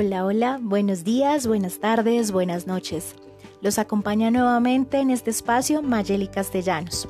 [0.00, 3.16] Hola, hola, buenos días, buenas tardes, buenas noches.
[3.60, 7.08] Los acompaña nuevamente en este espacio Mayeli Castellanos.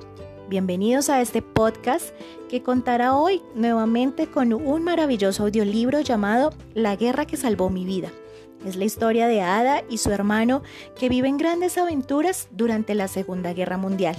[0.49, 2.15] Bienvenidos a este podcast
[2.49, 8.11] que contará hoy nuevamente con un maravilloso audiolibro llamado La guerra que salvó mi vida.
[8.65, 10.63] Es la historia de Ada y su hermano
[10.99, 14.17] que viven grandes aventuras durante la Segunda Guerra Mundial.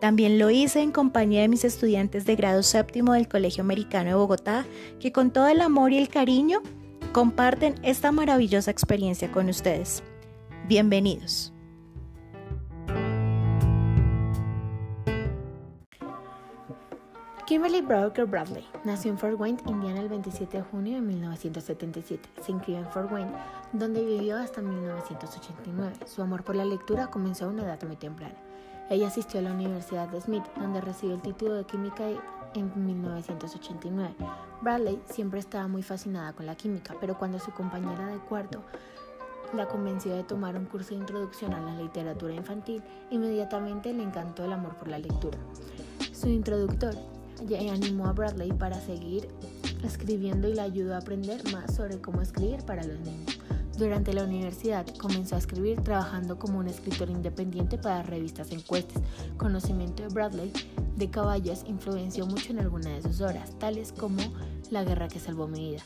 [0.00, 4.14] También lo hice en compañía de mis estudiantes de grado séptimo del Colegio Americano de
[4.14, 4.64] Bogotá,
[4.98, 6.62] que con todo el amor y el cariño
[7.16, 10.02] comparten esta maravillosa experiencia con ustedes.
[10.68, 11.50] Bienvenidos.
[17.46, 22.28] Kimberly Broker Bradley nació en Fort Wayne, Indiana, el 27 de junio de 1977.
[22.42, 23.32] Se inscribió en Fort Wayne,
[23.72, 25.94] donde vivió hasta 1989.
[26.04, 28.34] Su amor por la lectura comenzó a una edad muy temprana.
[28.90, 32.04] Ella asistió a la Universidad de Smith, donde recibió el título de química
[32.56, 34.14] en 1989.
[34.62, 38.62] Bradley siempre estaba muy fascinada con la química, pero cuando su compañera de cuarto
[39.54, 44.44] la convenció de tomar un curso de introducción a la literatura infantil, inmediatamente le encantó
[44.44, 45.38] el amor por la lectura.
[46.12, 46.94] Su introductor
[47.70, 49.28] animó a Bradley para seguir
[49.84, 53.38] escribiendo y le ayudó a aprender más sobre cómo escribir para los niños.
[53.76, 59.02] Durante la universidad comenzó a escribir trabajando como un escritor independiente para revistas encuestas.
[59.36, 60.50] Conocimiento de Bradley
[60.96, 64.22] de caballos influenció mucho en algunas de sus obras, tales como
[64.70, 65.82] La guerra que salvó mi vida.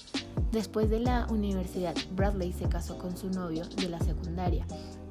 [0.52, 4.64] Después de la universidad, Bradley se casó con su novio de la secundaria,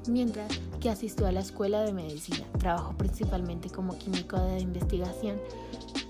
[0.08, 2.46] mientras que asistió a la escuela de medicina.
[2.58, 5.38] Trabajó principalmente como químico de investigación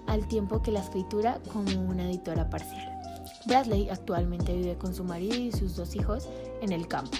[0.06, 2.99] al tiempo que la escritura como una editora parcial.
[3.46, 6.28] Bradley actualmente vive con su marido y sus dos hijos
[6.60, 7.16] en el campo.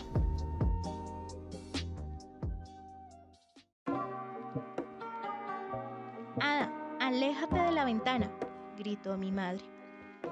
[6.41, 8.31] Ada, aléjate de la ventana,
[8.77, 9.65] gritó mi madre.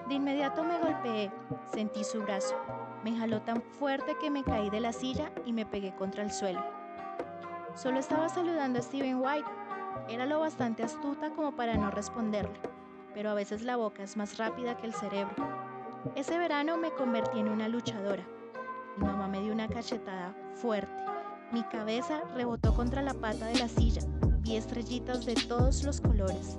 [0.08, 1.30] De inmediato me golpeé,
[1.72, 2.54] sentí su brazo.
[3.04, 6.32] Me jaló tan fuerte que me caí de la silla y me pegué contra el
[6.32, 6.62] suelo.
[7.74, 9.48] Solo estaba saludando a Steven White,
[10.08, 12.58] era lo bastante astuta como para no responderle,
[13.14, 15.67] pero a veces la boca es más rápida que el cerebro.
[16.16, 18.26] Ese verano me convertí en una luchadora.
[18.96, 20.92] Mi mamá me dio una cachetada fuerte.
[21.52, 24.02] Mi cabeza rebotó contra la pata de la silla.
[24.40, 26.58] Vi estrellitas de todos los colores.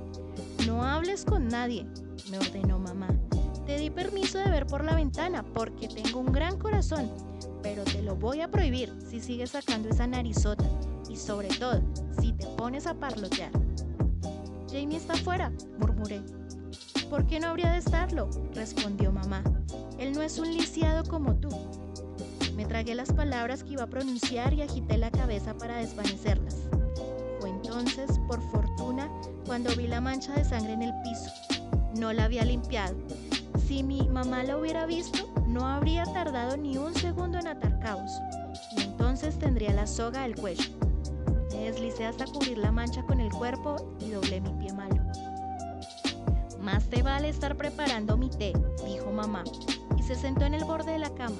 [0.66, 1.86] No hables con nadie,
[2.32, 3.10] me ordenó mamá.
[3.66, 7.12] Te di permiso de ver por la ventana porque tengo un gran corazón,
[7.62, 10.66] pero te lo voy a prohibir si sigues sacando esa narizota
[11.10, 11.82] y sobre todo
[12.20, 13.52] si te pones a parlotear.
[14.72, 16.22] Jamie está afuera, murmuré.
[17.10, 18.30] ¿Por qué no habría de estarlo?
[18.54, 19.44] respondió mamá.
[19.98, 21.50] Él no es un lisiado como tú.
[22.56, 26.58] Me tragué las palabras que iba a pronunciar y agité la cabeza para desvanecerlas.
[27.40, 29.10] Fue entonces, por fortuna,
[29.46, 31.32] cuando vi la mancha de sangre en el piso.
[31.98, 32.96] No la había limpiado.
[33.68, 38.12] Si mi mamá la hubiera visto, no habría tardado ni un segundo en atar cabos.
[38.78, 40.70] Y entonces tendría la soga al cuello.
[41.54, 44.99] Me deslicé hasta cubrir la mancha con el cuerpo y doblé mi pie malo.
[46.62, 48.52] Más te vale estar preparando mi té,
[48.86, 49.44] dijo mamá,
[49.98, 51.38] y se sentó en el borde de la cama.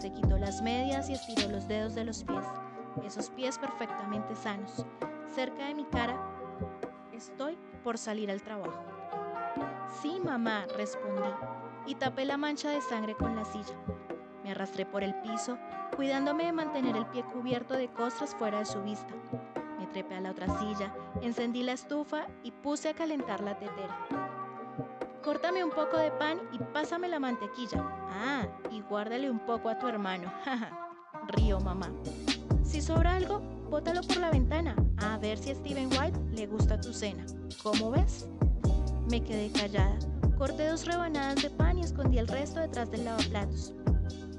[0.00, 2.44] Se quitó las medias y estiró los dedos de los pies,
[3.04, 4.86] esos pies perfectamente sanos.
[5.34, 6.18] Cerca de mi cara,
[7.12, 8.82] estoy por salir al trabajo.
[10.00, 11.28] Sí, mamá, respondí,
[11.86, 13.74] y tapé la mancha de sangre con la silla.
[14.42, 15.58] Me arrastré por el piso,
[15.94, 19.14] cuidándome de mantener el pie cubierto de costras fuera de su vista.
[19.78, 24.06] Me trepé a la otra silla, encendí la estufa y puse a calentar la tetera.
[25.22, 27.82] Córtame un poco de pan y pásame la mantequilla.
[28.10, 30.32] Ah, y guárdale un poco a tu hermano.
[31.28, 31.90] Río mamá.
[32.62, 33.40] Si sobra algo,
[33.70, 37.24] bótalo por la ventana, a ver si a Steven White le gusta tu cena.
[37.62, 38.28] ¿Cómo ves?
[39.10, 39.98] Me quedé callada.
[40.36, 43.72] Corté dos rebanadas de pan y escondí el resto detrás del lavaplatos.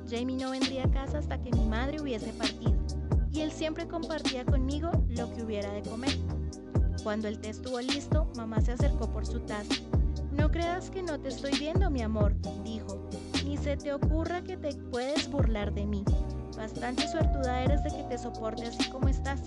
[0.09, 2.75] Jamie no vendría a casa hasta que mi madre hubiese partido
[3.35, 6.17] y él siempre compartía conmigo lo que hubiera de comer.
[7.03, 9.75] Cuando el té estuvo listo, mamá se acercó por su taza.
[10.35, 13.09] No creas que no te estoy viendo, mi amor, dijo.
[13.45, 16.03] Ni se te ocurra que te puedes burlar de mí.
[16.57, 19.41] Bastante suertuda eres de que te soporte así como estás,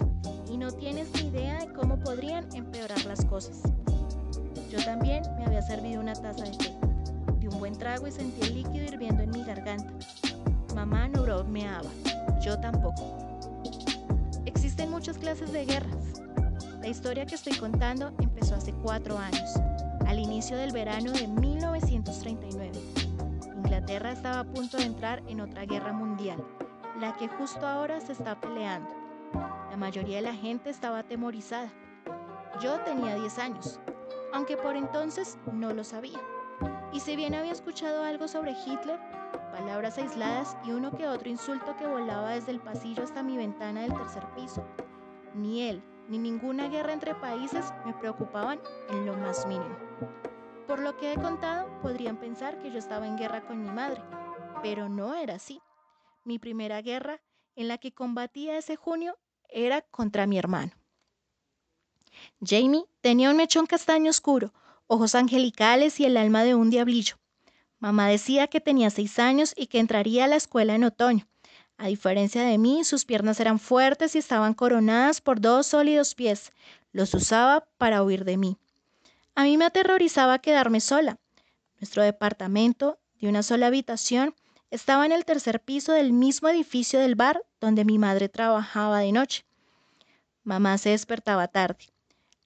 [0.51, 3.63] y no tienes ni idea de cómo podrían empeorar las cosas.
[4.71, 6.75] Yo también me había servido una taza de té.
[7.39, 9.93] Di un buen trago y sentí el líquido hirviendo en mi garganta.
[10.75, 11.91] Mamá no bromeaba,
[12.43, 13.17] yo tampoco.
[14.45, 16.23] Existen muchas clases de guerras.
[16.81, 19.51] La historia que estoy contando empezó hace cuatro años,
[20.19, 22.73] al inicio del verano de 1939.
[23.57, 26.45] Inglaterra estaba a punto de entrar en otra guerra mundial,
[26.99, 28.91] la que justo ahora se está peleando.
[29.71, 31.71] La mayoría de la gente estaba atemorizada.
[32.61, 33.79] Yo tenía 10 años,
[34.33, 36.19] aunque por entonces no lo sabía.
[36.93, 38.99] Y si bien había escuchado algo sobre Hitler,
[39.53, 43.83] palabras aisladas y uno que otro insulto que volaba desde el pasillo hasta mi ventana
[43.83, 44.67] del tercer piso.
[45.35, 48.59] Ni él, ni ninguna guerra entre países me preocupaban
[48.91, 49.88] en lo más mínimo.
[50.67, 54.03] Por lo que he contado, podrían pensar que yo estaba en guerra con mi madre,
[54.63, 55.61] pero no era así.
[56.25, 57.21] Mi primera guerra,
[57.57, 59.19] en la que combatía ese junio,
[59.49, 60.73] era contra mi hermano.
[62.45, 64.53] Jamie tenía un mechón castaño oscuro,
[64.87, 67.17] ojos angelicales y el alma de un diablillo.
[67.79, 71.29] Mamá decía que tenía seis años y que entraría a la escuela en otoño.
[71.77, 76.53] A diferencia de mí, sus piernas eran fuertes y estaban coronadas por dos sólidos pies.
[76.93, 78.59] Los usaba para huir de mí.
[79.39, 81.21] A mí me aterrorizaba quedarme sola.
[81.79, 84.35] Nuestro departamento, de una sola habitación,
[84.73, 89.13] estaba en el tercer piso del mismo edificio del bar donde mi madre trabajaba de
[89.13, 89.45] noche.
[90.43, 91.87] Mamá se despertaba tarde.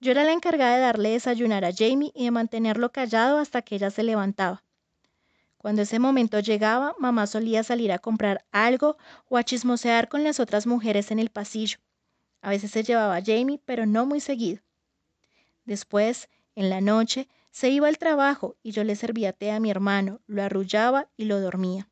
[0.01, 3.73] Yo era la encargada de darle desayunar a Jamie y de mantenerlo callado hasta que
[3.73, 4.61] ella se levantaba.
[5.57, 8.97] Cuando ese momento llegaba, mamá solía salir a comprar algo
[9.29, 11.79] o a chismosear con las otras mujeres en el pasillo.
[12.43, 14.61] A veces se llevaba a Jamie, pero no muy seguido.
[15.65, 19.69] Después, en la noche, se iba al trabajo y yo le servía té a mi
[19.69, 21.87] hermano, lo arrullaba y lo dormía.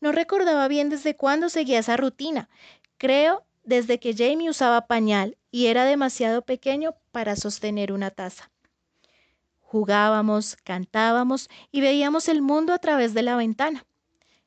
[0.00, 2.48] No recordaba bien desde cuándo seguía esa rutina.
[2.98, 8.50] Creo desde que Jamie usaba pañal y era demasiado pequeño para sostener una taza.
[9.60, 13.86] Jugábamos, cantábamos y veíamos el mundo a través de la ventana.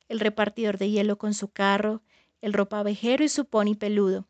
[0.08, 2.02] El repartidor de hielo con su carro,
[2.42, 4.28] el ropavejero y su pony peludo,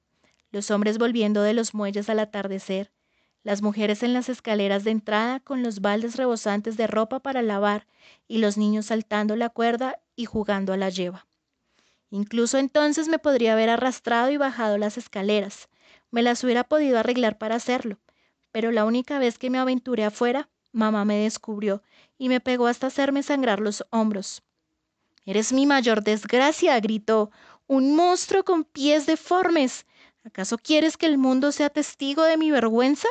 [0.52, 2.92] los hombres volviendo de los muelles al atardecer,
[3.46, 7.86] las mujeres en las escaleras de entrada con los baldes rebosantes de ropa para lavar
[8.28, 11.28] y los niños saltando la cuerda y jugando a la lleva.
[12.10, 15.70] Incluso entonces me podría haber arrastrado y bajado las escaleras.
[16.10, 18.00] Me las hubiera podido arreglar para hacerlo.
[18.52, 21.84] Pero la única vez que me aventuré afuera, mamá me descubrió
[22.18, 24.42] y me pegó hasta hacerme sangrar los hombros.
[25.24, 27.30] Eres mi mayor desgracia, gritó.
[27.68, 29.86] Un monstruo con pies deformes.
[30.24, 33.08] ¿Acaso quieres que el mundo sea testigo de mi vergüenza?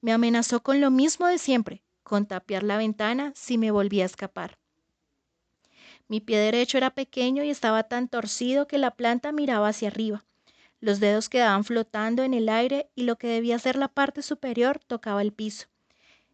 [0.00, 4.06] Me amenazó con lo mismo de siempre, con tapiar la ventana si me volvía a
[4.06, 4.58] escapar.
[6.06, 10.24] Mi pie derecho era pequeño y estaba tan torcido que la planta miraba hacia arriba.
[10.80, 14.78] Los dedos quedaban flotando en el aire y lo que debía ser la parte superior
[14.86, 15.66] tocaba el piso.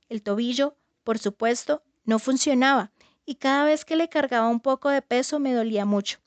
[0.09, 2.93] El tobillo, por supuesto, no funcionaba
[3.25, 6.19] y cada vez que le cargaba un poco de peso me dolía mucho,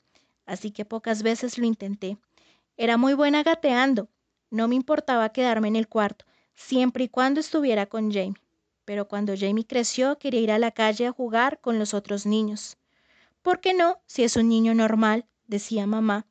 [0.46, 2.18] así que pocas veces lo intenté.
[2.76, 4.08] Era muy buena gateando.
[4.50, 6.24] No me importaba quedarme en el cuarto,
[6.58, 8.34] siempre y cuando estuviera con Jamie.
[8.84, 12.76] Pero cuando Jamie creció quería ir a la calle a jugar con los otros niños.
[13.42, 14.00] ¿Por qué no?
[14.06, 16.26] Si es un niño normal, decía mamá.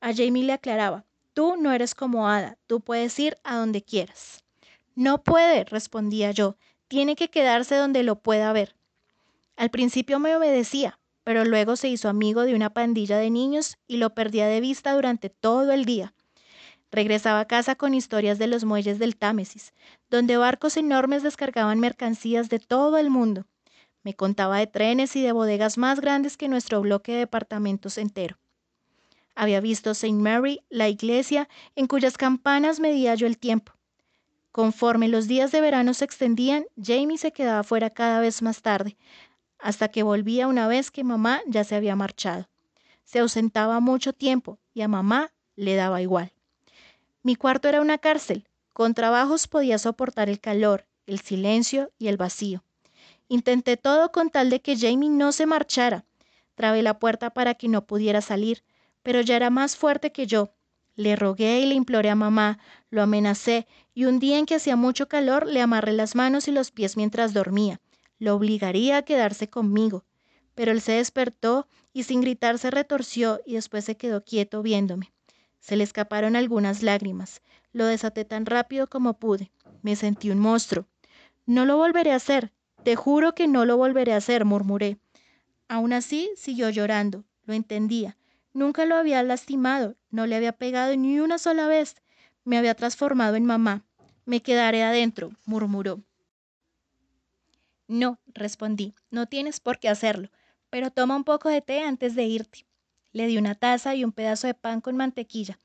[0.00, 4.44] A Jamie le aclaraba, tú no eres como Ada, tú puedes ir a donde quieras.
[4.94, 6.56] No puede, respondía yo,
[6.86, 8.76] tiene que quedarse donde lo pueda ver.
[9.56, 13.96] Al principio me obedecía, pero luego se hizo amigo de una pandilla de niños y
[13.96, 16.14] lo perdía de vista durante todo el día.
[16.94, 19.74] Regresaba a casa con historias de los muelles del Támesis,
[20.10, 23.46] donde barcos enormes descargaban mercancías de todo el mundo.
[24.04, 28.38] Me contaba de trenes y de bodegas más grandes que nuestro bloque de departamentos entero.
[29.34, 30.12] Había visto St.
[30.12, 33.72] Mary, la iglesia, en cuyas campanas medía yo el tiempo.
[34.52, 38.96] Conforme los días de verano se extendían, Jamie se quedaba fuera cada vez más tarde,
[39.58, 42.48] hasta que volvía una vez que mamá ya se había marchado.
[43.02, 46.33] Se ausentaba mucho tiempo y a mamá le daba igual.
[47.24, 48.46] Mi cuarto era una cárcel.
[48.74, 52.64] Con trabajos podía soportar el calor, el silencio y el vacío.
[53.28, 56.04] Intenté todo con tal de que Jamie no se marchara.
[56.54, 58.62] Trabé la puerta para que no pudiera salir,
[59.02, 60.50] pero ya era más fuerte que yo.
[60.96, 62.58] Le rogué y le imploré a mamá,
[62.90, 66.52] lo amenacé, y un día en que hacía mucho calor le amarré las manos y
[66.52, 67.80] los pies mientras dormía.
[68.18, 70.04] Lo obligaría a quedarse conmigo.
[70.54, 75.13] Pero él se despertó y sin gritar se retorció y después se quedó quieto viéndome.
[75.64, 77.40] Se le escaparon algunas lágrimas.
[77.72, 79.50] Lo desaté tan rápido como pude.
[79.80, 80.84] Me sentí un monstruo.
[81.46, 82.52] No lo volveré a hacer,
[82.82, 84.98] te juro que no lo volveré a hacer, murmuré.
[85.66, 87.24] Aún así, siguió llorando.
[87.46, 88.18] Lo entendía.
[88.52, 91.96] Nunca lo había lastimado, no le había pegado ni una sola vez.
[92.44, 93.86] Me había transformado en mamá.
[94.26, 96.02] Me quedaré adentro, murmuró.
[97.88, 100.28] No, respondí, no tienes por qué hacerlo,
[100.68, 102.66] pero toma un poco de té antes de irte.
[103.14, 105.60] Le di una taza y un pedazo de pan con mantequilla.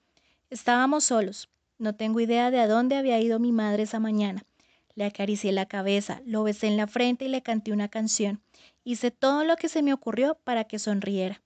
[0.51, 1.49] Estábamos solos.
[1.79, 4.45] No tengo idea de a dónde había ido mi madre esa mañana.
[4.93, 8.39] Le acaricié la cabeza, lo besé en la frente y le canté una canción.
[8.83, 11.41] Hice todo lo que se me ocurrió para que sonriera.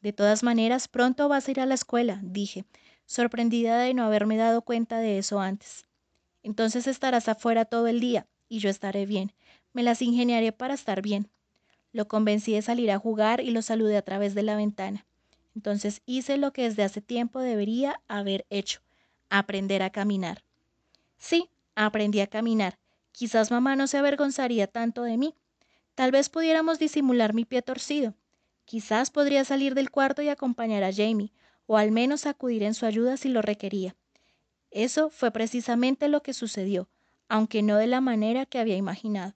[0.00, 2.64] De todas maneras, pronto vas a ir a la escuela, dije,
[3.04, 5.84] sorprendida de no haberme dado cuenta de eso antes.
[6.42, 9.34] Entonces estarás afuera todo el día y yo estaré bien.
[9.74, 11.28] Me las ingeniaré para estar bien.
[11.92, 15.04] Lo convencí de salir a jugar y lo saludé a través de la ventana.
[15.54, 18.80] Entonces hice lo que desde hace tiempo debería haber hecho,
[19.28, 20.44] aprender a caminar.
[21.16, 22.78] Sí, aprendí a caminar.
[23.12, 25.34] Quizás mamá no se avergonzaría tanto de mí.
[25.94, 28.14] Tal vez pudiéramos disimular mi pie torcido.
[28.64, 31.32] Quizás podría salir del cuarto y acompañar a Jamie,
[31.66, 33.94] o al menos acudir en su ayuda si lo requería.
[34.70, 36.88] Eso fue precisamente lo que sucedió,
[37.28, 39.34] aunque no de la manera que había imaginado.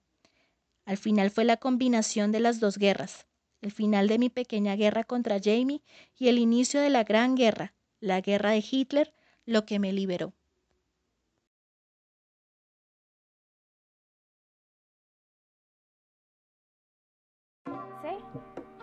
[0.85, 3.25] Al final fue la combinación de las dos guerras,
[3.61, 5.81] el final de mi pequeña guerra contra Jamie
[6.17, 9.13] y el inicio de la gran guerra, la guerra de Hitler,
[9.45, 10.33] lo que me liberó.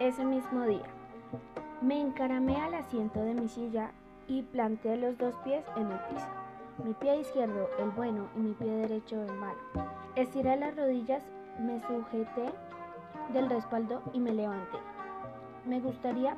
[0.01, 0.87] ese mismo día.
[1.81, 3.91] Me encaramé al asiento de mi silla
[4.29, 6.27] y planté los dos pies en el piso.
[6.85, 9.59] Mi pie izquierdo, el bueno, y mi pie derecho, el malo.
[10.15, 11.23] Estiré las rodillas
[11.59, 12.53] me sujeté
[13.33, 14.79] del respaldo y me levanté.
[15.67, 16.37] Me gustaría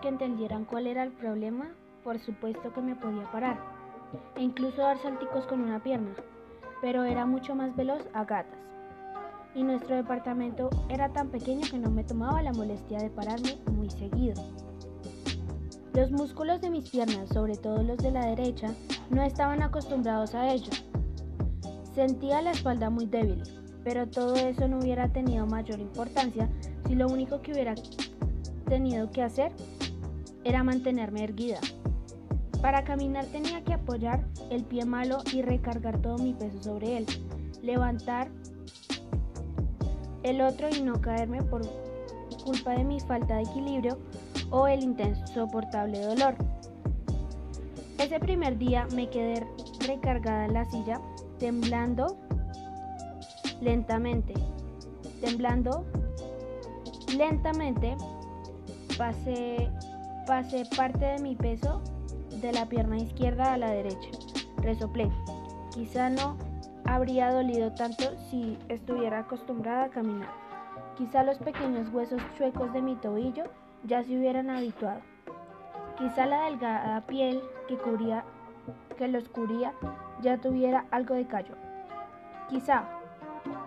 [0.00, 1.68] que entendieran cuál era el problema.
[2.04, 3.58] Por supuesto que me podía parar
[4.36, 6.14] e incluso dar salticos con una pierna,
[6.80, 8.58] pero era mucho más veloz a gatas.
[9.54, 13.90] Y nuestro departamento era tan pequeño que no me tomaba la molestia de pararme muy
[13.90, 14.42] seguido.
[15.94, 18.68] Los músculos de mis piernas, sobre todo los de la derecha,
[19.08, 20.70] no estaban acostumbrados a ello.
[21.94, 23.42] Sentía la espalda muy débil,
[23.86, 26.48] pero todo eso no hubiera tenido mayor importancia
[26.88, 27.76] si lo único que hubiera
[28.68, 29.52] tenido que hacer
[30.42, 31.60] era mantenerme erguida.
[32.60, 37.06] Para caminar tenía que apoyar el pie malo y recargar todo mi peso sobre él,
[37.62, 38.28] levantar
[40.24, 41.62] el otro y no caerme por
[42.42, 43.98] culpa de mi falta de equilibrio
[44.50, 46.34] o el intenso soportable dolor.
[47.98, 49.46] Ese primer día me quedé
[49.86, 51.00] recargada en la silla,
[51.38, 52.25] temblando
[53.60, 54.34] lentamente.
[55.20, 55.84] Temblando
[57.16, 57.96] lentamente,
[58.98, 59.70] pasé,
[60.26, 61.80] pasé parte de mi peso
[62.40, 64.10] de la pierna izquierda a la derecha.
[64.58, 65.10] Resoplé.
[65.72, 66.36] Quizá no
[66.84, 70.28] habría dolido tanto si estuviera acostumbrada a caminar.
[70.96, 73.44] Quizá los pequeños huesos chuecos de mi tobillo
[73.84, 75.00] ya se hubieran habituado.
[75.98, 78.24] Quizá la delgada piel que, cubría,
[78.96, 79.72] que los cubría
[80.22, 81.54] ya tuviera algo de callo.
[82.48, 82.88] Quizá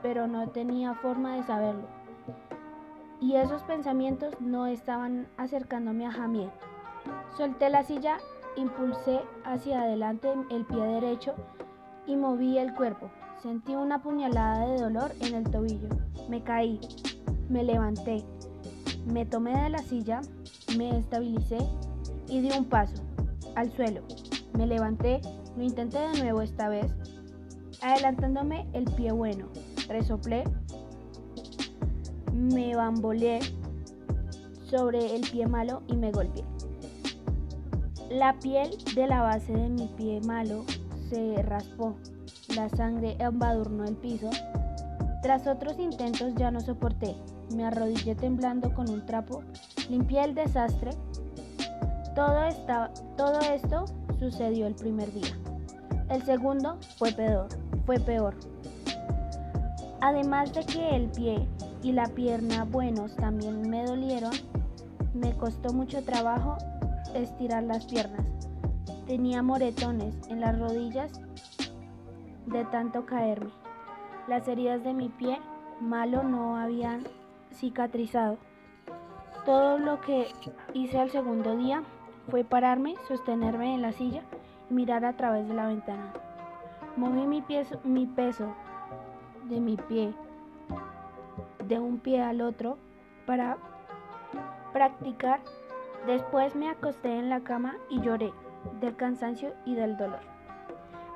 [0.02, 1.88] pero no tenía forma de saberlo.
[3.22, 6.50] Y esos pensamientos no estaban acercándome a Jamiel.
[7.36, 8.18] Solté la silla,
[8.56, 11.36] impulsé hacia adelante el pie derecho
[12.08, 13.10] y moví el cuerpo.
[13.42, 15.90] Sentí una puñalada de dolor en el tobillo.
[16.30, 16.80] Me caí,
[17.50, 18.24] me levanté,
[19.06, 20.22] me tomé de la silla,
[20.78, 21.58] me estabilicé
[22.28, 23.04] y di un paso
[23.56, 24.02] al suelo.
[24.58, 25.22] Me levanté,
[25.58, 26.94] lo intenté de nuevo esta vez,
[27.82, 29.48] adelantándome el pie bueno
[29.90, 30.44] resoplé,
[32.34, 33.40] me bamboleé
[34.70, 36.46] sobre el pie malo y me golpeé.
[38.10, 40.64] La piel de la base de mi pie malo
[41.10, 41.96] se raspó,
[42.56, 44.30] la sangre embadurnó el piso.
[45.22, 47.16] Tras otros intentos ya no soporté,
[47.56, 49.44] me arrodillé temblando con un trapo,
[49.90, 50.92] limpié el desastre.
[52.16, 52.48] Todo,
[53.18, 53.86] todo esto
[54.18, 55.38] sucedió el primer día.
[56.10, 57.48] El segundo fue peor,
[57.86, 58.36] fue peor.
[60.02, 61.46] Además de que el pie
[61.84, 64.32] y la pierna buenos también me dolieron,
[65.14, 66.58] me costó mucho trabajo
[67.14, 68.26] estirar las piernas.
[69.06, 71.12] Tenía moretones en las rodillas
[72.46, 73.52] de tanto caerme.
[74.28, 75.40] Las heridas de mi pie
[75.82, 77.04] malo no habían
[77.52, 78.38] cicatrizado.
[79.46, 80.28] Todo lo que
[80.74, 81.84] hice al segundo día
[82.30, 84.22] fue pararme, sostenerme en la silla
[84.70, 86.14] y mirar a través de la ventana.
[86.96, 87.44] Moví mi,
[87.84, 88.54] mi peso
[89.50, 90.14] de mi pie,
[91.68, 92.78] de un pie al otro,
[93.26, 93.58] para
[94.72, 95.42] practicar.
[96.08, 98.32] Después me acosté en la cama y lloré
[98.80, 100.22] del cansancio y del dolor.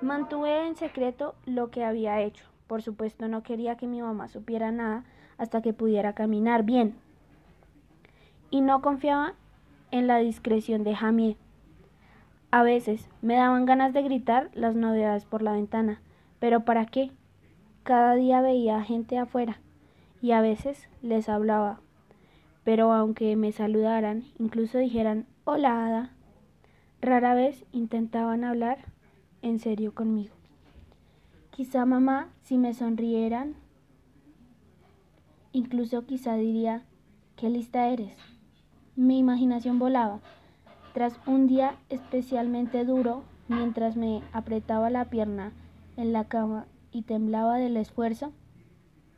[0.01, 2.45] Mantuve en secreto lo que había hecho.
[2.67, 5.05] Por supuesto no quería que mi mamá supiera nada
[5.37, 6.95] hasta que pudiera caminar bien.
[8.49, 9.33] Y no confiaba
[9.91, 11.37] en la discreción de Jamie.
[12.51, 16.01] A veces me daban ganas de gritar las novedades por la ventana,
[16.39, 17.11] pero ¿para qué?
[17.83, 19.59] Cada día veía gente afuera
[20.21, 21.81] y a veces les hablaba,
[22.63, 26.13] pero aunque me saludaran, incluso dijeran hola Ada,
[27.01, 28.77] rara vez intentaban hablar
[29.41, 30.33] en serio conmigo.
[31.51, 33.55] Quizá mamá, si me sonrieran,
[35.51, 36.85] incluso quizá diría,
[37.35, 38.17] qué lista eres.
[38.95, 40.21] Mi imaginación volaba.
[40.93, 45.51] Tras un día especialmente duro, mientras me apretaba la pierna
[45.97, 48.31] en la cama y temblaba del esfuerzo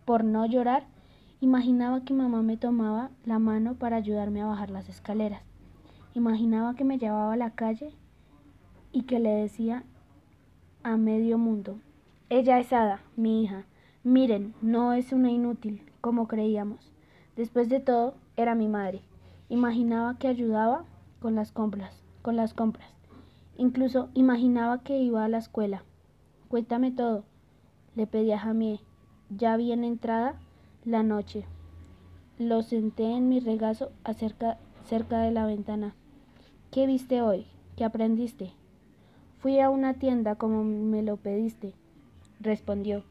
[0.05, 0.88] por no llorar,
[1.41, 5.44] Imaginaba que mamá me tomaba la mano para ayudarme a bajar las escaleras.
[6.13, 7.94] Imaginaba que me llevaba a la calle
[8.94, 9.84] y que le decía
[10.82, 11.77] a medio mundo,
[12.29, 13.65] ella es Ada, mi hija.
[14.03, 16.94] Miren, no es una inútil, como creíamos.
[17.36, 19.01] Después de todo, era mi madre.
[19.50, 20.86] Imaginaba que ayudaba
[21.20, 22.89] con las compras, con las compras.
[23.58, 25.84] Incluso imaginaba que iba a la escuela.
[26.48, 27.25] Cuéntame todo,
[27.96, 28.80] le pedí a Jamie,
[29.30, 30.36] ya bien entrada
[30.84, 31.46] la noche.
[32.38, 35.96] Lo senté en mi regazo cerca de la ventana.
[36.72, 37.48] ¿Qué viste hoy?
[37.78, 38.52] ¿Qué aprendiste?
[39.40, 41.74] Fui a una tienda como me lo pediste,
[42.40, 43.04] respondió.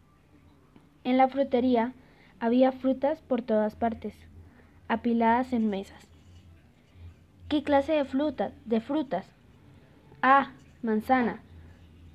[1.05, 1.95] En la frutería
[2.41, 4.15] había frutas por todas partes,
[4.89, 6.07] apiladas en mesas.
[7.49, 8.53] ¿Qué clase de frutas?
[8.65, 9.27] De frutas.
[10.23, 10.51] Ah,
[10.83, 11.41] manzana,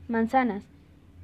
[0.07, 0.65] manzanas.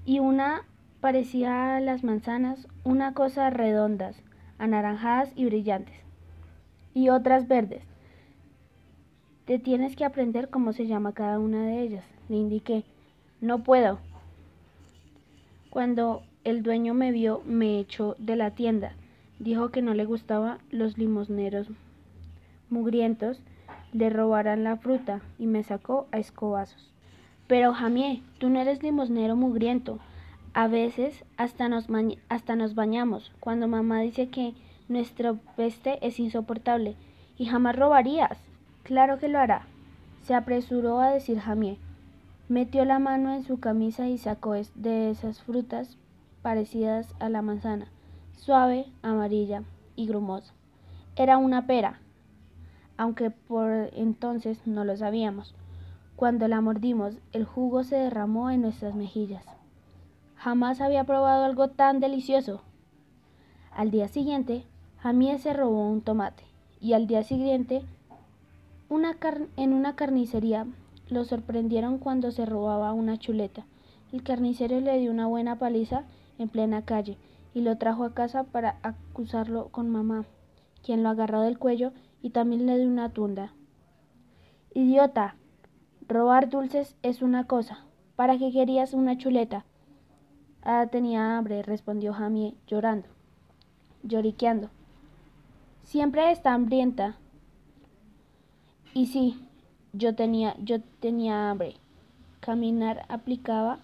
[0.05, 0.63] Y una
[1.05, 4.23] parecía a las manzanas, una cosa redondas,
[4.57, 5.93] anaranjadas y brillantes.
[6.95, 7.83] Y otras verdes.
[9.45, 12.85] Te tienes que aprender cómo se llama cada una de ellas, le indiqué.
[13.39, 13.99] No puedo.
[15.69, 18.93] Cuando el dueño me vio, me echó de la tienda.
[19.37, 21.67] Dijo que no le gustaban los limosneros
[22.71, 23.43] mugrientos,
[23.93, 26.91] le robaran la fruta y me sacó a escobazos.
[27.45, 29.99] Pero Jamie, tú no eres limosnero mugriento.
[30.57, 31.87] A veces hasta nos,
[32.29, 34.53] hasta nos bañamos, cuando mamá dice que
[34.87, 36.95] nuestro peste es insoportable.
[37.37, 38.39] Y jamás robarías.
[38.83, 39.67] Claro que lo hará.
[40.21, 41.77] Se apresuró a decir Jamie.
[42.47, 45.97] Metió la mano en su camisa y sacó de esas frutas
[46.41, 47.87] parecidas a la manzana,
[48.37, 49.63] suave, amarilla
[49.97, 50.53] y grumosa.
[51.17, 51.99] Era una pera,
[52.95, 55.53] aunque por entonces no lo sabíamos.
[56.15, 59.54] Cuando la mordimos, el jugo se derramó en nuestras mejillas.
[60.45, 62.61] Jamás había probado algo tan delicioso.
[63.71, 64.63] Al día siguiente,
[64.99, 66.43] Jamie se robó un tomate
[66.79, 67.81] y al día siguiente,
[69.57, 70.67] en una carnicería
[71.09, 73.65] lo sorprendieron cuando se robaba una chuleta.
[74.13, 76.03] El carnicero le dio una buena paliza
[76.37, 77.17] en plena calle
[77.55, 80.25] y lo trajo a casa para acusarlo con mamá,
[80.83, 83.51] quien lo agarró del cuello y también le dio una tunda.
[84.75, 85.37] Idiota,
[86.07, 87.79] robar dulces es una cosa.
[88.15, 89.65] ¿Para qué querías una chuleta?
[90.67, 93.07] Ah, tenía hambre, respondió Jamie, llorando,
[94.01, 94.71] lloriqueando.
[95.83, 97.17] Siempre está hambrienta.
[98.95, 99.47] Y sí,
[99.93, 101.75] yo tenía, yo tenía hambre.
[102.39, 103.77] Caminar aplicaba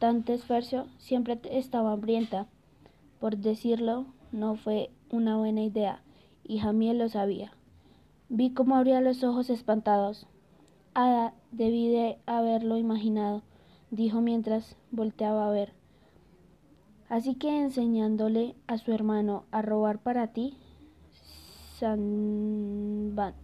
[0.00, 2.48] tanto esfuerzo, siempre estaba hambrienta.
[3.20, 6.02] Por decirlo, no fue una buena idea,
[6.42, 7.52] y Jamiel lo sabía.
[8.28, 10.26] Vi cómo abría los ojos espantados.
[10.94, 13.42] Ada, debí de haberlo imaginado,
[13.92, 15.83] dijo mientras volteaba a ver.
[17.08, 20.56] Así que enseñándole a su hermano a robar para ti,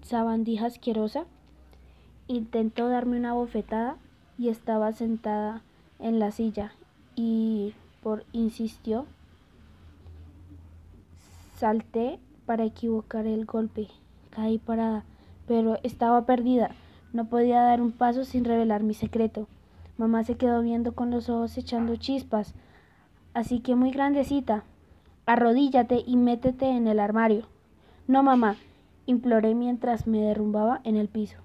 [0.02, 1.26] sabandija asquerosa,
[2.30, 3.96] Intentó darme una bofetada
[4.38, 5.62] y estaba sentada
[5.98, 6.70] en la silla
[7.16, 9.04] y por insistió.
[11.56, 13.88] Salté para equivocar el golpe.
[14.30, 15.02] Caí parada,
[15.48, 16.70] pero estaba perdida.
[17.12, 19.48] No podía dar un paso sin revelar mi secreto.
[19.98, 22.54] Mamá se quedó viendo con los ojos echando chispas.
[23.32, 24.64] Así que muy grandecita.
[25.26, 27.46] Arrodíllate y métete en el armario.
[28.08, 28.56] No, mamá,
[29.06, 31.36] imploré mientras me derrumbaba en el piso.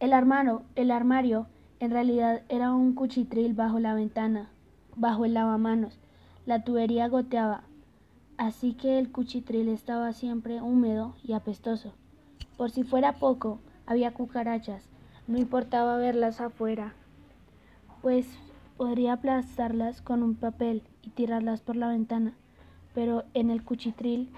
[0.00, 1.46] El armario, el armario
[1.80, 4.50] en realidad era un cuchitril bajo la ventana,
[4.94, 5.98] bajo el lavamanos.
[6.44, 7.62] La tubería goteaba,
[8.36, 11.94] así que el cuchitril estaba siempre húmedo y apestoso.
[12.56, 14.84] Por si fuera poco, había cucarachas.
[15.26, 16.94] No importaba verlas afuera,
[18.02, 18.26] pues
[18.82, 22.34] podría aplastarlas con un papel y tirarlas por la ventana,
[22.96, 24.28] pero en el cuchitril,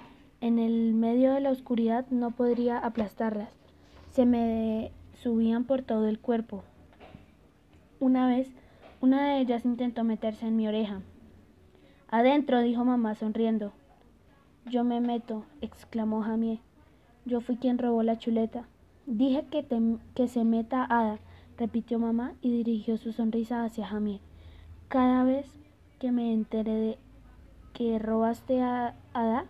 [0.43, 3.49] en el medio de la oscuridad, no podría aplastarlas.
[4.13, 6.63] Se me subían por todo el cuerpo.
[8.01, 8.51] Una vez,
[9.01, 11.01] una de ellas intentó meterse en mi oreja.
[12.11, 13.73] Adentro, dijo mamá sonriendo.
[14.67, 16.61] Yo me meto, exclamó Jamie.
[17.25, 18.69] Yo fui quien robó la chuleta.
[19.07, 19.67] Dije que,
[20.15, 21.19] que se meta Ada,
[21.57, 24.21] repitió mamá y dirigió su sonrisa hacia Jamie.
[24.95, 25.45] Cada vez
[25.99, 26.99] que me enteré de
[27.73, 29.47] que robaste a Ada,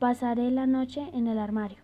[0.00, 1.78] pasaré la noche en el armario.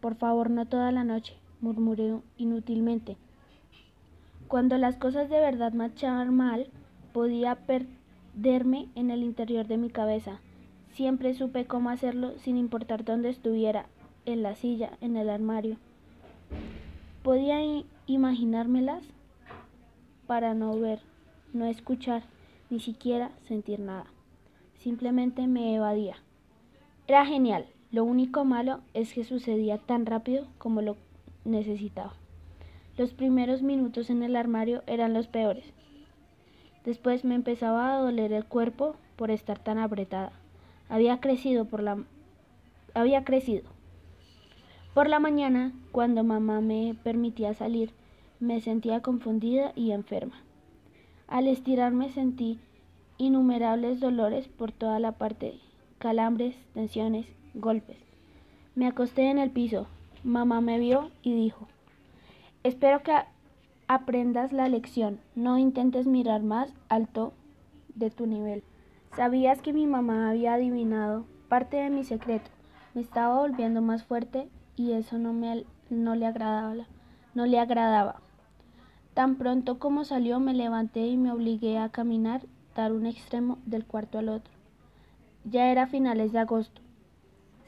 [0.00, 3.16] Por favor, no toda la noche murmuré inútilmente.
[4.48, 6.66] Cuando las cosas de verdad marchaban mal,
[7.12, 10.40] podía perderme en el interior de mi cabeza.
[10.94, 13.86] Siempre supe cómo hacerlo sin importar dónde estuviera,
[14.26, 15.76] en la silla, en el armario.
[17.22, 17.60] Podía
[18.08, 19.04] imaginármelas
[20.26, 20.98] para no ver,
[21.52, 22.22] no escuchar,
[22.70, 24.06] ni siquiera sentir nada.
[24.78, 26.16] Simplemente me evadía.
[27.06, 27.66] Era genial.
[27.90, 30.96] Lo único malo es que sucedía tan rápido como lo
[31.44, 32.12] necesitaba.
[32.98, 35.64] Los primeros minutos en el armario eran los peores.
[36.84, 40.32] Después me empezaba a doler el cuerpo por estar tan apretada.
[40.88, 42.04] Había crecido por la
[42.94, 43.64] había crecido.
[44.94, 47.92] Por la mañana, cuando mamá me permitía salir,
[48.40, 50.42] me sentía confundida y enferma.
[51.28, 52.58] Al estirarme sentí
[53.18, 55.58] innumerables dolores por toda la parte,
[55.98, 57.98] calambres, tensiones, golpes.
[58.74, 59.86] Me acosté en el piso.
[60.24, 61.68] Mamá me vio y dijo,
[62.64, 63.12] espero que
[63.88, 67.32] aprendas la lección, no intentes mirar más alto
[67.94, 68.62] de tu nivel.
[69.14, 72.50] Sabías que mi mamá había adivinado parte de mi secreto.
[72.94, 76.86] Me estaba volviendo más fuerte y eso no, me, no le agradaba.
[77.34, 78.20] No le agradaba.
[79.18, 82.42] Tan pronto como salió me levanté y me obligué a caminar
[82.76, 84.52] dar un extremo del cuarto al otro.
[85.44, 86.80] Ya era finales de agosto.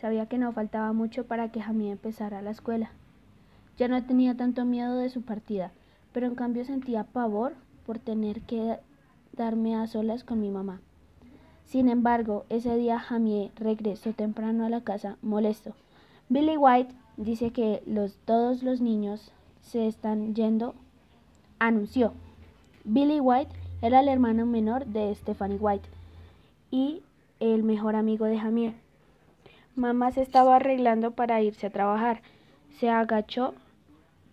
[0.00, 2.92] Sabía que no faltaba mucho para que Jamie empezara la escuela.
[3.76, 5.72] Ya no tenía tanto miedo de su partida,
[6.12, 8.78] pero en cambio sentía pavor por tener que
[9.32, 10.80] darme a solas con mi mamá.
[11.64, 15.74] Sin embargo, ese día Jamie regresó temprano a la casa molesto.
[16.28, 19.32] Billy White dice que los, todos los niños
[19.62, 20.76] se están yendo,
[21.60, 22.12] anunció.
[22.82, 25.88] Billy White era el hermano menor de Stephanie White
[26.72, 27.02] y
[27.38, 28.74] el mejor amigo de Jamie.
[29.76, 32.22] Mamá se estaba arreglando para irse a trabajar.
[32.78, 33.54] Se agachó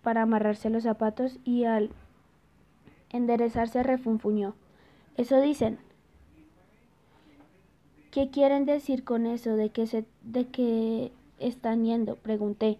[0.02, 1.90] para amarrarse los zapatos y al
[3.10, 4.54] enderezarse refunfuñó.
[5.16, 5.78] Eso dicen.
[8.10, 12.16] ¿Qué quieren decir con eso de que se de que están yendo?
[12.16, 12.78] pregunté.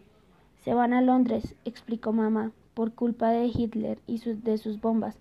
[0.65, 5.19] Se van a Londres, explicó mamá, por culpa de Hitler y de sus bombas.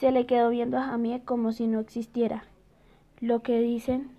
[0.00, 2.42] Se le quedó viendo a Jamie como si no existiera.
[3.20, 4.10] Lo que dicen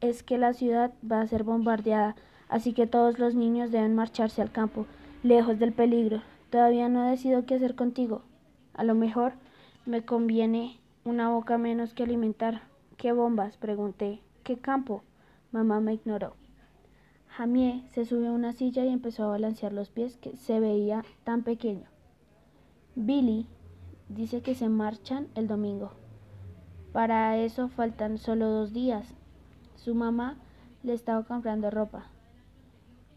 [0.00, 2.16] es que la ciudad va a ser bombardeada,
[2.48, 4.86] así que todos los niños deben marcharse al campo,
[5.22, 6.20] lejos del peligro.
[6.50, 8.22] Todavía no he decidido qué hacer contigo.
[8.72, 9.34] A lo mejor
[9.86, 12.62] me conviene una boca menos que alimentar.
[12.96, 13.56] ¿Qué bombas?
[13.56, 14.18] pregunté.
[14.42, 15.04] ¿Qué campo?
[15.52, 16.34] Mamá me ignoró.
[17.36, 21.04] Jamie se subió a una silla y empezó a balancear los pies que se veía
[21.24, 21.88] tan pequeño.
[22.94, 23.48] Billy
[24.08, 25.90] dice que se marchan el domingo.
[26.92, 29.12] Para eso faltan solo dos días.
[29.74, 30.36] Su mamá
[30.84, 32.06] le estaba comprando ropa.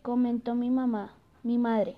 [0.01, 1.95] Comentó mi mamá, mi madre.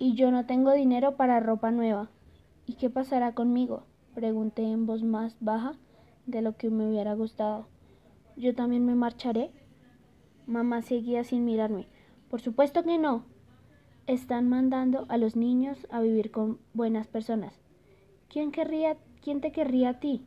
[0.00, 2.08] Y yo no tengo dinero para ropa nueva.
[2.66, 3.84] ¿Y qué pasará conmigo?
[4.16, 5.74] Pregunté en voz más baja
[6.26, 7.66] de lo que me hubiera gustado.
[8.36, 9.52] ¿Yo también me marcharé?
[10.46, 11.86] Mamá seguía sin mirarme.
[12.28, 13.24] Por supuesto que no.
[14.06, 17.54] Están mandando a los niños a vivir con buenas personas.
[18.28, 20.24] ¿Quién querría, quién te querría a ti?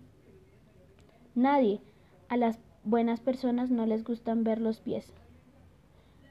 [1.36, 1.82] Nadie.
[2.30, 5.12] A las buenas personas no les gustan ver los pies.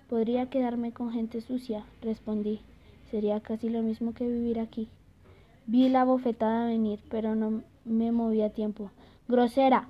[0.08, 2.60] Podría quedarme con gente sucia, respondí.
[3.10, 4.88] Sería casi lo mismo que vivir aquí.
[5.66, 8.90] Vi la bofetada venir, pero no me moví a tiempo.
[9.28, 9.88] ¡Grosera!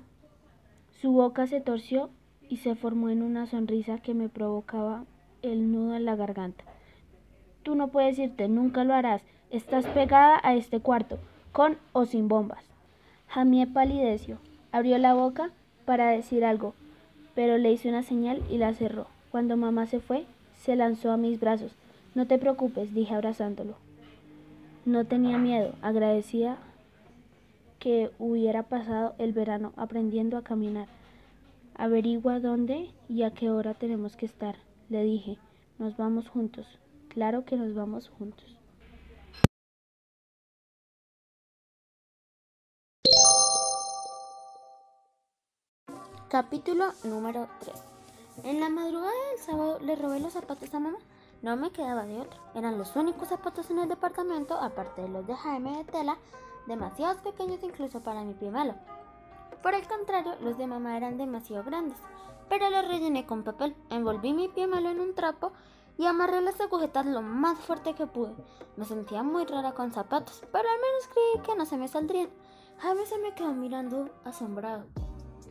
[1.01, 2.09] Su boca se torció
[2.49, 5.05] y se formó en una sonrisa que me provocaba
[5.41, 6.63] el nudo en la garganta.
[7.63, 9.21] Tú no puedes irte, nunca lo harás.
[9.49, 11.17] Estás pegada a este cuarto,
[11.51, 12.63] con o sin bombas.
[13.27, 14.37] Jamie palideció,
[14.71, 15.49] abrió la boca
[15.85, 16.73] para decir algo,
[17.33, 19.07] pero le hice una señal y la cerró.
[19.31, 20.25] Cuando mamá se fue,
[20.57, 21.71] se lanzó a mis brazos.
[22.13, 23.75] No te preocupes, dije abrazándolo.
[24.85, 26.57] No tenía miedo, agradecía
[27.79, 30.87] que hubiera pasado el verano aprendiendo a caminar.
[31.77, 34.55] Averigua dónde y a qué hora tenemos que estar,
[34.87, 35.37] le dije.
[35.77, 36.65] Nos vamos juntos.
[37.09, 38.57] Claro que nos vamos juntos.
[46.29, 47.83] Capítulo número 3.
[48.45, 50.99] En la madrugada del sábado le robé los zapatos a mamá.
[51.41, 52.39] No me quedaba de otra.
[52.55, 56.17] Eran los únicos zapatos en el departamento, aparte de los de Jaime de tela,
[56.67, 58.49] demasiados pequeños incluso para mi pie.
[59.65, 61.97] Por el contrario, los de mamá eran demasiado grandes.
[62.49, 65.53] Pero los rellené con papel, envolví mi pie malo en un trapo
[65.97, 68.35] y amarré las agujetas lo más fuerte que pude.
[68.77, 72.29] Me sentía muy rara con zapatos, pero al menos creí que no se me saldrían.
[72.77, 74.85] Jaime se me quedó mirando asombrado.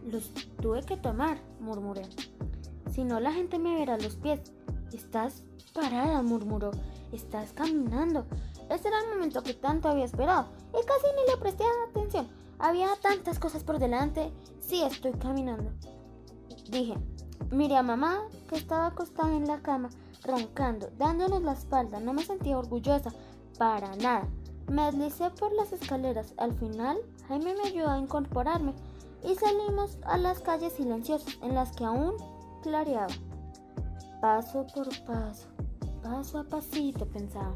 [0.04, 2.02] Los tuve que tomar, murmuré.
[2.92, 4.52] Si no, la gente me verá los pies.
[4.92, 6.70] Estás parada, murmuró.
[7.10, 8.26] Estás caminando.
[8.70, 12.03] Ese era el momento que tanto había esperado y casi ni le presté atención.
[12.74, 14.32] Había tantas cosas por delante.
[14.58, 15.70] Sí, estoy caminando.
[16.70, 16.96] Dije,
[17.52, 19.90] miré a mamá que estaba acostada en la cama,
[20.24, 22.00] roncando, dándonos la espalda.
[22.00, 23.12] No me sentía orgullosa,
[23.58, 24.26] para nada.
[24.68, 26.34] Me deslicé por las escaleras.
[26.36, 28.74] Al final, Jaime me ayudó a incorporarme.
[29.22, 32.16] y salimos a las calles silenciosas en las que aún
[32.64, 33.14] clareaba.
[34.20, 35.46] Paso por paso,
[36.02, 37.54] paso a pasito, pensaba.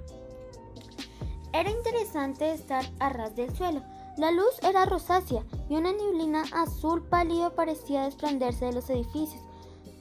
[1.53, 3.83] Era interesante estar a ras del suelo.
[4.19, 9.41] La luz era rosácea y una neblina azul pálido parecía desprenderse de los edificios.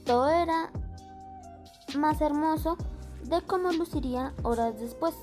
[0.08, 0.72] Todo era
[1.96, 2.78] más hermoso
[3.26, 5.14] de cómo luciría horas después.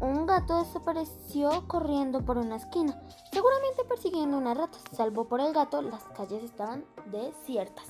[0.00, 3.00] Un gato desapareció corriendo por una esquina,
[3.32, 4.78] seguramente persiguiendo una rata.
[4.90, 7.86] Salvo por el gato, las calles estaban desiertas.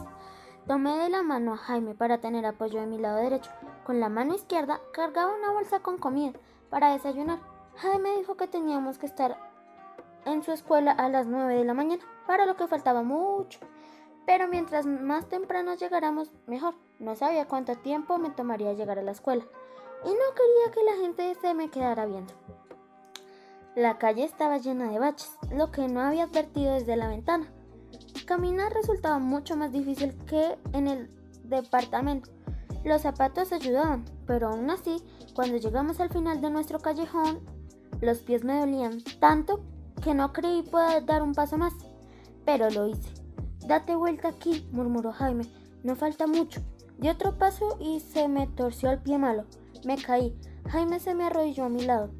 [0.67, 3.51] Tomé de la mano a Jaime para tener apoyo de mi lado derecho.
[3.87, 7.39] Con la mano izquierda cargaba una bolsa con comida para desayunar.
[7.77, 9.54] Jaime dijo que teníamos que estar
[10.27, 13.61] en su escuela a las 9 de la mañana, para lo que faltaba mucho.
[14.27, 16.75] Pero mientras más temprano llegáramos, mejor.
[16.99, 19.45] No sabía cuánto tiempo me tomaría llegar a la escuela
[20.05, 22.33] y no quería que la gente se me quedara viendo.
[23.75, 27.53] La calle estaba llena de baches, lo que no había advertido desde la ventana.
[28.27, 31.11] Caminar resultaba mucho más difícil que en el
[31.43, 32.31] departamento.
[32.85, 35.03] Los zapatos ayudaban, pero aún así,
[35.35, 37.41] cuando llegamos al final de nuestro callejón,
[38.01, 39.61] los pies me dolían tanto
[40.05, 41.73] que no creí poder dar un paso más.
[42.45, 43.09] Pero lo hice.
[43.67, 45.47] Date vuelta aquí, murmuró Jaime.
[45.83, 46.61] No falta mucho.
[46.99, 49.45] Di otro paso y se me torció el pie malo.
[49.87, 50.39] Me caí.
[50.69, 52.11] Jaime se me arrodilló a mi lado.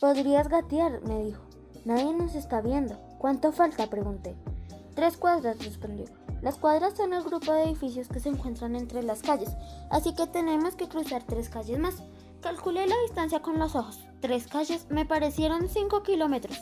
[0.00, 1.42] Podrías gatear, me dijo.
[1.84, 2.96] Nadie nos está viendo.
[3.18, 3.88] ¿Cuánto falta?
[3.88, 4.36] pregunté.
[4.96, 6.06] Tres cuadras, respondió.
[6.42, 9.50] Las cuadras son el grupo de edificios que se encuentran entre las calles,
[9.90, 12.02] así que tenemos que cruzar tres calles más.
[12.40, 14.07] Calculé la distancia con los ojos.
[14.20, 16.58] Tres calles me parecieron cinco kilómetros.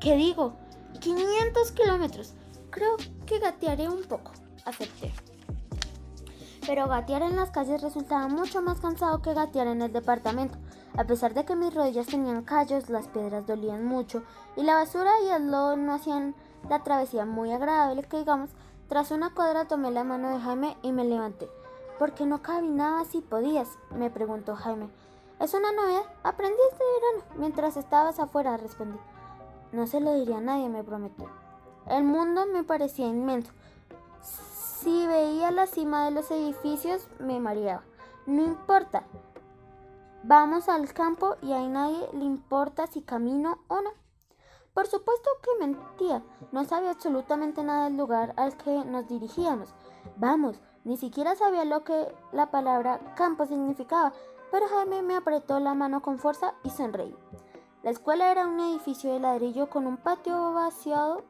[0.00, 0.54] ¿Qué digo?
[1.00, 2.34] 500 kilómetros.
[2.70, 4.32] Creo que gatearé un poco,
[4.64, 5.12] acepté
[6.66, 10.58] pero gatear en las calles resultaba mucho más cansado que gatear en el departamento.
[10.96, 14.22] A pesar de que mis rodillas tenían callos, las piedras dolían mucho
[14.56, 16.34] y la basura y el lodo no hacían
[16.68, 18.50] la travesía muy agradable que digamos,
[18.88, 21.48] tras una cuadra tomé la mano de Jaime y me levanté.
[21.98, 23.68] ¿Por qué no caminabas si podías?
[23.90, 24.88] me preguntó Jaime.
[25.42, 28.96] Es una novedad, aprendí este verano mientras estabas afuera, respondí.
[29.72, 31.28] No se lo diría a nadie, me prometió.
[31.88, 33.52] El mundo me parecía inmenso.
[34.20, 37.82] Si veía la cima de los edificios me mareaba.
[38.24, 39.02] No importa.
[40.22, 43.90] Vamos al campo y a nadie le importa si camino o no.
[44.74, 46.22] Por supuesto que mentía.
[46.52, 49.74] No sabía absolutamente nada del lugar al que nos dirigíamos.
[50.14, 54.12] Vamos, ni siquiera sabía lo que la palabra campo significaba,
[54.52, 57.16] pero Jaime me apretó la mano con fuerza y sonreí.
[57.82, 61.24] La escuela era un edificio de ladrillo con un patio vaciado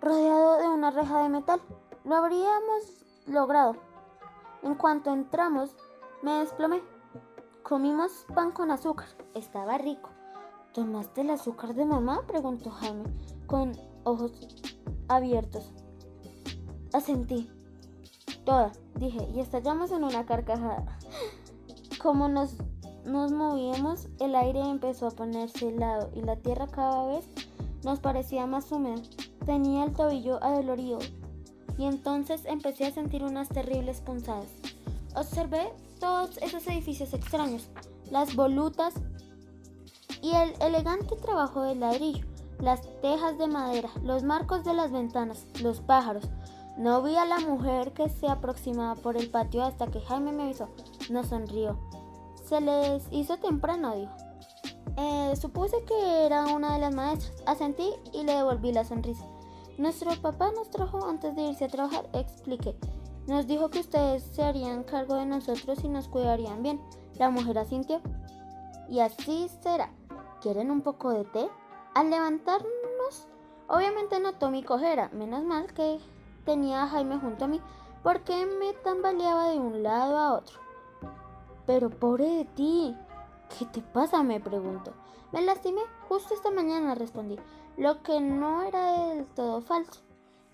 [0.00, 1.62] rodeado de una reja de metal.
[2.04, 3.76] Lo habríamos logrado.
[4.62, 5.74] En cuanto entramos,
[6.20, 6.82] me desplomé.
[7.62, 9.06] Comimos pan con azúcar.
[9.34, 10.10] Estaba rico.
[10.74, 12.22] ¿Tomaste el azúcar de mamá?
[12.26, 13.04] preguntó Jaime,
[13.46, 13.72] con
[14.02, 14.32] ojos
[15.08, 15.72] abiertos.
[16.92, 17.48] Asentí.
[18.44, 20.98] Toda, dije, y estallamos en una carcajada.
[22.02, 22.56] Como nos,
[23.04, 27.24] nos movíamos, el aire empezó a ponerse helado y la tierra cada vez
[27.84, 29.00] nos parecía más húmeda.
[29.46, 30.98] Tenía el tobillo adolorido
[31.78, 34.48] y entonces empecé a sentir unas terribles punzadas.
[35.14, 37.68] Observé todos esos edificios extraños,
[38.10, 38.94] las volutas
[40.22, 42.26] y el elegante trabajo de ladrillo,
[42.58, 46.24] las tejas de madera, los marcos de las ventanas, los pájaros.
[46.76, 50.44] No vi a la mujer que se aproximaba por el patio hasta que Jaime me
[50.44, 50.68] avisó.
[51.10, 51.78] No sonrió.
[52.44, 54.12] Se les hizo temprano, dijo.
[54.96, 57.42] Eh, supuse que era una de las maestras.
[57.46, 59.24] Asentí y le devolví la sonrisa.
[59.78, 62.76] Nuestro papá nos trajo antes de irse a trabajar, expliqué.
[63.26, 66.80] Nos dijo que ustedes se harían cargo de nosotros y nos cuidarían bien.
[67.18, 68.00] La mujer asintió.
[68.88, 69.90] Y así será.
[70.40, 71.48] ¿Quieren un poco de té?
[71.94, 73.28] Al levantarnos,
[73.68, 75.08] obviamente notó mi cojera.
[75.12, 76.00] Menos mal que
[76.44, 77.60] tenía a Jaime junto a mí,
[78.02, 80.58] porque me tambaleaba de un lado a otro.
[81.72, 82.94] Pero pobre de ti,
[83.58, 84.22] ¿qué te pasa?
[84.22, 84.92] me preguntó.
[85.32, 87.38] Me lastimé justo esta mañana, respondí
[87.78, 90.02] lo que no era del todo falso.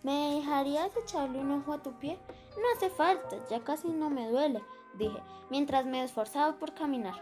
[0.05, 2.21] ¿Me dejarías echarle un ojo a tu pie?
[2.57, 4.63] No hace falta, ya casi no me duele,
[4.97, 7.21] dije, mientras me esforzaba por caminar.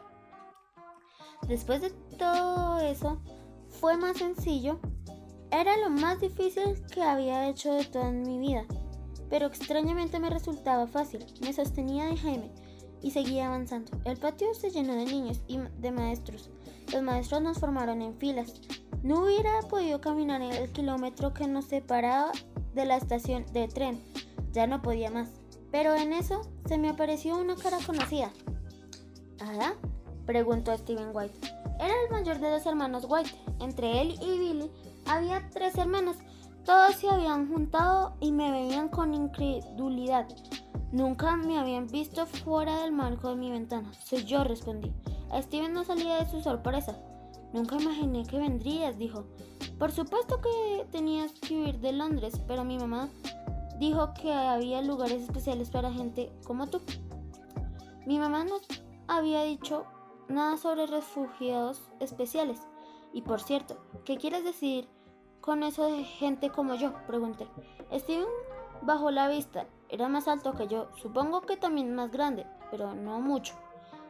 [1.48, 3.18] Después de todo eso,
[3.80, 4.78] fue más sencillo.
[5.50, 8.66] Era lo más difícil que había hecho de toda mi vida,
[9.30, 11.24] pero extrañamente me resultaba fácil.
[11.40, 12.65] Me sostenía de Jaime
[13.02, 13.92] y seguía avanzando.
[14.04, 16.50] El patio se llenó de niños y de maestros.
[16.92, 18.54] Los maestros nos formaron en filas.
[19.02, 22.32] No hubiera podido caminar el kilómetro que nos separaba
[22.74, 24.02] de la estación de tren.
[24.52, 25.30] Ya no podía más.
[25.70, 28.30] Pero en eso se me apareció una cara conocida.
[29.40, 29.74] ¿Ada?
[30.24, 31.34] preguntó Steven White.
[31.78, 33.30] Era el mayor de dos hermanos White.
[33.60, 34.70] Entre él y Billy
[35.06, 36.16] había tres hermanos,
[36.64, 40.26] Todos se habían juntado y me veían con incredulidad.
[40.92, 43.92] Nunca me habían visto fuera del marco de mi ventana.
[44.04, 44.92] Soy yo, respondí.
[45.34, 46.96] Steven no salía de su sorpresa.
[47.52, 49.24] Nunca imaginé que vendrías, dijo.
[49.78, 53.08] Por supuesto que tenías que huir de Londres, pero mi mamá
[53.78, 56.80] dijo que había lugares especiales para gente como tú.
[58.06, 58.56] Mi mamá no
[59.08, 59.84] había dicho
[60.28, 62.60] nada sobre refugiados especiales.
[63.12, 64.88] Y por cierto, ¿qué quieres decir
[65.40, 66.92] con eso de gente como yo?
[67.06, 67.46] Pregunté.
[67.92, 68.26] Steven
[68.82, 69.66] bajó la vista.
[69.88, 73.54] Era más alto que yo, supongo que también más grande, pero no mucho.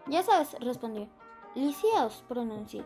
[0.07, 1.09] Ya sabes, respondió.
[1.55, 2.85] Lisiados, pronuncié.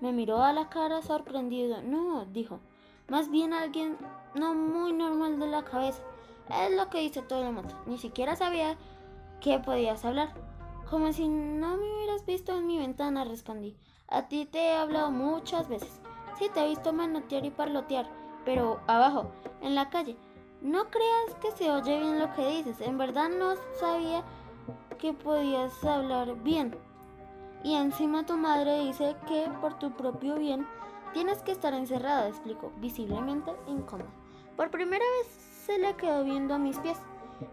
[0.00, 1.82] Me miró a la cara sorprendido.
[1.82, 2.60] No, dijo.
[3.08, 3.96] Más bien alguien
[4.34, 6.02] no muy normal de la cabeza.
[6.48, 7.74] Es lo que dice todo el mundo.
[7.86, 8.76] Ni siquiera sabía
[9.40, 10.32] que podías hablar.
[10.90, 13.76] Como si no me hubieras visto en mi ventana, respondí.
[14.08, 16.00] A ti te he hablado muchas veces.
[16.38, 18.08] Sí, te he visto manotear y parlotear,
[18.44, 20.16] pero abajo, en la calle.
[20.62, 22.80] No creas que se oye bien lo que dices.
[22.80, 24.22] En verdad no sabía
[24.98, 26.76] que podías hablar bien.
[27.64, 30.64] Y encima tu madre dice que por tu propio bien
[31.12, 34.08] tienes que estar encerrada, explicó, visiblemente incómoda.
[34.56, 35.26] Por primera vez
[35.66, 36.98] se le quedó viendo a mis pies.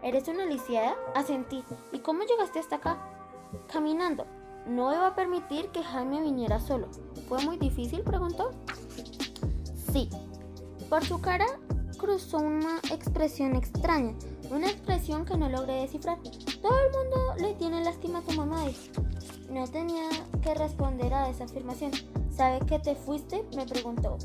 [0.02, 0.94] ¿Eres una lisiada?
[1.16, 1.64] Asentí.
[1.90, 2.96] ¿Y cómo llegaste hasta acá?
[3.72, 4.24] Caminando.
[4.66, 6.86] No iba a permitir que Jaime viniera solo.
[7.28, 8.02] ¿Fue muy difícil?
[8.02, 8.52] preguntó.
[9.92, 10.08] Sí.
[10.88, 11.46] Por su cara
[12.00, 14.14] cruzó una expresión extraña,
[14.50, 16.18] una expresión que no logré descifrar.
[16.62, 18.64] Todo el mundo le tiene lástima a tu mamá,
[19.50, 20.08] No tenía
[20.42, 21.90] que responder a esa afirmación.
[22.34, 23.44] ¿Sabe que te fuiste?
[23.54, 24.16] me preguntó.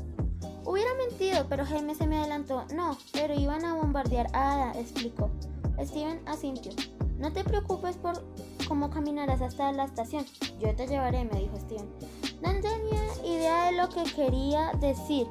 [0.64, 2.64] Hubiera mentido, pero Jaime se me adelantó.
[2.74, 5.30] No, pero iban a bombardear a Ada, explicó.
[5.78, 6.72] Steven asintió.
[7.18, 8.24] No te preocupes por
[8.66, 10.24] cómo caminarás hasta la estación.
[10.58, 11.88] Yo te llevaré, me dijo Steven.
[12.40, 15.26] No tenía idea de lo que quería decir,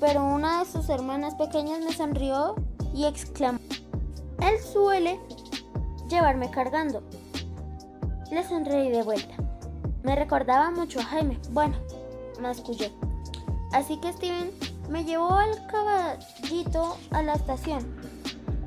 [0.00, 2.54] pero una de sus hermanas pequeñas me sonrió
[2.94, 3.58] y exclamó.
[4.40, 5.18] Él suele
[6.08, 7.02] llevarme cargando.
[8.30, 9.34] Le sonreí de vuelta.
[10.02, 11.38] Me recordaba mucho a Jaime.
[11.50, 11.76] Bueno,
[12.40, 12.92] mascullé.
[13.72, 14.50] Así que Steven
[14.88, 17.96] me llevó al caballito a la estación.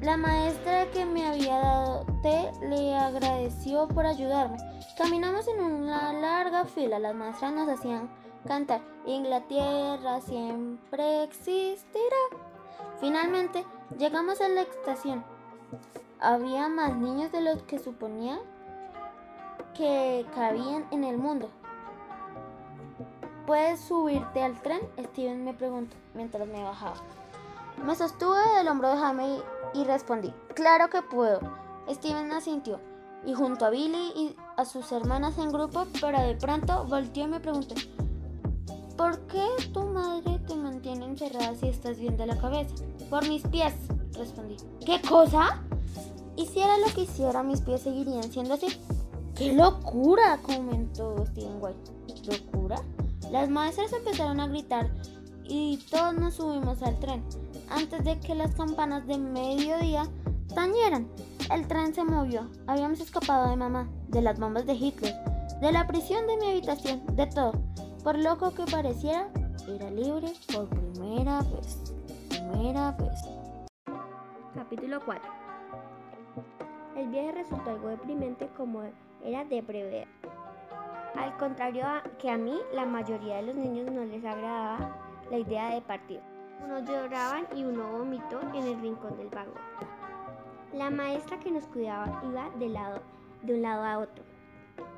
[0.02, 4.58] La maestra que me había dado té le agradeció por ayudarme.
[4.98, 7.00] Caminamos en una larga fila.
[7.00, 8.10] Las maestras nos hacían
[8.48, 12.18] cantar Inglaterra siempre existirá.
[13.00, 13.66] Finalmente
[13.98, 15.24] llegamos a la estación.
[16.20, 18.40] Había más niños de los que suponía
[19.74, 21.50] que cabían en el mundo.
[23.46, 24.82] ¿Puedes subirte al tren?
[25.00, 26.98] Steven me preguntó mientras me bajaba.
[27.84, 29.40] Me sostuve del hombro de Jaime
[29.74, 31.40] y, respondí, claro que puedo.
[31.90, 32.80] Steven asintió
[33.26, 37.28] y junto a Billy y a sus hermanas en grupo, pero de pronto volteó y
[37.28, 37.76] me preguntó,
[39.00, 42.76] ¿por qué tu madre te mantiene encerrada si estás bien de la cabeza?
[43.10, 43.74] Por mis pies,
[44.12, 44.58] respondí.
[44.86, 45.64] ¿Qué cosa?
[46.36, 48.68] Hiciera lo que hiciera, mis pies seguirían siendo así.
[49.36, 50.38] ¡Qué locura!
[50.42, 51.80] comentó Steven White.
[52.28, 52.76] ¿Locura?
[53.32, 54.92] Las maestras empezaron a gritar
[55.46, 57.24] y todos nos subimos al tren.
[57.70, 60.10] Antes de que las campanas de mediodía
[60.54, 61.08] tañeran,
[61.54, 62.50] el tren se movió.
[62.68, 65.16] Habíamos escapado de mamá, de las bombas de Hitler,
[65.62, 67.69] de la prisión de mi habitación, de todo.
[68.04, 69.28] Por loco que pareciera,
[69.68, 71.94] era libre por primera vez.
[72.30, 73.20] Primera vez.
[74.56, 75.22] Capítulo 4
[76.96, 78.84] El viaje resultó algo deprimente como
[79.22, 80.08] era de prever.
[81.16, 81.84] Al contrario
[82.20, 84.96] que a mí, la mayoría de los niños no les agradaba
[85.30, 86.22] la idea de partir.
[86.64, 89.62] Unos lloraban y uno vomitó en el rincón del vagón.
[90.74, 93.02] La maestra que nos cuidaba iba de, lado,
[93.42, 94.24] de un lado a otro,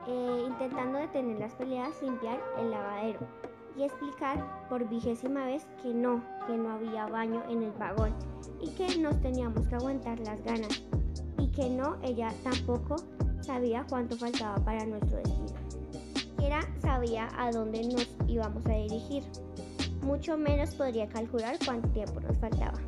[0.07, 3.19] eh, intentando detener las peleas, limpiar el lavadero
[3.77, 8.13] y explicar por vigésima vez que no, que no había baño en el vagón
[8.61, 10.83] y que nos teníamos que aguantar las ganas
[11.37, 12.95] y que no, ella tampoco
[13.41, 15.61] sabía cuánto faltaba para nuestro destino
[16.81, 19.23] sabía a dónde nos íbamos a dirigir,
[20.01, 22.79] mucho menos podría calcular cuánto tiempo nos faltaba.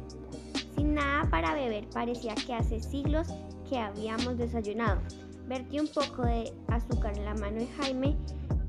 [0.75, 3.27] Sin nada para beber, parecía que hace siglos
[3.69, 5.01] que habíamos desayunado.
[5.47, 8.15] Vertí un poco de azúcar en la mano de Jaime,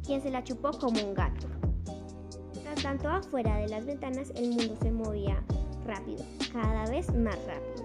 [0.04, 1.46] quien se la chupó como un gato.
[2.62, 5.42] Tras tanto, afuera de las ventanas el mundo se movía
[5.86, 7.84] rápido, cada vez más rápido.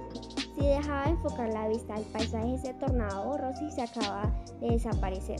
[0.55, 4.71] Si dejaba de enfocar la vista, el paisaje se tornaba borroso y se acababa de
[4.71, 5.39] desaparecer.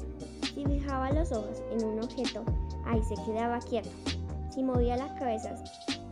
[0.53, 2.43] Si fijaba los ojos en un objeto,
[2.85, 3.89] ahí se quedaba quieto.
[4.49, 5.61] Si movía las cabezas,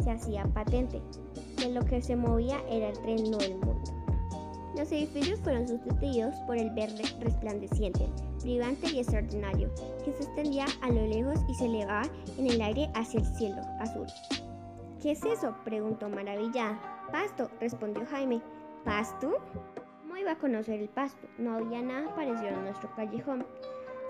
[0.04, 1.02] se hacía patente
[1.58, 3.97] que lo que se movía era el tren, no el mundo.
[4.78, 8.08] Los edificios fueron sustituidos por el verde resplandeciente,
[8.42, 9.74] brillante y extraordinario,
[10.06, 12.04] que se extendía a lo lejos y se elevaba
[12.38, 14.06] en el aire hacia el cielo azul.
[15.02, 15.56] ¿Qué es eso?
[15.66, 16.80] preguntó maravillada.
[17.12, 18.40] Pasto, respondió Jaime.
[18.86, 19.40] ¿Pasto?
[20.04, 21.28] ¿Cómo iba a conocer el pasto?
[21.40, 23.48] No había nada parecido en nuestro callejón.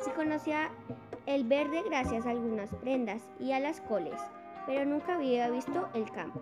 [0.04, 0.70] Se conocía
[1.28, 4.20] el verde gracias a algunas prendas y a las coles,
[4.66, 6.42] pero nunca había visto el campo.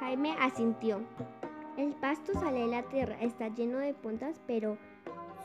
[0.00, 1.00] Jaime asintió.
[1.80, 4.76] El pasto sale de la tierra, está lleno de puntas, pero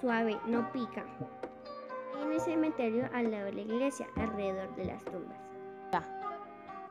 [0.01, 1.05] suave, no pica.
[2.21, 5.38] En el cementerio al lado de la iglesia, alrededor de las tumbas.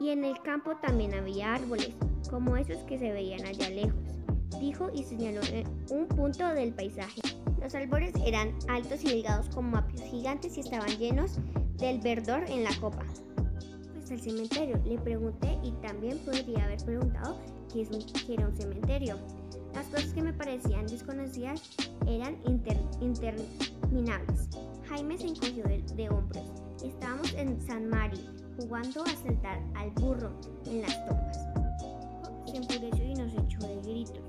[0.01, 1.95] Y en el campo también había árboles,
[2.31, 4.01] como esos que se veían allá lejos,
[4.59, 5.43] dijo y señaló
[5.91, 7.21] un punto del paisaje.
[7.61, 11.39] Los árboles eran altos y delgados como apios gigantes y estaban llenos
[11.77, 13.05] del verdor en la copa.
[13.93, 17.39] Pues el cementerio, le pregunté y también podría haber preguntado
[17.75, 19.19] qué, es un, qué era un cementerio.
[19.75, 21.61] Las cosas que me parecían desconocidas
[22.07, 24.49] eran interminables.
[24.89, 26.45] Jaime se encogió de, de hombros.
[26.85, 28.25] Estábamos en San Mari,
[28.61, 30.31] jugando a saltar al burro
[30.67, 31.39] en las tumbas.
[32.47, 34.23] Se enfureció y nos echó de gritos.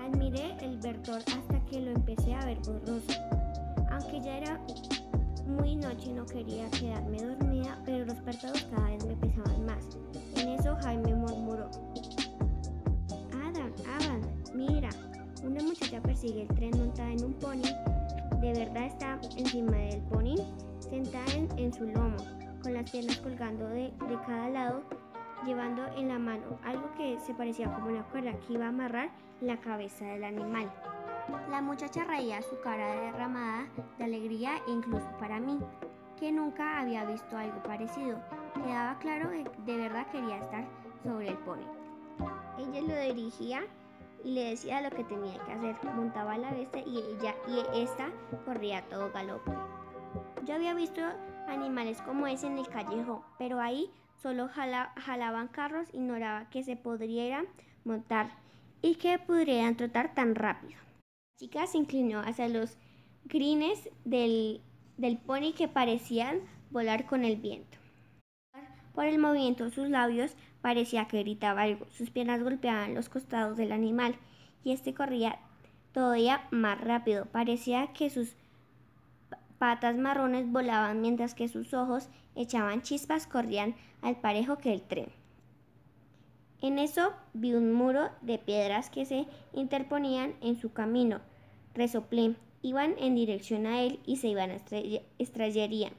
[0.00, 3.12] Admiré el verdor hasta que lo empecé a ver borroso.
[3.90, 4.60] Aunque ya era
[5.46, 9.84] muy noche no quería quedarme dormida, pero los párpados cada vez me pesaban más.
[10.36, 11.70] En eso Jaime murmuró.
[13.86, 14.20] Adam, Adam,
[14.54, 14.90] mira,
[15.44, 17.62] una muchacha persigue el tren montada en un pony.
[18.40, 20.36] De verdad está encima del pony,
[20.78, 21.24] sentada
[21.56, 22.16] en, su lomo
[22.62, 24.82] con las piernas colgando de, de, cada lado,
[25.44, 29.10] llevando en la mano algo que se parecía como una cuerda que iba a amarrar
[29.40, 30.72] la cabeza del animal.
[31.50, 33.66] La muchacha reía su cara derramada
[33.98, 35.58] de alegría incluso para mí,
[36.18, 38.18] que nunca había visto algo parecido.
[38.54, 40.66] Quedaba claro que de verdad quería estar
[41.04, 41.77] sobre el pony.
[42.58, 43.62] Ella lo dirigía
[44.24, 45.76] y le decía lo que tenía que hacer.
[45.94, 48.10] Montaba la bestia y ella y esta
[48.44, 49.52] corría a todo galope.
[50.44, 51.00] Yo había visto
[51.46, 53.90] animales como ese en el callejón, pero ahí
[54.22, 57.46] solo jala, jalaban carros, ignoraba que se podrían
[57.84, 58.30] montar
[58.82, 60.74] y que pudieran trotar tan rápido.
[60.74, 62.76] La chica se inclinó hacia los
[63.28, 64.60] crines del,
[64.96, 66.40] del pony que parecían
[66.70, 67.77] volar con el viento.
[68.98, 71.86] Por el movimiento de sus labios parecía que gritaba algo.
[71.92, 74.16] Sus piernas golpeaban los costados del animal
[74.64, 75.38] y este corría
[75.92, 77.26] todavía más rápido.
[77.26, 78.34] Parecía que sus
[79.56, 85.10] patas marrones volaban mientras que sus ojos echaban chispas, corrían al parejo que el tren.
[86.60, 91.20] En eso vi un muro de piedras que se interponían en su camino.
[91.72, 94.56] Resoplé, iban en dirección a él y se iban a
[95.18, 95.92] estrellarían.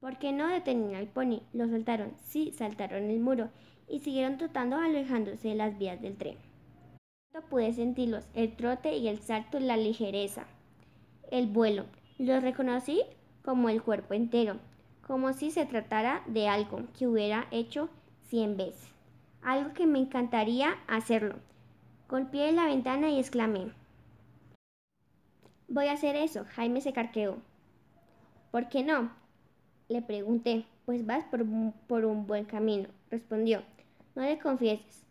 [0.00, 1.40] ¿Por qué no detenían al pony?
[1.52, 3.50] Lo soltaron, sí, saltaron el muro
[3.88, 6.36] y siguieron trotando alejándose de las vías del tren.
[7.50, 10.46] Pude sentirlos, el trote y el salto, la ligereza,
[11.30, 11.84] el vuelo.
[12.18, 13.02] Los reconocí
[13.44, 14.58] como el cuerpo entero,
[15.06, 17.90] como si se tratara de algo que hubiera hecho
[18.28, 18.88] cien veces,
[19.42, 21.36] algo que me encantaría hacerlo.
[22.08, 23.72] Golpeé la ventana y exclamé.
[25.68, 26.44] Voy a hacer eso.
[26.54, 27.38] Jaime se carqueó.
[28.52, 29.10] ¿Por qué no?
[29.88, 30.66] Le pregunté.
[30.84, 31.44] Pues vas por,
[31.88, 33.62] por un buen camino, respondió.
[34.14, 35.04] No le confieses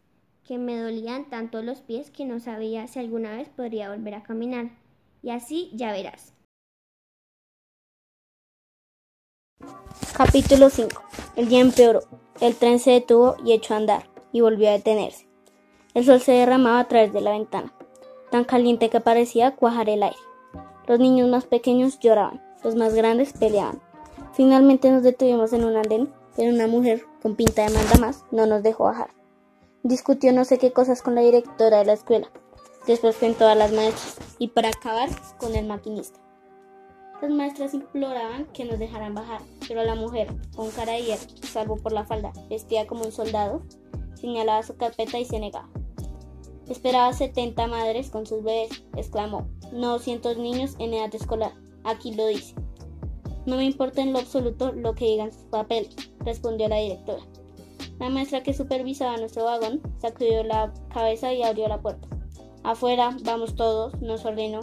[0.46, 4.24] que me dolían tanto los pies que no sabía si alguna vez podría volver a
[4.24, 4.70] caminar.
[5.22, 6.34] Y así ya verás.
[10.16, 11.02] Capítulo 5.
[11.36, 12.02] El día empeoró.
[12.40, 15.28] El tren se detuvo y echó a andar, y volvió a detenerse.
[15.94, 17.74] El sol se derramaba a través de la ventana,
[18.30, 20.18] tan caliente que parecía cuajar el aire.
[20.88, 23.82] Los niños más pequeños lloraban, los más grandes peleaban.
[24.36, 28.46] Finalmente nos detuvimos en un andén, pero una mujer, con pinta de manda más, no
[28.46, 29.12] nos dejó bajar.
[29.84, 32.30] Discutió no sé qué cosas con la directora de la escuela,
[32.86, 35.08] después con todas las maestras, y para acabar,
[35.38, 36.20] con el maquinista.
[37.22, 41.78] Las maestras imploraban que nos dejaran bajar, pero la mujer, con cara de hierro, salvo
[41.78, 43.62] por la falda, vestida como un soldado,
[44.16, 45.70] señalaba su carpeta y se negaba.
[46.68, 51.54] Esperaba 70 madres con sus bebés, exclamó, no 200 niños en edad escolar,
[51.86, 52.54] aquí lo dice.
[53.46, 57.24] No me importa en lo absoluto lo que digan sus papeles, respondió la directora.
[58.00, 62.08] La maestra que supervisaba nuestro vagón sacudió la cabeza y abrió la puerta.
[62.64, 64.62] Afuera, vamos todos, nos ordenó,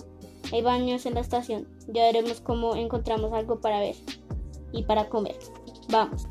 [0.52, 1.66] hay baños en la estación.
[1.88, 3.96] Ya veremos cómo encontramos algo para ver
[4.72, 5.36] y para comer.
[5.88, 6.26] Vamos.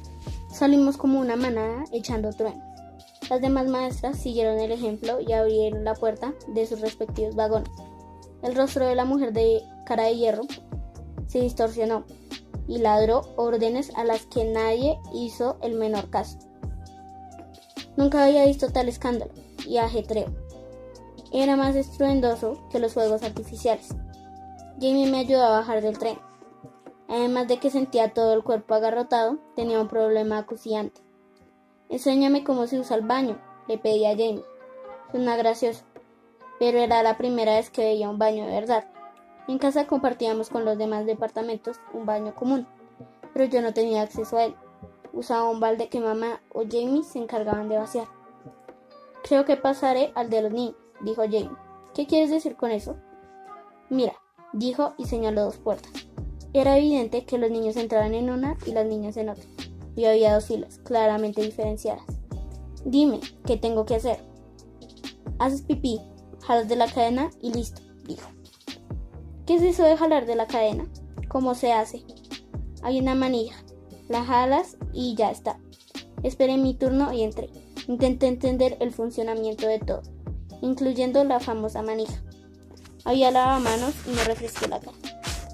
[0.51, 2.61] Salimos como una manada echando truenos.
[3.29, 7.71] Las demás maestras siguieron el ejemplo y abrieron la puerta de sus respectivos vagones.
[8.43, 10.43] El rostro de la mujer de cara de hierro
[11.27, 12.03] se distorsionó
[12.71, 16.37] y ladró órdenes a las que nadie hizo el menor caso.
[17.97, 19.33] Nunca había visto tal escándalo
[19.67, 20.27] y ajetreo.
[21.33, 23.89] Era más estruendoso que los fuegos artificiales.
[24.79, 26.17] Jamie me ayudó a bajar del tren.
[27.09, 31.01] Además de que sentía todo el cuerpo agarrotado, tenía un problema acuciante.
[31.89, 34.45] Enséñame cómo se usa el baño, le pedí a Jamie.
[35.11, 35.83] Suena gracioso,
[36.57, 38.85] pero era la primera vez que veía un baño de verdad.
[39.47, 42.67] En casa compartíamos con los demás departamentos un baño común,
[43.33, 44.55] pero yo no tenía acceso a él.
[45.13, 48.07] Usaba un balde que mamá o Jamie se encargaban de vaciar.
[49.23, 51.51] Creo que pasaré al de los niños, dijo Jamie.
[51.93, 52.95] ¿Qué quieres decir con eso?
[53.89, 54.13] Mira,
[54.53, 55.91] dijo y señaló dos puertas.
[56.53, 59.43] Era evidente que los niños entraban en una y las niñas en otra,
[59.95, 62.03] y había dos filas claramente diferenciadas.
[62.85, 64.19] Dime, ¿qué tengo que hacer?
[65.39, 66.01] Haces pipí,
[66.41, 68.29] jalas de la cadena y listo, dijo.
[69.51, 70.87] ¿Qué es eso de jalar de la cadena?
[71.27, 72.05] ¿Cómo se hace?
[72.83, 73.61] Hay una manija,
[74.07, 75.59] la jalas y ya está.
[76.23, 77.49] Esperé mi turno y entré.
[77.89, 80.03] Intenté entender el funcionamiento de todo,
[80.61, 82.23] incluyendo la famosa manija.
[83.03, 84.95] Había lavamanos y me refresqué la cara.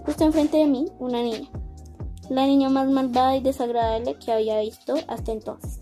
[0.05, 1.49] Justo enfrente de mí, una niña.
[2.29, 5.81] La niña más malvada y desagradable que había visto hasta entonces.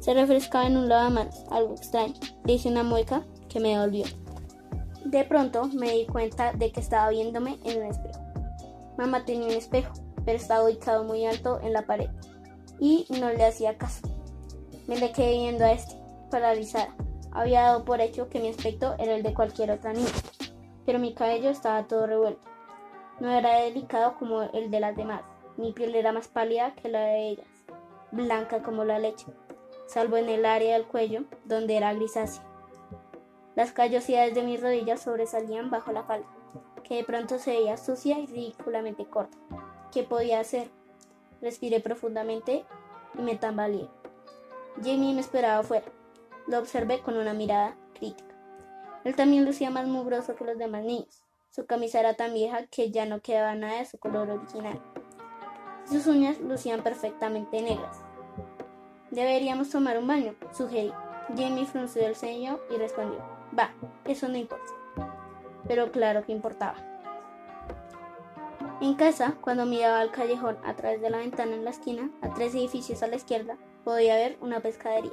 [0.00, 2.14] Se refrescaba en un lavamanos, algo extraño.
[2.46, 4.06] Le hice una mueca que me dolió.
[5.10, 8.20] De pronto me di cuenta de que estaba viéndome en un espejo.
[8.96, 9.92] Mamá tenía un espejo,
[10.24, 12.08] pero estaba ubicado muy alto en la pared
[12.78, 14.08] y no le hacía caso.
[14.86, 15.94] Me le quedé viendo a este,
[16.30, 16.94] paralizada.
[17.32, 20.10] Había dado por hecho que mi aspecto era el de cualquier otra niña
[20.90, 22.40] pero mi cabello estaba todo revuelto.
[23.20, 25.22] No era delicado como el de las demás.
[25.56, 27.46] Mi piel era más pálida que la de ellas,
[28.10, 29.26] blanca como la leche,
[29.86, 32.42] salvo en el área del cuello, donde era grisácea.
[33.60, 36.26] Las callosidades de mis rodillas sobresalían bajo la falda,
[36.82, 39.36] que de pronto se veía sucia y ridículamente corta.
[39.92, 40.70] ¿Qué podía hacer?
[41.42, 42.64] Respiré profundamente
[43.18, 43.86] y me tambaleé.
[44.82, 45.84] Jamie me esperaba afuera.
[46.46, 48.34] Lo observé con una mirada crítica.
[49.04, 51.22] Él también lucía más mugroso que los demás niños.
[51.50, 54.80] Su camisa era tan vieja que ya no quedaba nada de su color original.
[55.86, 57.98] Sus uñas lucían perfectamente negras.
[59.10, 60.94] Deberíamos tomar un baño, sugerí.
[61.36, 63.70] Jamie frunció el ceño y respondió, va,
[64.04, 64.72] eso no importa.
[65.66, 66.76] Pero claro que importaba.
[68.80, 72.32] En casa, cuando miraba al callejón a través de la ventana en la esquina, a
[72.32, 75.12] tres edificios a la izquierda, podía ver una pescadería.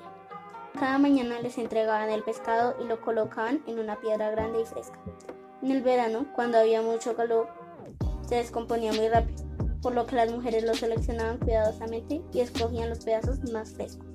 [0.80, 5.00] Cada mañana les entregaban el pescado y lo colocaban en una piedra grande y fresca.
[5.62, 7.50] En el verano, cuando había mucho calor,
[8.28, 9.44] se descomponía muy rápido,
[9.82, 14.08] por lo que las mujeres lo seleccionaban cuidadosamente y escogían los pedazos más frescos.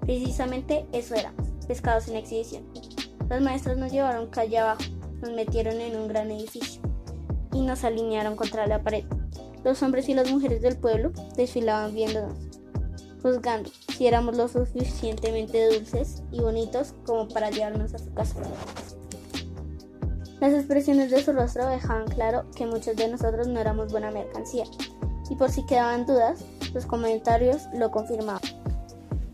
[0.00, 1.32] Precisamente eso era,
[1.66, 2.64] pescados en exhibición.
[3.28, 4.82] Las maestras nos llevaron calle abajo,
[5.20, 6.82] nos metieron en un gran edificio
[7.52, 9.04] y nos alinearon contra la pared.
[9.64, 12.54] Los hombres y las mujeres del pueblo desfilaban viéndonos
[13.24, 18.36] juzgando si éramos lo suficientemente dulces y bonitos como para llevarnos a su casa.
[20.40, 24.64] Las expresiones de su rostro dejaban claro que muchos de nosotros no éramos buena mercancía,
[25.30, 26.44] y por si quedaban dudas,
[26.74, 28.42] los comentarios lo confirmaban.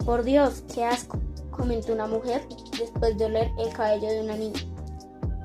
[0.05, 1.19] Por Dios, qué asco,
[1.51, 2.43] comentó una mujer
[2.81, 4.61] después de oler el cabello de una niña.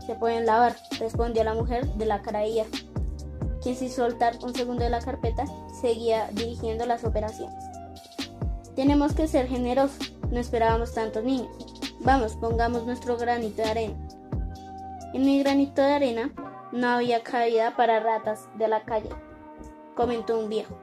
[0.06, 2.66] Se pueden lavar, respondió la mujer de la cara de
[3.62, 5.46] quien sin soltar un segundo de la carpeta
[5.82, 7.56] seguía dirigiendo las operaciones.
[8.76, 11.50] Tenemos que ser generosos, no esperábamos tantos niños.
[12.02, 13.96] Vamos, pongamos nuestro granito de arena.
[15.14, 16.32] En mi granito de arena
[16.72, 19.10] no había cabida para ratas de la calle,
[19.96, 20.78] comentó un viejo.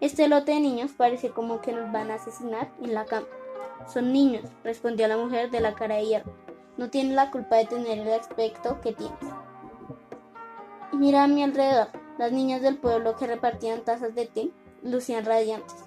[0.00, 3.26] Este lote de niños parece como que nos van a asesinar en la cama.
[3.86, 6.32] Son niños, respondió la mujer de la cara de hierro.
[6.76, 9.18] No tienen la culpa de tener el aspecto que tienes.
[10.92, 11.88] Mira a mi alrededor.
[12.18, 14.50] Las niñas del pueblo que repartían tazas de té
[14.82, 15.84] lucían radiantes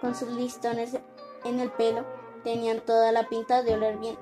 [0.00, 0.98] con sus listones
[1.44, 2.04] en el pelo,
[2.42, 4.16] tenían toda la pinta de oler bien.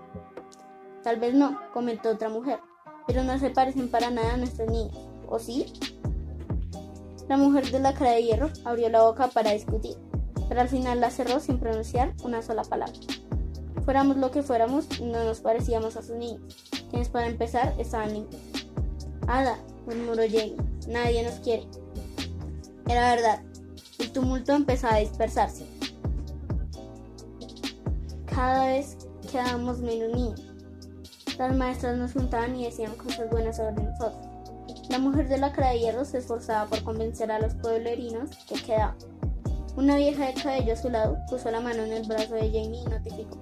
[1.03, 2.61] Tal vez no, comentó otra mujer,
[3.07, 4.99] pero no se parecen para nada a nuestros niños,
[5.29, 5.73] ¿o sí?
[7.29, 9.97] La mujer de la cara de hierro abrió la boca para discutir,
[10.49, 12.95] pero al final la cerró sin pronunciar una sola palabra.
[13.85, 16.41] Fuéramos lo que fuéramos, no nos parecíamos a sus niños,
[16.91, 18.43] quienes para empezar estaban limpios.
[19.27, 20.57] Ada, murmuró Jamie,
[20.89, 21.67] nadie nos quiere.
[22.89, 23.43] Era verdad,
[23.99, 25.67] el tumulto empezó a dispersarse.
[28.27, 28.97] Cada vez
[29.31, 30.43] quedábamos menos niños.
[31.39, 34.27] Las maestras nos juntaban y decían cosas buenas sobre nosotros.
[34.89, 38.55] La mujer de la cara de hierro se esforzaba por convencer a los pueblerinos que
[38.55, 38.97] quedaban.
[39.79, 42.83] Una vieja de cabello a su lado puso la mano en el brazo de Jamie
[42.83, 43.39] y notificó.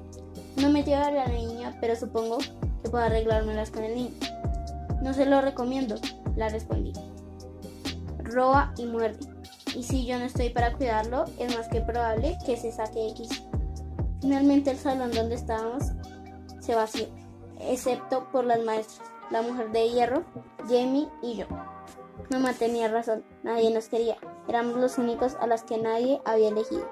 [0.59, 2.37] No me a la niña, pero supongo
[2.82, 4.11] que puedo arreglármelas con el niño.
[5.01, 5.95] No se lo recomiendo,
[6.37, 6.93] la respondí.
[8.18, 9.18] Roba y muerde
[9.74, 13.30] y si yo no estoy para cuidarlo, es más que probable que se saque X.
[14.20, 15.84] Finalmente el salón donde estábamos
[16.61, 17.07] se vació,
[17.61, 20.22] excepto por las maestras, la mujer de hierro,
[20.68, 21.47] Jamie y yo.
[22.31, 24.17] Mamá tenía razón, nadie nos quería,
[24.49, 26.89] éramos los únicos a los que nadie había elegido.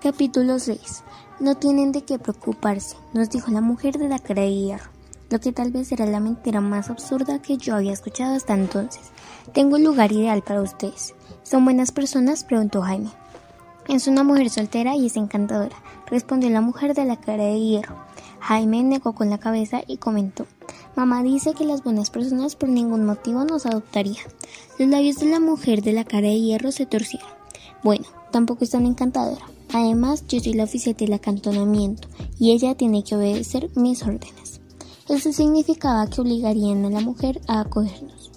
[0.00, 1.02] Capítulo 6.
[1.40, 4.90] No tienen de qué preocuparse, nos dijo la mujer de la cara de hierro,
[5.30, 9.10] lo que tal vez era la mentira más absurda que yo había escuchado hasta entonces.
[9.52, 11.14] Tengo un lugar ideal para ustedes.
[11.42, 12.44] ¿Son buenas personas?
[12.44, 13.10] preguntó Jaime.
[13.88, 17.96] Es una mujer soltera y es encantadora, respondió la mujer de la cara de hierro.
[18.40, 20.46] Jaime negó con la cabeza y comentó.
[21.00, 24.26] Mamá dice que las buenas personas por ningún motivo nos adoptarían.
[24.78, 27.26] Los labios de la mujer de la cara de hierro se torcieron.
[27.82, 29.46] Bueno, tampoco es tan encantadora.
[29.72, 32.06] Además, yo soy la oficial del acantonamiento
[32.38, 34.60] y ella tiene que obedecer mis órdenes.
[35.08, 38.30] Eso significaba que obligarían a la mujer a acogernos.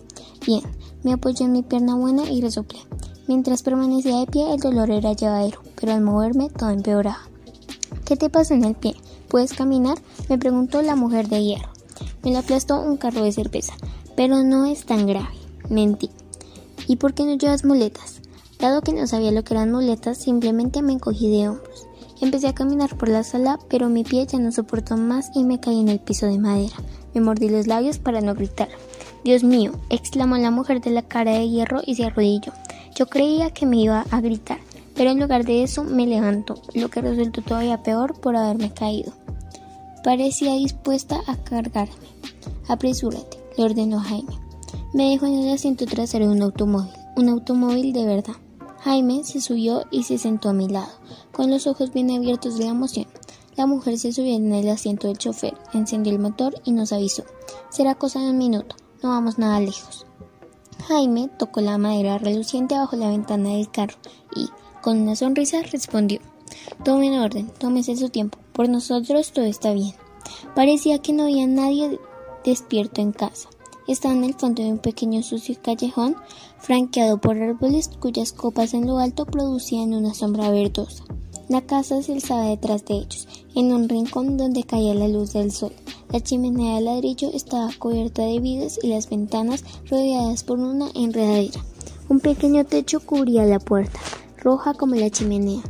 [0.47, 0.61] Bien,
[1.03, 2.80] me apoyé en mi pierna buena y resoplé.
[3.28, 7.28] Mientras permanecía de pie, el dolor era llevadero, pero al moverme todo empeoraba.
[8.05, 8.95] ¿Qué te pasa en el pie?
[9.28, 9.97] ¿Puedes caminar?
[10.30, 11.73] me preguntó la mujer de hierro.
[12.24, 13.74] Me lo aplastó un carro de cerveza,
[14.16, 15.36] pero no es tan grave.
[15.70, 16.10] Mentí.
[16.88, 18.22] ¿Y por qué no llevas muletas?
[18.60, 21.88] Dado que no sabía lo que eran muletas, simplemente me encogí de hombros.
[22.22, 25.60] Empecé a caminar por la sala, pero mi pie ya no soportó más y me
[25.60, 26.76] caí en el piso de madera.
[27.14, 28.70] Me mordí los labios para no gritar.
[29.26, 32.54] Dios mío, exclamó la mujer de la cara de hierro y se arrodilló.
[32.96, 34.60] Yo creía que me iba a gritar,
[34.96, 39.12] pero en lugar de eso me levantó, lo que resultó todavía peor por haberme caído.
[40.04, 41.93] Parecía dispuesta a cargarme.
[42.68, 44.38] Apresúrate, le ordenó Jaime.
[44.93, 48.36] Me dejó en el asiento trasero de un automóvil, un automóvil de verdad.
[48.82, 50.91] Jaime se subió y se sentó a mi lado,
[51.32, 53.08] con los ojos bien abiertos de emoción.
[53.56, 57.24] La mujer se subió en el asiento del chofer, encendió el motor y nos avisó.
[57.70, 60.06] Será cosa de un minuto, no vamos nada lejos.
[60.89, 63.95] Jaime tocó la madera reluciente bajo la ventana del carro
[64.36, 64.49] y,
[64.82, 66.20] con una sonrisa, respondió.
[66.84, 69.94] Tome en orden, tómese su tiempo, por nosotros todo está bien.
[70.56, 72.00] Parecía que no había nadie
[72.44, 73.50] despierto en casa.
[73.88, 76.16] Estaba en el fondo de un pequeño sucio callejón
[76.60, 81.04] franqueado por árboles cuyas copas en lo alto producían una sombra verdosa.
[81.50, 85.52] La casa se alzaba detrás de ellos, en un rincón donde caía la luz del
[85.52, 85.74] sol.
[86.10, 91.60] La chimenea de ladrillo estaba cubierta de vides y las ventanas rodeadas por una enredadera.
[92.08, 94.00] Un pequeño techo cubría la puerta,
[94.38, 95.62] roja como la chimenea,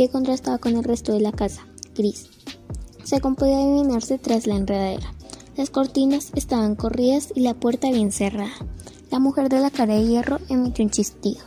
[0.00, 2.30] que contrastaba con el resto de la casa, gris.
[3.04, 5.12] Se podía adivinarse tras la enredadera.
[5.58, 8.54] Las cortinas estaban corridas y la puerta bien cerrada.
[9.10, 11.40] La mujer de la cara de hierro emitió un chistido.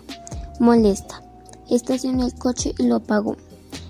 [0.60, 1.24] Molesta.
[1.68, 3.38] Estacionó el coche y lo apagó.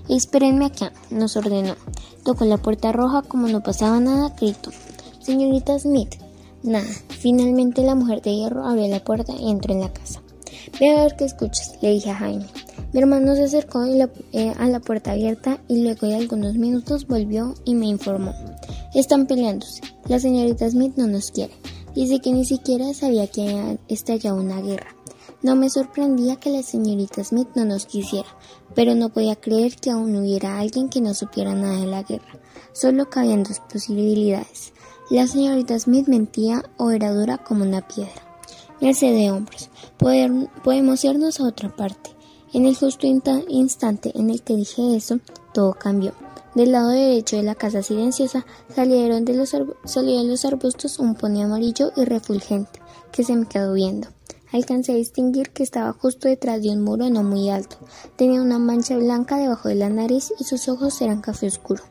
[0.08, 1.76] Espérenme acá, nos ordenó.
[2.24, 4.72] Tocó la puerta roja como no pasaba nada, gritó.
[5.20, 6.16] Señorita Smith.
[6.64, 6.88] Nada.
[7.10, 10.22] Finalmente la mujer de hierro abrió la puerta y entró en la casa.
[10.80, 12.46] Ve a ver qué escuchas, le dije a Jaime.
[12.94, 17.56] Mi hermano se acercó eh, a la puerta abierta y luego de algunos minutos volvió
[17.66, 18.36] y me informó.
[18.94, 19.82] Están peleándose.
[20.08, 21.54] La señorita Smith no nos quiere.
[21.96, 24.96] Dice que ni siquiera sabía que había estallado una guerra.
[25.42, 28.30] No me sorprendía que la señorita Smith no nos quisiera,
[28.76, 32.40] pero no podía creer que aún hubiera alguien que no supiera nada de la guerra.
[32.74, 34.72] Solo cabían dos posibilidades.
[35.10, 38.40] La señorita Smith mentía o era dura como una piedra.
[38.80, 39.72] Merced de hombros.
[39.98, 42.12] podemos irnos a otra parte.
[42.54, 45.20] En el justo instante en el que dije eso,
[45.54, 46.14] todo cambió.
[46.54, 48.46] Del lado derecho de la casa silenciosa
[48.76, 52.80] salieron de los, salió de los arbustos un pony amarillo y refulgente,
[53.12, 54.08] que se me quedó viendo.
[54.52, 57.78] Alcancé a distinguir que estaba justo detrás de un muro no muy alto.
[58.18, 61.82] Tenía una mancha blanca debajo de la nariz y sus ojos eran café oscuro.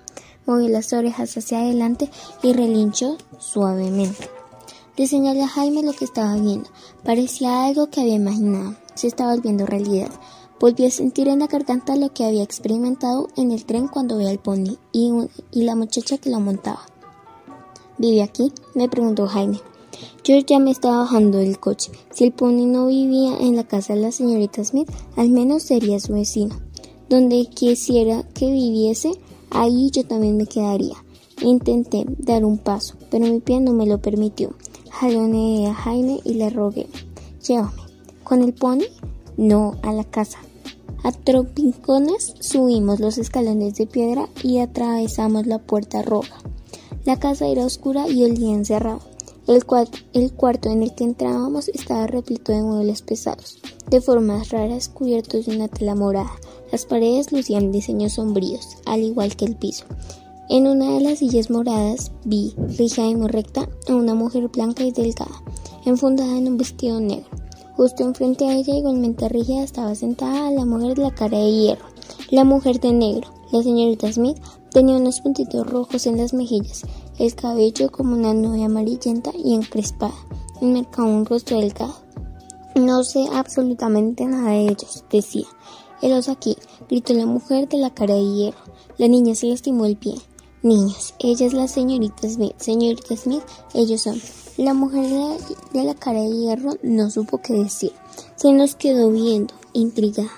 [0.46, 2.08] Movió las orejas hacia adelante
[2.40, 4.30] y relinchó suavemente.
[4.96, 6.70] Le señalé a Jaime lo que estaba viendo.
[7.02, 8.76] Parecía algo que había imaginado.
[8.94, 10.10] Se estaba volviendo realidad.
[10.62, 14.28] Volví a sentir en la garganta lo que había experimentado en el tren cuando vi
[14.28, 15.10] al pony y,
[15.50, 16.86] la muchacha que lo montaba.
[17.98, 18.52] ¿Vive aquí?
[18.76, 19.58] me preguntó Jaime.
[20.22, 21.90] Yo ya me estaba bajando del coche.
[22.12, 25.98] Si el pony no vivía en la casa de la señorita Smith, al menos sería
[25.98, 26.54] su vecino.
[27.08, 29.18] Donde quisiera que viviese,
[29.50, 30.94] ahí yo también me quedaría.
[31.40, 34.54] Intenté dar un paso, pero mi pie no me lo permitió.
[34.92, 36.86] Jaloneé a Jaime y le rogué.
[37.44, 37.82] Llévame.
[38.22, 38.84] ¿Con el pony?
[39.36, 40.38] No, a la casa.
[41.05, 46.36] A trompicones subimos los escalones de piedra y atravesamos la puerta roja.
[47.05, 49.00] La casa era oscura y olía encerrado.
[49.48, 49.64] El,
[50.12, 53.59] el cuarto en el que entrábamos estaba repleto de muebles pesados,
[53.90, 56.30] de formas raras cubiertos de una tela morada.
[56.70, 59.84] Las paredes lucían diseños sombríos, al igual que el piso.
[60.48, 64.84] En una de las sillas moradas vi, rija y muy recta, a una mujer blanca
[64.84, 65.42] y delgada,
[65.84, 67.41] enfundada en un vestido negro.
[67.76, 71.86] Justo enfrente a ella, igualmente rígida, estaba sentada la mujer de la cara de hierro,
[72.30, 73.28] la mujer de negro.
[73.50, 74.38] La señorita Smith
[74.70, 76.82] tenía unos puntitos rojos en las mejillas,
[77.18, 80.14] el cabello como una nube amarillenta y encrespada,
[80.60, 81.94] enmercado un rostro delgado.
[82.74, 85.46] No sé absolutamente nada de ellos, decía.
[86.00, 86.56] Helos aquí,
[86.88, 88.58] gritó la mujer de la cara de hierro.
[88.96, 90.14] La niña se lastimó el pie.
[90.62, 92.54] Niños, ella es la señorita Smith.
[92.56, 93.42] Señorita Smith,
[93.74, 94.20] ellos son.
[94.59, 95.07] La mujer
[95.72, 97.92] de la cara de hierro no supo qué decir.
[98.36, 100.30] Se nos quedó viendo, intrigada.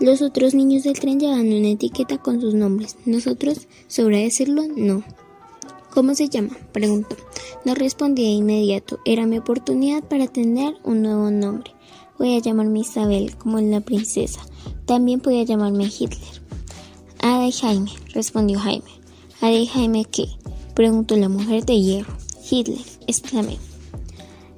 [0.00, 2.96] Los otros niños del tren llevaban una etiqueta con sus nombres.
[3.06, 5.04] Nosotros, sobre decirlo, no.
[5.94, 6.56] ¿Cómo se llama?
[6.72, 7.16] preguntó.
[7.64, 8.98] No respondí de inmediato.
[9.04, 11.72] Era mi oportunidad para tener un nuevo nombre.
[12.18, 14.40] Voy a llamarme Isabel, como la princesa.
[14.86, 16.42] También podía llamarme Hitler.
[17.20, 18.90] Ada y Jaime, respondió Jaime.
[19.40, 20.26] ¿Ada y Jaime qué?
[20.74, 22.12] preguntó la mujer de hierro.
[22.50, 23.58] Hitler, exclamé.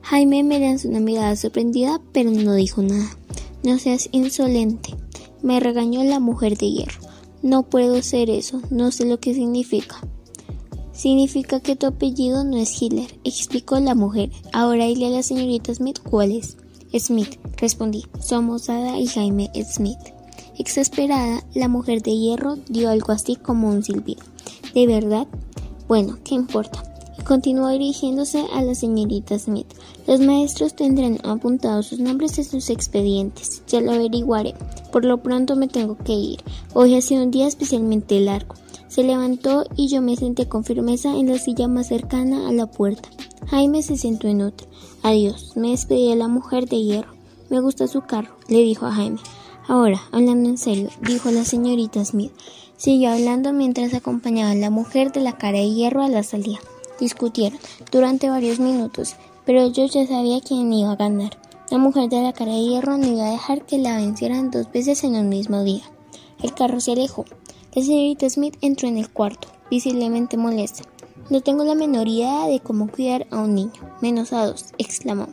[0.03, 3.17] Jaime me lanzó una mirada sorprendida, pero no dijo nada.
[3.63, 4.95] No seas insolente,
[5.43, 7.01] me regañó la mujer de hierro.
[7.43, 9.97] No puedo ser eso, no sé lo que significa.
[10.93, 14.31] Significa que tu apellido no es Hitler, explicó la mujer.
[14.53, 16.57] Ahora dile a la señorita Smith cuál es.
[16.99, 18.05] Smith, respondí.
[18.21, 19.99] Somos Ada y Jaime Smith.
[20.57, 24.23] Exasperada, la mujer de hierro dio algo así como un silbido.
[24.73, 25.27] ¿De verdad?
[25.89, 26.94] Bueno, ¿qué importa?
[27.25, 29.67] Continuó dirigiéndose a la señorita Smith.
[30.07, 33.63] Los maestros tendrán apuntados sus nombres en sus expedientes.
[33.67, 34.55] Ya lo averiguaré.
[34.93, 36.41] Por lo pronto me tengo que ir.
[36.75, 38.57] Hoy ha sido un día especialmente largo.
[38.89, 42.67] Se levantó y yo me senté con firmeza en la silla más cercana a la
[42.67, 43.09] puerta.
[43.47, 44.69] Jaime se sentó en otra.
[45.03, 47.15] Adiós, me despedí de la mujer de hierro.
[47.49, 49.21] Me gusta su carro, le dijo a Jaime.
[49.67, 52.33] Ahora, hablando en serio, dijo la señorita Smith.
[52.77, 56.59] Siguió hablando mientras acompañaba a la mujer de la cara de hierro a la salida.
[57.01, 57.59] Discutieron
[57.91, 61.37] durante varios minutos, pero yo ya sabía quién iba a ganar.
[61.71, 64.71] La mujer de la cara de hierro no iba a dejar que la vencieran dos
[64.71, 65.83] veces en el mismo día.
[66.43, 67.25] El carro se alejó.
[67.75, 70.85] La señorita Smith entró en el cuarto, visiblemente molesta.
[71.31, 75.29] No tengo la menor idea de cómo cuidar a un niño, menos a dos, exclamó.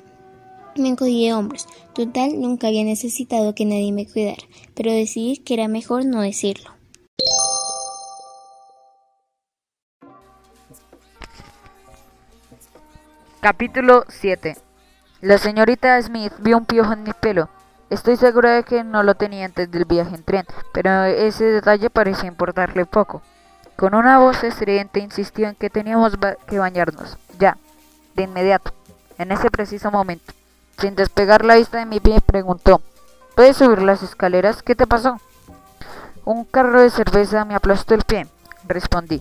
[0.77, 1.67] Me encogí de hombros.
[1.93, 4.41] Total, nunca había necesitado que nadie me cuidara,
[4.73, 6.71] pero decidí que era mejor no decirlo.
[13.41, 14.55] Capítulo 7
[15.21, 17.49] La señorita Smith vio un piojo en mi pelo.
[17.89, 21.89] Estoy segura de que no lo tenía antes del viaje en tren, pero ese detalle
[21.89, 23.23] parecía importarle poco.
[23.77, 26.13] Con una voz estridente insistió en que teníamos
[26.45, 27.57] que bañarnos, ya,
[28.13, 28.75] de inmediato,
[29.17, 30.33] en ese preciso momento.
[30.77, 32.83] Sin despegar la vista de mi pie, preguntó,
[33.35, 34.61] ¿Puedes subir las escaleras?
[34.61, 35.19] ¿Qué te pasó?
[36.25, 38.27] Un carro de cerveza me aplastó el pie,
[38.67, 39.19] respondí.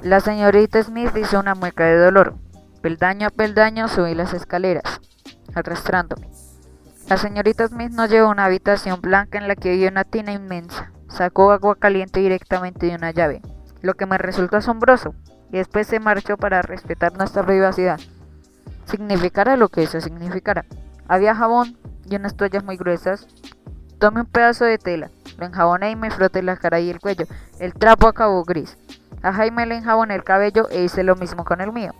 [0.00, 2.34] La señorita Smith hizo una mueca de dolor.
[2.82, 5.02] Peldaño a peldaño subí las escaleras,
[5.54, 6.30] arrastrándome.
[7.10, 10.32] La señorita Smith nos llevó a una habitación blanca en la que había una tina
[10.32, 10.90] inmensa.
[11.08, 13.42] Sacó agua caliente directamente de una llave,
[13.82, 15.14] lo que me resultó asombroso,
[15.52, 18.00] y después se marchó para respetar nuestra privacidad.
[18.86, 20.64] Significara lo que eso significara.
[21.06, 21.76] Había jabón
[22.08, 23.26] y unas toallas muy gruesas.
[23.98, 27.26] Tomé un pedazo de tela, lo enjaboné y me froté la cara y el cuello.
[27.58, 28.78] El trapo acabó gris.
[29.20, 31.92] A Jaime le enjaboné el cabello e hice lo mismo con el mío.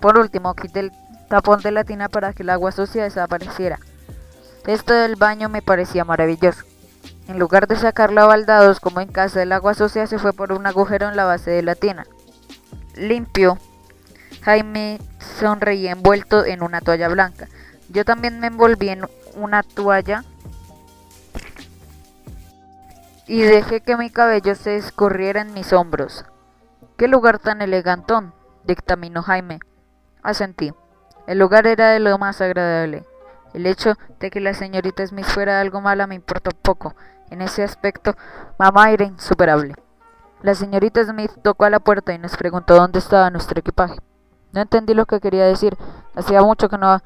[0.00, 0.92] Por último, quité el
[1.28, 3.78] tapón de la tina para que el agua sucia desapareciera.
[4.66, 6.64] Esto del baño me parecía maravilloso.
[7.28, 10.52] En lugar de sacarlo a baldados como en casa, el agua sucia se fue por
[10.52, 12.06] un agujero en la base de la tina.
[12.96, 13.58] Limpio.
[14.42, 15.00] Jaime
[15.38, 17.48] sonreía envuelto en una toalla blanca.
[17.88, 19.06] Yo también me envolví en
[19.36, 20.24] una toalla
[23.26, 26.24] y dejé que mi cabello se escurriera en mis hombros.
[26.96, 28.34] ¡Qué lugar tan elegantón!
[28.66, 29.60] Dictaminó Jaime.
[30.22, 30.72] Asentí.
[31.26, 33.04] El lugar era de lo más agradable.
[33.54, 36.94] El hecho de que la señorita Smith fuera algo mala me importó poco.
[37.30, 38.14] En ese aspecto,
[38.58, 39.74] mamá era insuperable.
[40.42, 43.96] La señorita Smith tocó a la puerta y nos preguntó dónde estaba nuestro equipaje.
[44.52, 45.76] No entendí lo que quería decir.
[46.14, 47.00] Hacía mucho que no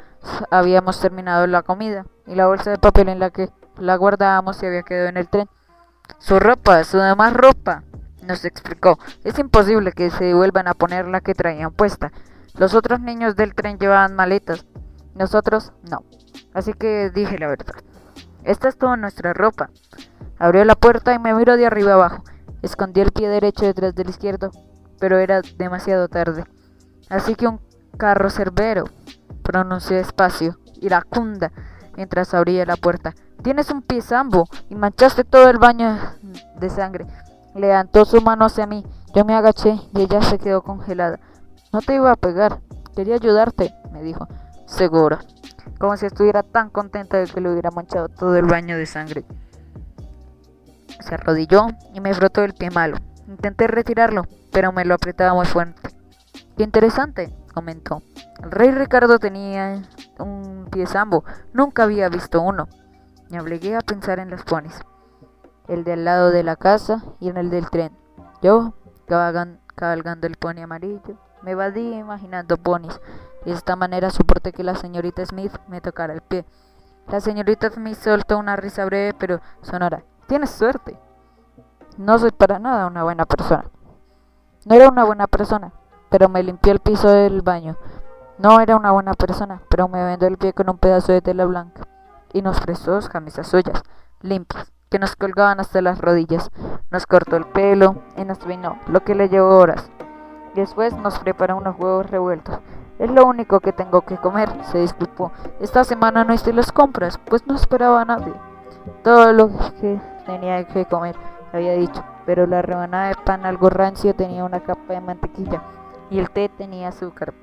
[0.50, 3.48] habíamos terminado la comida y la bolsa de papel en la que
[3.78, 5.48] la guardábamos se había quedado en el tren.
[6.18, 7.84] Su ropa, su demás ropa,
[8.28, 8.98] nos explicó.
[9.24, 12.12] Es imposible que se vuelvan a poner la que traían puesta.
[12.56, 14.66] Los otros niños del tren llevaban maletas,
[15.14, 16.04] nosotros no.
[16.54, 17.74] Así que dije la verdad.
[18.44, 19.70] Esta es toda nuestra ropa.
[20.38, 22.22] Abrió la puerta y me miró de arriba abajo.
[22.62, 24.50] Escondí el pie derecho detrás del izquierdo,
[25.00, 26.44] pero era demasiado tarde.
[27.08, 27.60] Así que un
[27.96, 28.84] carro cerbero,
[29.42, 31.52] pronunció despacio, iracunda,
[31.96, 33.14] mientras abría la puerta.
[33.42, 35.98] Tienes un pie zambo y manchaste todo el baño
[36.58, 37.06] de sangre.
[37.54, 38.84] Levantó su mano hacia mí.
[39.14, 41.18] Yo me agaché y ella se quedó congelada.
[41.72, 42.60] No te iba a pegar.
[42.94, 44.26] Quería ayudarte, me dijo.
[44.66, 45.18] Seguro
[45.78, 49.24] como si estuviera tan contenta de que le hubiera manchado todo el baño de sangre.
[51.00, 52.96] Se arrodilló y me frotó el pie malo.
[53.28, 55.80] Intenté retirarlo, pero me lo apretaba muy fuerte.
[56.56, 58.02] Qué interesante, comentó.
[58.42, 59.82] El rey Ricardo tenía
[60.18, 62.68] un pie sambo, nunca había visto uno.
[63.30, 64.80] Me obligué a pensar en los ponis.
[65.68, 67.92] El de al lado de la casa y en el del tren.
[68.42, 68.74] Yo,
[69.06, 73.00] cabalgando el pony amarillo, me evadí imaginando ponis
[73.44, 76.44] y de esta manera soporté que la señorita Smith me tocara el pie.
[77.08, 80.02] La señorita Smith soltó una risa breve pero sonora.
[80.26, 80.98] Tienes suerte.
[81.96, 83.70] No soy para nada una buena persona.
[84.66, 85.72] No era una buena persona,
[86.10, 87.76] pero me limpió el piso del baño.
[88.38, 91.44] No era una buena persona, pero me vendó el pie con un pedazo de tela
[91.44, 91.82] blanca
[92.32, 93.82] y nos prestó dos camisas suyas,
[94.20, 96.50] limpias, que nos colgaban hasta las rodillas.
[96.90, 99.90] Nos cortó el pelo y nos vino, lo que le llevó horas.
[100.54, 102.58] Después nos preparó unos huevos revueltos.
[102.98, 105.30] Es lo único que tengo que comer, se disculpó.
[105.60, 108.32] Esta semana no hice las compras, pues no esperaba a nadie.
[109.04, 111.14] Todo lo que tenía que comer,
[111.52, 115.62] había dicho, pero la rebanada de pan algo rancio tenía una capa de mantequilla
[116.10, 117.34] y el té tenía azúcar.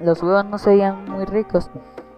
[0.00, 1.70] Los huevos no se veían muy ricos,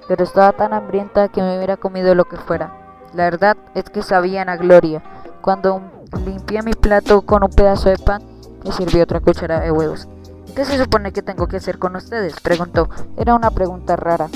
[0.06, 2.87] pero estaba tan hambrienta que me hubiera comido lo que fuera.
[3.14, 5.02] La verdad es que sabían a gloria.
[5.40, 5.80] Cuando
[6.24, 8.22] limpié mi plato con un pedazo de pan,
[8.64, 10.08] me sirvió otra cuchara de huevos.
[10.54, 12.40] ¿Qué se supone que tengo que hacer con ustedes?
[12.40, 12.88] preguntó.
[13.16, 14.28] Era una pregunta rara.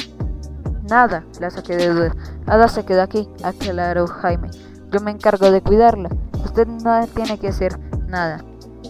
[0.89, 2.15] Nada, la saqué de duda.
[2.47, 4.51] Ada se quedó aquí, aclaró Jaime.
[4.91, 6.11] Yo me encargo de cuidarla.
[6.45, 8.45] Usted no tiene que hacer nada.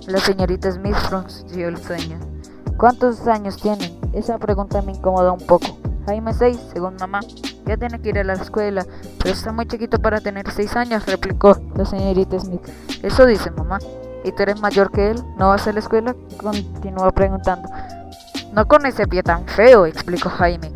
[0.07, 2.19] La señorita Smith frunció el sueño.
[2.77, 3.99] ¿Cuántos años tienen?
[4.13, 5.67] Esa pregunta me incomodó un poco.
[6.07, 7.21] Jaime 6, según mamá.
[7.67, 8.85] Ya tiene que ir a la escuela,
[9.19, 12.63] pero está muy chiquito para tener 6 años, replicó la señorita Smith.
[13.03, 13.79] Eso dice mamá.
[14.25, 15.23] ¿Y tú eres mayor que él?
[15.37, 16.15] ¿No vas a la escuela?
[16.41, 17.69] Continuó preguntando.
[18.53, 20.73] No con ese pie tan feo, explicó Jaime.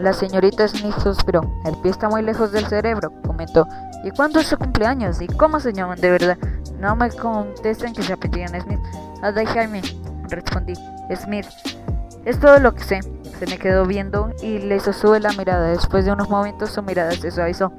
[0.00, 1.42] La señorita Smith suspiró.
[1.64, 3.66] El pie está muy lejos del cerebro, comentó.
[4.04, 5.20] ¿Y cuándo es su cumpleaños?
[5.20, 6.38] ¿Y cómo se llaman de verdad?
[6.78, 8.80] No me contesten que se apellidan Smith.
[9.22, 9.82] Ada y Jaime,
[10.28, 10.74] respondí.
[11.14, 11.46] Smith.
[12.24, 13.00] Es todo lo que sé.
[13.38, 15.68] Se me quedó viendo y le sostuve la mirada.
[15.68, 17.72] Después de unos momentos su mirada se suavizó.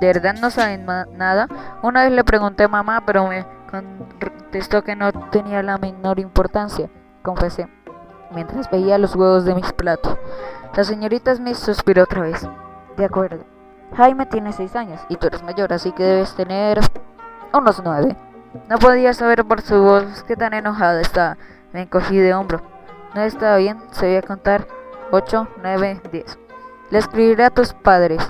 [0.00, 1.46] ¿De verdad no saben nada?
[1.82, 6.88] Una vez le pregunté a mamá, pero me contestó que no tenía la menor importancia,
[7.22, 7.68] confesé,
[8.34, 10.16] mientras veía los huevos de mis platos.
[10.74, 12.46] La señorita Smith suspiró otra vez.
[12.96, 13.44] De acuerdo.
[13.96, 16.80] Jaime tiene seis años y tú eres mayor, así que debes tener
[17.52, 18.16] unos nueve.
[18.68, 21.36] No podía saber por su voz qué tan enojada estaba.
[21.72, 22.62] Me encogí de hombro.
[23.14, 24.66] No estaba bien, se a contar
[25.14, 26.38] 8, 9, 10.
[26.90, 28.20] Le escribiré a tus padres,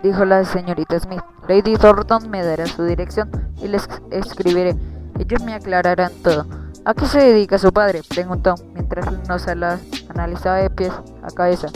[0.00, 1.24] dijo la señorita Smith.
[1.48, 4.76] Lady Thornton me dará su dirección y les escribiré.
[5.18, 6.46] Ellos me aclararán todo.
[6.84, 8.02] ¿A qué se dedica su padre?
[8.08, 11.66] preguntó mientras nos analizaba de pies a cabeza.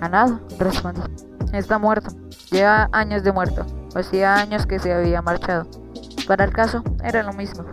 [0.00, 1.02] A respondí.
[1.52, 2.10] Está muerto.
[2.50, 3.64] Lleva años de muerto.
[3.94, 5.68] Hacía años que se había marchado.
[6.26, 7.64] Para el caso, era lo mismo.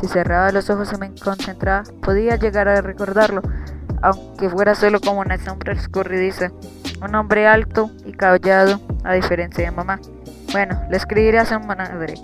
[0.00, 3.42] Si cerraba los ojos y me concentraba, podía llegar a recordarlo,
[4.04, 6.50] aunque fuera solo como una sombra escurridiza.
[7.02, 9.98] Un hombre alto y callado, a diferencia de mamá.
[10.52, 12.14] Bueno, le escribiré a su madre,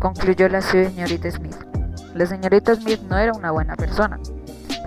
[0.00, 1.56] concluyó la señorita Smith.
[2.14, 4.18] La señorita Smith no era una buena persona,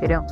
[0.01, 0.25] pero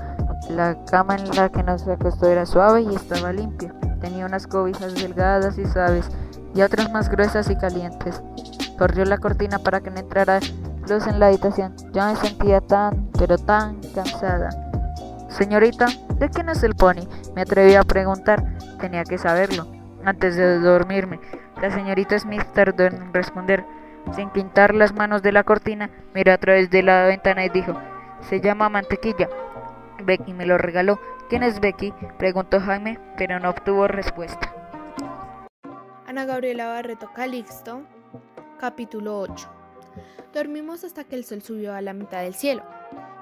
[0.50, 3.74] la cama en la que nos acostó era suave y estaba limpia.
[4.02, 6.10] Tenía unas cobijas delgadas y suaves
[6.54, 8.22] y otras más gruesas y calientes.
[8.78, 10.40] Corrió la cortina para que no entrara
[10.90, 11.74] luz en la habitación.
[11.94, 14.69] Yo me sentía tan, pero tan cansada.
[15.40, 17.08] Señorita, ¿de quién es el pony?
[17.34, 18.44] Me atreví a preguntar.
[18.78, 19.68] Tenía que saberlo.
[20.04, 21.22] Antes de dormirme,
[21.62, 23.64] la señorita Smith tardó en responder.
[24.14, 27.74] Sin quitar las manos de la cortina, miró a través de la ventana y dijo,
[28.30, 29.30] se llama Mantequilla.
[30.04, 31.00] Becky me lo regaló.
[31.30, 31.94] ¿Quién es Becky?
[32.18, 34.54] preguntó Jaime, pero no obtuvo respuesta.
[36.06, 37.84] Ana Gabriela Barreto Calixto,
[38.60, 39.48] capítulo 8.
[40.34, 42.64] Dormimos hasta que el sol subió a la mitad del cielo.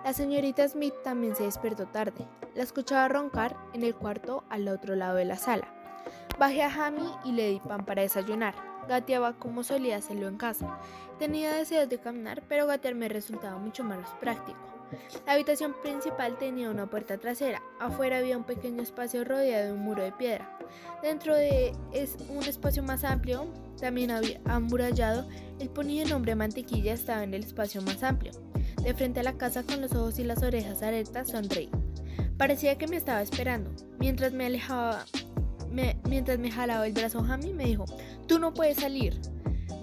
[0.07, 2.25] La señorita Smith también se despertó tarde.
[2.55, 5.67] La escuchaba roncar en el cuarto al otro lado de la sala.
[6.39, 8.55] Bajé a Jamie y le di pan para desayunar.
[8.87, 10.79] Gateaba como solía hacerlo en casa.
[11.19, 14.57] Tenía deseos de caminar, pero gatear me resultaba mucho más práctico.
[15.25, 17.61] La habitación principal tenía una puerta trasera.
[17.77, 20.57] Afuera había un pequeño espacio rodeado de un muro de piedra.
[21.03, 21.73] Dentro de
[22.29, 23.45] un espacio más amplio,
[23.77, 25.27] también había amurallado,
[25.59, 28.31] el pony de nombre Mantequilla estaba en el espacio más amplio.
[28.87, 31.69] De frente a la casa con los ojos y las orejas alertas sonreí.
[32.37, 33.69] Parecía que me estaba esperando.
[33.99, 35.03] Mientras me alejaba,
[36.05, 37.83] mientras me jalaba el brazo Jamie me dijo,
[38.29, 39.19] tú no puedes salir.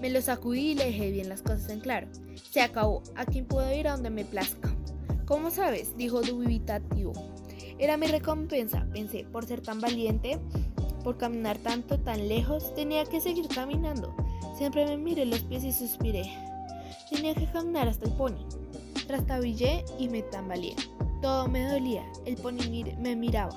[0.01, 2.07] Me lo sacudí y le dejé bien las cosas en claro.
[2.49, 3.03] Se acabó.
[3.15, 4.75] Aquí puedo ir a donde me plazca.
[5.27, 5.95] ¿Cómo sabes?
[5.95, 7.13] dijo dubitativo.
[7.77, 10.39] Era mi recompensa, pensé, por ser tan valiente,
[11.03, 14.15] por caminar tanto, tan lejos, tenía que seguir caminando.
[14.57, 16.54] Siempre me miré los pies y suspiré.
[17.09, 18.45] Tenía que caminar hasta el pony.
[19.07, 20.75] Trastabillé y me tambaleé.
[21.21, 23.55] Todo me dolía, el pony me miraba.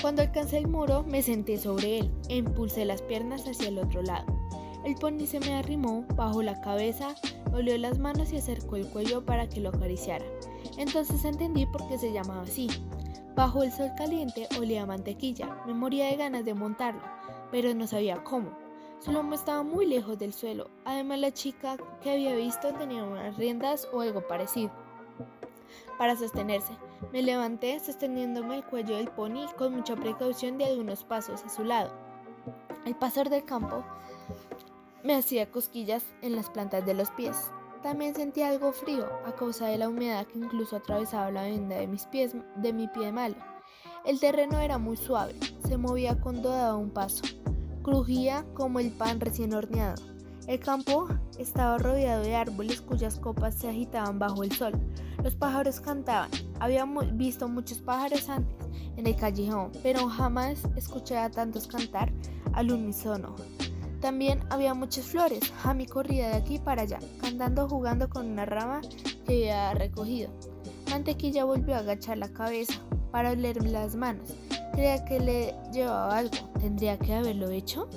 [0.00, 4.02] Cuando alcancé el muro, me senté sobre él e impulsé las piernas hacia el otro
[4.02, 4.26] lado.
[4.84, 7.14] El pony se me arrimó bajo la cabeza,
[7.52, 10.24] olió las manos y acercó el cuello para que lo acariciara.
[10.78, 12.68] Entonces entendí por qué se llamaba así.
[13.34, 15.62] Bajo el sol caliente olía a mantequilla.
[15.66, 17.02] Me moría de ganas de montarlo,
[17.50, 18.50] pero no sabía cómo.
[19.00, 20.68] Su lomo estaba muy lejos del suelo.
[20.84, 24.70] Además, la chica que había visto tenía unas riendas o algo parecido
[25.96, 26.74] para sostenerse.
[27.10, 31.64] Me levanté sosteniéndome el cuello del pony con mucha precaución de algunos pasos a su
[31.64, 31.90] lado.
[32.84, 33.84] El pasar del campo
[35.02, 37.50] me hacía cosquillas en las plantas de los pies.
[37.82, 41.86] También sentía algo frío a causa de la humedad que incluso atravesaba la venda de
[41.86, 43.36] mis pies de mi pie malo.
[44.04, 45.34] El terreno era muy suave,
[45.66, 47.22] se movía con todo un paso,
[47.82, 50.02] crujía como el pan recién horneado.
[50.46, 51.06] El campo
[51.38, 54.72] estaba rodeado de árboles cuyas copas se agitaban bajo el sol.
[55.22, 56.30] Los pájaros cantaban.
[56.58, 58.56] Había visto muchos pájaros antes
[58.96, 62.12] en el callejón, pero jamás escuché a tantos cantar
[62.52, 63.36] al unísono.
[64.00, 65.52] También había muchas flores.
[65.62, 68.80] Jamie corría de aquí para allá, cantando jugando con una rama
[69.26, 70.30] que había recogido.
[70.90, 72.80] Mantequilla volvió a agachar la cabeza
[73.10, 74.28] para olerme las manos.
[74.72, 76.36] Creía que le llevaba algo.
[76.60, 77.88] ¿Tendría que haberlo hecho?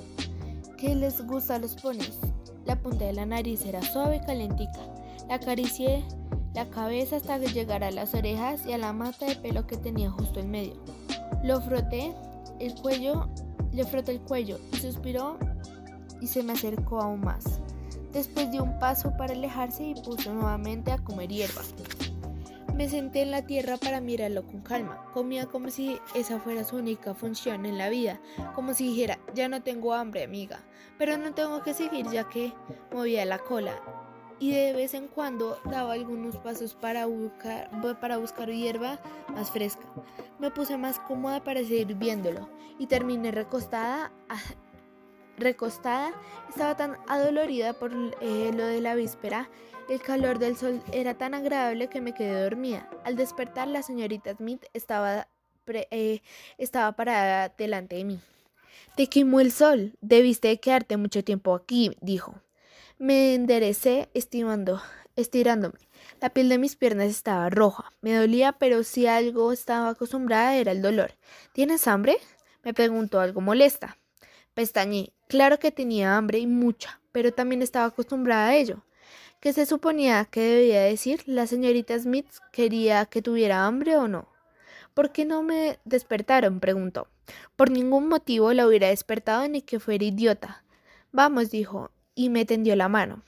[0.76, 2.18] ¿Qué les gusta a los ponis?
[2.66, 4.80] La punta de la nariz era suave y calentica.
[5.28, 6.04] La acaricié
[6.54, 9.76] la cabeza hasta que llegara a las orejas y a la mata de pelo que
[9.76, 10.74] tenía justo en medio.
[11.42, 12.14] Lo froté
[12.60, 13.28] el cuello,
[13.72, 15.38] le froté el cuello y suspiró
[16.20, 17.60] y se me acercó aún más.
[18.12, 21.62] Después dio un paso para alejarse y puso nuevamente a comer hierba.
[22.74, 25.04] Me senté en la tierra para mirarlo con calma.
[25.12, 28.20] Comía como si esa fuera su única función en la vida,
[28.54, 30.64] como si dijera, ya no tengo hambre, amiga,
[30.98, 32.52] pero no tengo que seguir ya que
[32.92, 33.80] movía la cola
[34.40, 37.70] y de vez en cuando daba algunos pasos para buscar,
[38.00, 38.98] para buscar hierba
[39.32, 39.86] más fresca.
[40.40, 44.10] Me puse más cómoda para seguir viéndolo y terminé recostada.
[45.38, 46.12] Recostada,
[46.48, 49.48] estaba tan adolorida por eh, lo de la víspera.
[49.88, 52.88] El calor del sol era tan agradable que me quedé dormida.
[53.04, 55.28] Al despertar, la señorita Smith estaba,
[55.66, 56.22] eh,
[56.56, 58.20] estaba parada delante de mí.
[58.96, 59.92] Te quemó el sol.
[60.00, 62.34] Debiste quedarte mucho tiempo aquí, dijo.
[62.98, 64.80] Me enderecé estimando,
[65.16, 65.78] estirándome.
[66.20, 67.92] La piel de mis piernas estaba roja.
[68.00, 71.12] Me dolía, pero si algo estaba acostumbrada era el dolor.
[71.52, 72.16] ¿Tienes hambre?
[72.62, 73.98] me preguntó algo molesta.
[74.54, 75.12] Pestañé.
[75.28, 78.84] Claro que tenía hambre y mucha, pero también estaba acostumbrada a ello.
[79.40, 81.22] ¿Qué se suponía que debía decir?
[81.26, 84.28] ¿La señorita Smith quería que tuviera hambre o no?
[84.94, 86.60] ¿Por qué no me despertaron?
[86.60, 87.08] preguntó.
[87.56, 90.64] Por ningún motivo la hubiera despertado ni que fuera idiota.
[91.10, 93.22] Vamos, dijo, y me tendió la mano.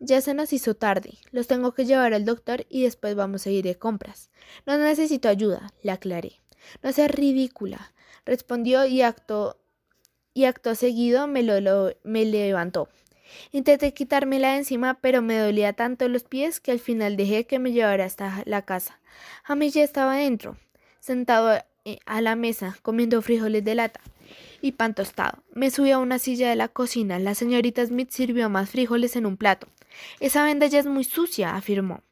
[0.00, 1.18] Ya se nos hizo tarde.
[1.32, 4.30] Los tengo que llevar al doctor y después vamos a ir de compras.
[4.66, 6.40] No necesito ayuda, le aclaré.
[6.82, 7.92] No seas ridícula,
[8.24, 9.58] respondió y acto,
[10.38, 12.88] y acto seguido me, lo, me levantó.
[13.50, 17.58] Intenté quitármela de encima, pero me dolía tanto los pies que al final dejé que
[17.58, 19.00] me llevara hasta la casa.
[19.56, 20.56] mí ya estaba dentro,
[21.00, 24.00] sentado eh, a la mesa, comiendo frijoles de lata
[24.62, 25.42] y pan tostado.
[25.54, 27.18] Me subí a una silla de la cocina.
[27.18, 29.66] La señorita Smith sirvió más frijoles en un plato.
[30.20, 32.02] Esa venda ya es muy sucia, afirmó.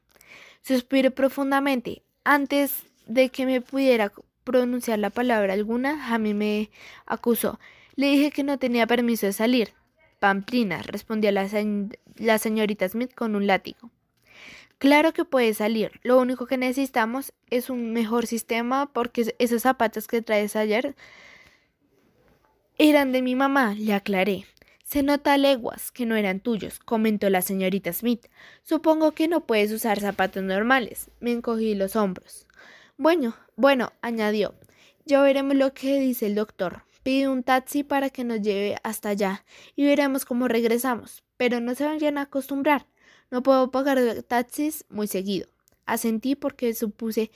[0.62, 2.03] Suspiré profundamente.
[2.24, 4.11] Antes de que me pudiera
[4.43, 6.70] pronunciar la palabra alguna, Jamie me
[7.07, 7.61] acusó.
[7.97, 9.70] Le dije que no tenía permiso de salir.
[10.20, 11.49] Pamplina, respondió la,
[12.16, 13.90] la señorita Smith con un látigo.
[14.78, 15.92] Claro que puede salir.
[16.03, 20.94] Lo único que necesitamos es un mejor sistema porque esos zapatos que traes ayer
[22.76, 24.44] eran de mi mamá, le aclaré.
[24.84, 28.26] Se nota a leguas que no eran tuyos, comentó la señorita Smith.
[28.62, 31.11] Supongo que no puedes usar zapatos normales.
[31.18, 32.47] Me encogí los hombros.
[32.99, 34.55] Bueno, bueno, añadió.
[35.07, 36.86] Ya veremos lo que dice el doctor.
[37.07, 39.44] Pide un taxi para que nos lleve hasta allá
[39.76, 41.22] y veremos cómo regresamos.
[41.36, 42.88] Pero no se vayan a acostumbrar.
[43.30, 45.46] No puedo pagar taxis muy seguido.
[45.84, 47.30] Asentí porque supuse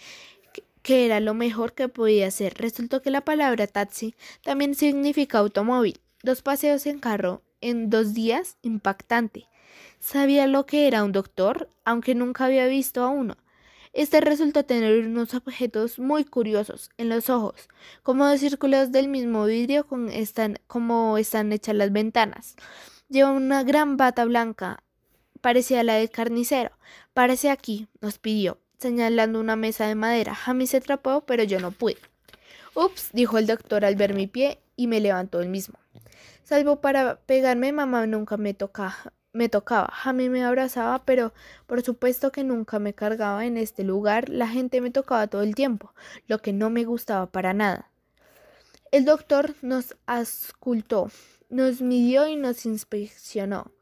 [0.82, 2.54] que era lo mejor que podía hacer.
[2.54, 6.00] Resultó que la palabra taxi también significa automóvil.
[6.24, 9.46] Dos paseos en carro en dos días, impactante.
[10.00, 13.36] Sabía lo que era un doctor, aunque nunca había visto a uno.
[13.92, 17.68] Este resultó tener unos objetos muy curiosos en los ojos,
[18.02, 22.54] como dos círculos del mismo vidrio con están, como están hechas las ventanas.
[23.08, 24.82] Lleva una gran bata blanca,
[25.40, 26.70] parecía la del carnicero.
[27.12, 30.34] Parece aquí, nos pidió señalando una mesa de madera.
[30.34, 31.98] Jamie se atrapó, pero yo no pude.
[32.74, 35.78] Ups, dijo el doctor al ver mi pie y me levantó él mismo.
[36.44, 39.12] Salvo para pegarme, mamá nunca me tocaba.
[39.32, 41.32] Me tocaba, Jamie me abrazaba, pero
[41.66, 44.28] por supuesto que nunca me cargaba en este lugar.
[44.28, 45.94] La gente me tocaba todo el tiempo,
[46.26, 47.90] lo que no me gustaba para nada.
[48.90, 51.10] El doctor nos ascultó
[51.50, 53.72] nos midió y nos inspeccionó.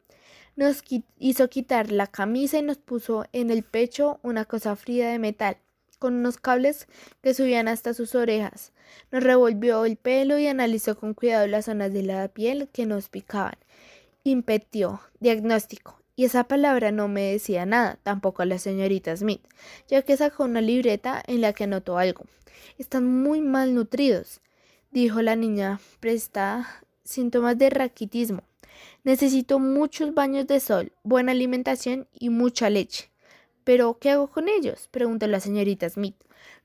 [0.57, 0.83] Nos
[1.19, 5.59] hizo quitar la camisa y nos puso en el pecho una cosa fría de metal,
[5.99, 6.89] con unos cables
[7.23, 8.73] que subían hasta sus orejas.
[9.13, 13.09] Nos revolvió el pelo y analizó con cuidado las zonas de la piel que nos
[13.09, 13.59] picaban.
[14.25, 19.43] Impetió, diagnóstico, y esa palabra no me decía nada, tampoco a la señorita Smith,
[19.89, 22.25] ya que sacó una libreta en la que anotó algo.
[22.77, 24.41] Están muy mal nutridos,
[24.91, 26.85] dijo la niña prestada.
[27.05, 28.43] Síntomas de raquitismo.
[29.03, 33.11] Necesito muchos baños de sol, buena alimentación y mucha leche.
[33.65, 34.89] ¿Pero qué hago con ellos?
[34.91, 36.17] preguntó la señorita Smith.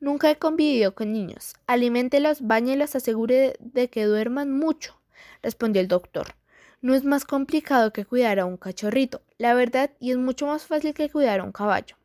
[0.02, 1.54] Nunca he convivido con niños.
[1.66, 5.00] Aliméntelos, bañelos, asegure de que duerman mucho,
[5.42, 6.36] respondió el doctor.
[6.84, 10.66] No es más complicado que cuidar a un cachorrito, la verdad, y es mucho más
[10.66, 11.96] fácil que cuidar a un caballo.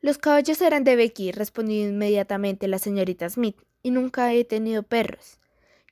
[0.00, 5.38] Los caballos eran de Becky, respondió inmediatamente la señorita Smith, y nunca he tenido perros.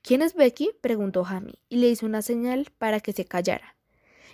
[0.00, 0.70] ¿Quién es Becky?
[0.80, 3.76] preguntó Jamie, y le hizo una señal para que se callara.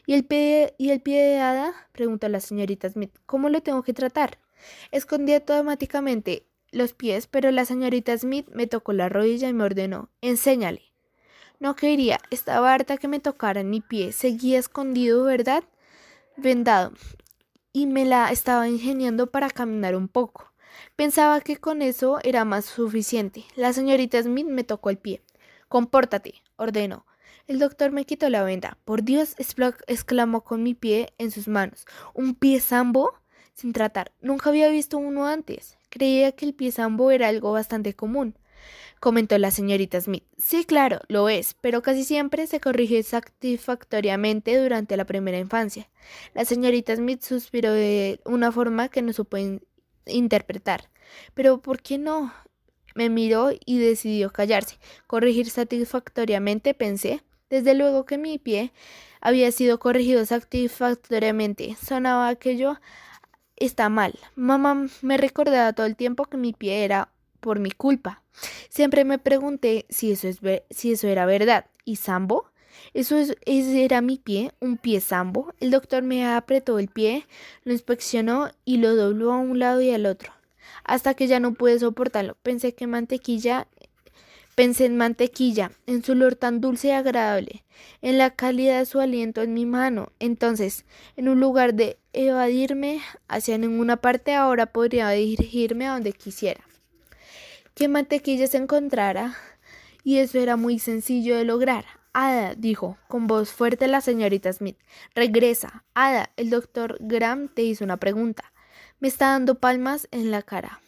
[0.06, 1.74] ¿Y el pie, y el pie de hada?
[1.90, 3.10] preguntó la señorita Smith.
[3.26, 4.38] ¿Cómo lo tengo que tratar?
[4.92, 10.10] Escondí automáticamente los pies, pero la señorita Smith me tocó la rodilla y me ordenó
[10.20, 10.93] Enséñale.
[11.60, 14.12] No quería, estaba harta que me tocaran mi pie.
[14.12, 15.62] Seguía escondido, ¿verdad?
[16.36, 16.92] Vendado.
[17.72, 20.52] Y me la estaba ingeniando para caminar un poco.
[20.96, 23.44] Pensaba que con eso era más suficiente.
[23.54, 25.22] La señorita Smith me tocó el pie.
[25.68, 27.06] Compórtate, ordenó.
[27.46, 28.76] El doctor me quitó la venda.
[28.84, 31.86] Por Dios, exclamó con mi pie en sus manos.
[32.14, 33.14] ¿Un pie sambo?
[33.54, 34.10] Sin tratar.
[34.20, 35.78] Nunca había visto uno antes.
[35.88, 38.36] Creía que el pie sambo era algo bastante común
[39.04, 40.24] comentó la señorita Smith.
[40.38, 45.90] Sí, claro, lo es, pero casi siempre se corrige satisfactoriamente durante la primera infancia.
[46.32, 49.36] La señorita Smith suspiró de una forma que no supo
[50.06, 50.88] interpretar.
[51.34, 52.32] Pero ¿por qué no?
[52.94, 54.78] Me miró y decidió callarse.
[55.06, 57.22] Corregir satisfactoriamente, pensé.
[57.50, 58.72] Desde luego que mi pie
[59.20, 61.76] había sido corregido satisfactoriamente.
[61.78, 62.80] Sonaba aquello
[63.56, 64.18] está mal.
[64.34, 67.10] Mamá me recordaba todo el tiempo que mi pie era
[67.44, 68.22] por mi culpa.
[68.70, 70.38] Siempre me pregunté si eso, es
[70.70, 71.66] si eso era verdad.
[71.84, 72.46] ¿Y Sambo?
[72.94, 75.52] Eso es, era mi pie, un pie sambo.
[75.60, 77.26] El doctor me apretó el pie,
[77.64, 80.32] lo inspeccionó y lo dobló a un lado y al otro,
[80.84, 82.36] hasta que ya no pude soportarlo.
[82.42, 83.68] Pensé que mantequilla,
[84.54, 87.62] pensé en mantequilla, en su olor tan dulce y agradable,
[88.00, 90.12] en la calidad de su aliento en mi mano.
[90.18, 90.84] Entonces,
[91.16, 96.64] en un lugar de evadirme hacia ninguna parte, ahora podría dirigirme a donde quisiera
[97.74, 99.36] que mantequilla se encontrara,
[100.02, 101.84] y eso era muy sencillo de lograr.
[102.12, 104.78] Ada, dijo con voz fuerte la señorita Smith.
[105.14, 105.84] Regresa.
[105.94, 108.52] Ada, el doctor Graham te hizo una pregunta.
[109.00, 110.80] Me está dando palmas en la cara.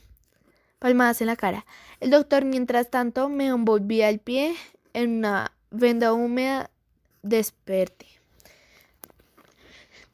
[0.78, 1.66] Palmadas en la cara.
[1.98, 4.54] El doctor, mientras tanto, me envolvía el pie
[4.92, 6.70] en una venda húmeda.
[7.22, 8.06] Desperte.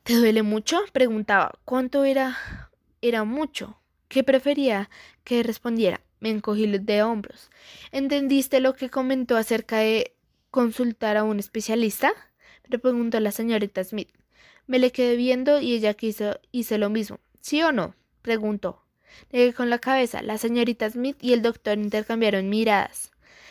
[0.02, 0.80] ¿Te duele mucho?
[0.92, 1.52] preguntaba.
[1.66, 2.70] ¿Cuánto era?
[3.02, 3.78] Era mucho.
[4.08, 4.88] ¿Qué prefería
[5.24, 6.00] que respondiera?
[6.22, 7.50] Me encogí de hombros.
[7.90, 10.14] ¿Entendiste lo que comentó acerca de
[10.52, 12.12] consultar a un especialista?
[12.68, 14.08] Me preguntó la señorita Smith.
[14.68, 17.18] Me le quedé viendo y ella quiso hice lo mismo.
[17.40, 17.96] ¿Sí o no?
[18.22, 18.84] preguntó.
[19.32, 20.22] Negué con la cabeza.
[20.22, 23.10] La señorita Smith y el doctor intercambiaron miradas.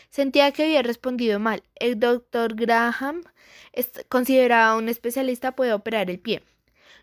[0.10, 1.64] Sentía que había respondido mal.
[1.76, 3.22] El doctor Graham
[4.08, 6.42] consideraba un especialista puede operar el pie.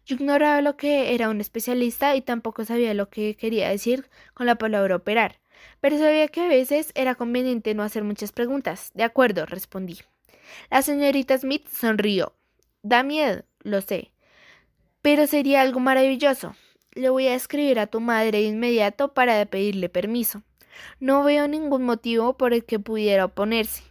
[0.06, 4.46] Yo ignoraba lo que era un especialista y tampoco sabía lo que quería decir con
[4.46, 5.38] la palabra operar
[5.80, 8.90] pero sabía que a veces era conveniente no hacer muchas preguntas.
[8.94, 9.98] De acuerdo, respondí.
[10.70, 12.34] La señorita Smith sonrió.
[12.82, 14.12] Da miedo, lo sé.
[15.02, 16.54] Pero sería algo maravilloso.
[16.92, 20.42] Le voy a escribir a tu madre de inmediato para pedirle permiso.
[21.00, 23.82] No veo ningún motivo por el que pudiera oponerse.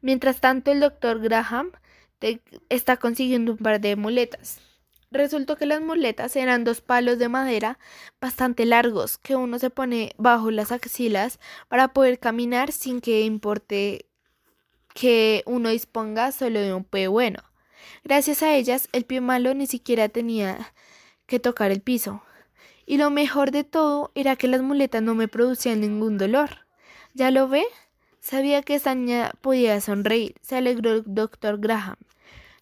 [0.00, 1.72] Mientras tanto, el doctor Graham
[2.68, 4.60] está consiguiendo un par de muletas.
[5.12, 7.80] Resultó que las muletas eran dos palos de madera
[8.20, 14.06] bastante largos que uno se pone bajo las axilas para poder caminar sin que importe
[14.94, 17.42] que uno disponga solo de un pie bueno.
[18.04, 20.72] Gracias a ellas, el pie malo ni siquiera tenía
[21.26, 22.22] que tocar el piso.
[22.86, 26.66] Y lo mejor de todo era que las muletas no me producían ningún dolor.
[27.14, 27.64] ¿Ya lo ve?
[28.20, 30.36] Sabía que esa niña podía sonreír.
[30.40, 31.96] Se alegró el doctor Graham.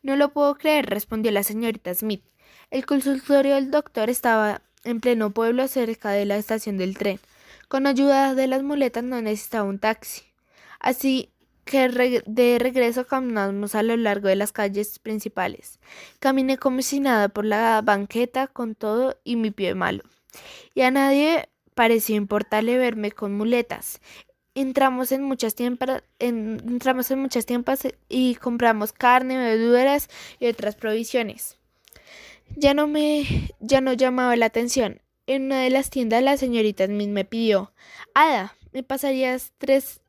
[0.03, 2.23] No lo puedo creer, respondió la señorita Smith.
[2.71, 7.19] El consultorio del doctor estaba en pleno pueblo cerca de la estación del tren.
[7.69, 10.25] Con ayuda de las muletas no necesitaba un taxi.
[10.79, 11.31] Así
[11.65, 11.89] que
[12.27, 15.79] de regreso caminamos a lo largo de las calles principales.
[16.19, 20.05] Caminé como si nada por la banqueta con todo y mi pie malo.
[20.75, 24.01] Y a nadie pareció importarle verme con muletas.
[24.55, 30.09] entramos en muchas tiendas, entramos en muchas tiendas y compramos carne, verduras
[30.39, 31.58] y otras provisiones.
[32.57, 33.25] Ya no me,
[33.61, 35.01] ya no llamaba la atención.
[35.27, 37.73] En una de las tiendas la señorita Smith me pidió,
[38.15, 40.01] Ada, ¿me pasarías tres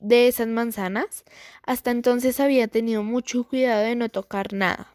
[0.00, 1.24] de esas manzanas?
[1.62, 4.94] Hasta entonces había tenido mucho cuidado de no tocar nada.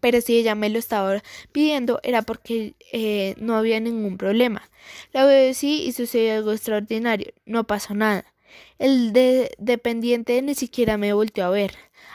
[0.00, 1.22] Pero si ella me lo estaba
[1.52, 4.68] pidiendo era porque eh, no había ningún problema.
[5.12, 7.32] La obedecí y sucedió algo extraordinario.
[7.44, 8.24] No pasó nada.
[8.78, 9.12] El
[9.58, 11.72] dependiente ni siquiera me volteó a ver.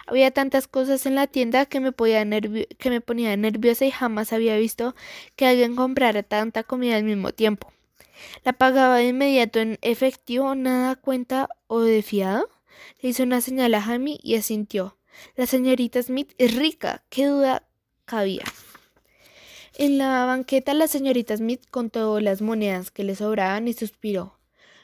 [0.08, 4.96] Había tantas cosas en la tienda que me, ponía nerviosa y jamás había visto
[5.36, 7.72] que alguien comprara tanta comida al mismo tiempo.
[8.44, 12.50] La pagaba de inmediato en efectivo, nada cuenta o de fiado.
[13.02, 14.98] Le hizo una señal a Jamie y asintió.
[15.36, 17.64] La señorita Smith es rica, qué duda
[18.06, 18.44] cabía.
[19.78, 24.38] En la banqueta la señorita Smith contó las monedas que le sobraban y suspiró.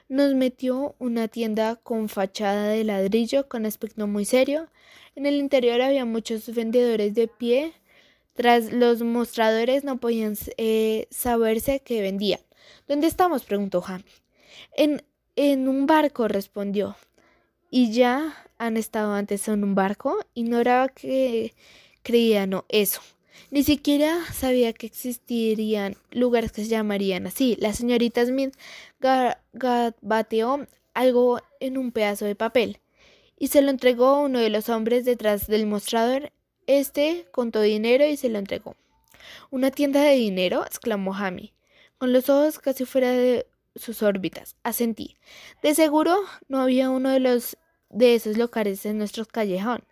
[0.10, 4.68] Nos metió una tienda con fachada de ladrillo con aspecto muy serio.
[5.16, 7.74] En el interior había muchos vendedores de pie.
[8.34, 12.40] Tras los mostradores no podían eh, saberse qué vendían.
[12.88, 13.44] ¿Dónde estamos?
[13.44, 14.06] preguntó Jamie.
[14.76, 15.04] En,
[15.36, 16.96] en un barco, respondió.
[17.70, 20.18] ¿Y ya han estado antes en un barco?
[20.34, 21.54] Ignoraba que
[22.04, 23.02] creía no eso.
[23.50, 27.58] Ni siquiera sabía que existirían lugares que se llamarían así.
[27.60, 28.56] La señorita Smith
[30.02, 32.80] bateó algo en un pedazo de papel
[33.42, 36.32] y se lo entregó a uno de los hombres detrás del mostrador.
[36.68, 38.76] Este contó dinero y se lo entregó.
[39.50, 40.64] ¿Una tienda de dinero?
[40.64, 41.52] exclamó Jamie,
[41.98, 44.58] con los ojos casi fuera de sus órbitas.
[44.62, 45.18] Asentí.
[45.64, 46.20] De seguro
[46.50, 47.58] no había uno de los
[47.90, 49.86] de esos locales en nuestro callejón.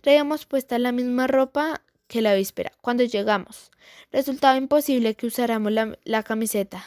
[0.00, 3.70] Traíamos puesta la misma ropa que la víspera, cuando llegamos.
[4.12, 6.82] Resultaba imposible que usáramos la, camiseta,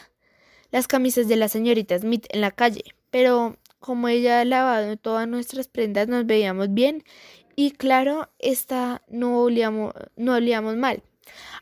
[0.72, 2.82] las camisas de la señorita Smith en la calle,
[3.12, 7.04] pero como ella ha lavado todas nuestras prendas nos veíamos bien
[7.60, 11.02] y claro, esta no olíamos, no olíamos mal.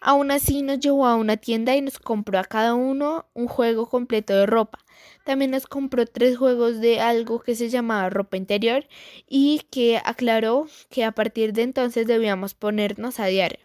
[0.00, 3.88] Aún así nos llevó a una tienda y nos compró a cada uno un juego
[3.88, 4.78] completo de ropa.
[5.24, 8.86] También nos compró tres juegos de algo que se llamaba ropa interior
[9.26, 13.60] y que aclaró que a partir de entonces debíamos ponernos a diario.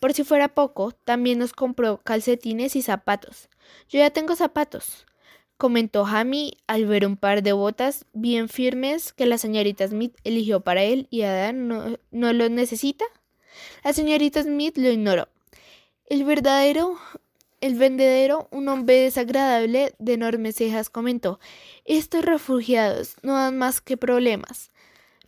[0.00, 3.48] Por si fuera poco, también nos compró calcetines y zapatos.
[3.88, 5.06] Yo ya tengo zapatos,
[5.64, 10.60] comentó Jamie al ver un par de botas bien firmes que la señorita Smith eligió
[10.60, 13.06] para él y Adán no, no los necesita.
[13.82, 15.26] La señorita Smith lo ignoró.
[16.04, 16.98] El verdadero
[17.62, 21.40] el vendedero, un hombre desagradable de enormes cejas, comentó
[21.86, 24.70] Estos refugiados no dan más que problemas.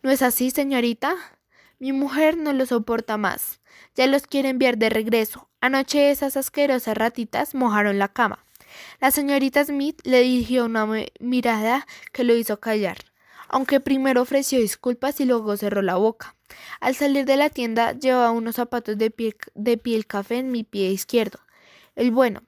[0.02, 1.16] ¿No es así, señorita?
[1.78, 3.62] Mi mujer no lo soporta más.
[3.94, 5.48] Ya los quiere enviar de regreso.
[5.62, 8.45] Anoche esas asquerosas ratitas mojaron la cama.
[9.00, 10.86] La señorita Smith le dirigió una
[11.20, 12.98] mirada que lo hizo callar,
[13.48, 16.34] aunque primero ofreció disculpas y luego cerró la boca.
[16.80, 20.64] Al salir de la tienda llevaba unos zapatos de piel, de piel café en mi
[20.64, 21.38] pie izquierdo.
[21.94, 22.42] El bueno.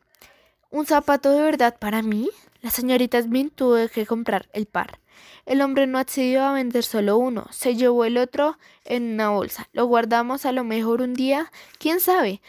[0.70, 2.28] ¿Un zapato de verdad para mí?
[2.60, 4.98] La señorita Smith tuvo que comprar el par.
[5.46, 9.68] El hombre no accedió a vender solo uno, se llevó el otro en una bolsa.
[9.72, 12.42] Lo guardamos a lo mejor un día, quién sabe.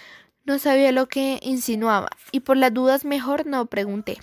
[0.49, 4.17] No sabía lo que insinuaba, y por las dudas mejor no pregunté.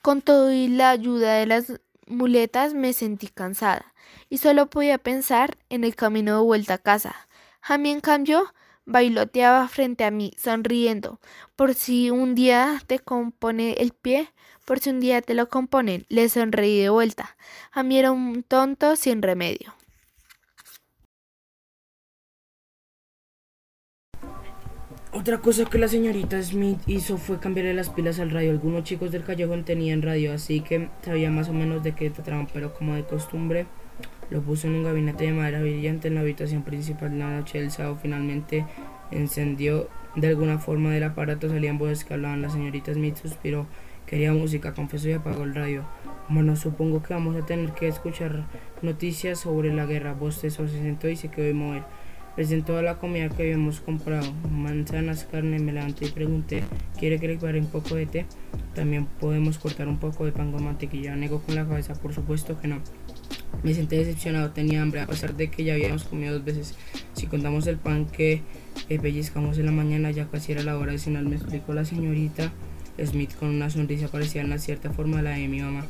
[0.00, 3.92] Con todo y la ayuda de las muletas me sentí cansada,
[4.30, 7.28] y solo podía pensar en el camino de vuelta a casa.
[7.60, 8.54] Jamie, en cambio,
[8.86, 11.20] bailoteaba frente a mí, sonriendo.
[11.54, 14.32] Por si un día te compone el pie,
[14.64, 17.36] por si un día te lo componen, le sonreí de vuelta.
[17.72, 19.77] A mí era un tonto sin remedio.
[25.18, 28.52] Otra cosa que la señorita Smith hizo fue cambiarle las pilas al radio.
[28.52, 32.46] Algunos chicos del callejón tenían radio, así que sabía más o menos de qué trataban,
[32.54, 33.66] pero como de costumbre,
[34.30, 37.18] lo puso en un gabinete de madera brillante en la habitación principal.
[37.18, 38.64] La noche del sábado finalmente
[39.10, 41.48] encendió de alguna forma del aparato.
[41.48, 42.40] Salían voces que hablaban.
[42.40, 43.66] La señorita Smith suspiró.
[44.06, 45.82] Quería música, confesó y apagó el radio.
[46.28, 48.44] Bueno, supongo que vamos a tener que escuchar
[48.82, 50.12] noticias sobre la guerra.
[50.12, 51.82] Bostezó, se sentó y se quedó mover.
[52.38, 56.62] Presentó la comida que habíamos comprado, manzanas, carne, me levanté y pregunté,
[56.96, 58.26] ¿quiere que le prepare un poco de té?
[58.76, 61.16] También podemos cortar un poco de pan con mantequilla.
[61.16, 62.80] Negó con la cabeza, por supuesto que no.
[63.64, 66.76] Me senté decepcionado, tenía hambre, a pesar de que ya habíamos comido dos veces.
[67.14, 68.42] Si contamos el pan que
[68.86, 72.52] pellizcamos en la mañana, ya casi era la hora de cenar, me explicó la señorita
[73.04, 75.86] Smith con una sonrisa parecida en cierta forma a la de mi mamá.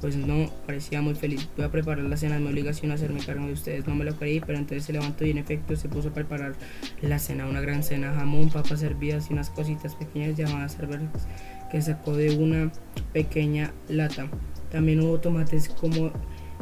[0.00, 1.48] Pues no, parecía muy feliz.
[1.56, 3.86] Voy a preparar la cena, es mi obligación hacerme cargo de ustedes.
[3.86, 6.54] No me lo creí, pero entonces se levantó y en efecto se puso a preparar
[7.02, 11.28] la cena, una gran cena, jamón, papas servidas y unas cositas pequeñas llamadas cervezas
[11.70, 12.72] que sacó de una
[13.12, 14.26] pequeña lata.
[14.70, 16.12] También hubo tomates como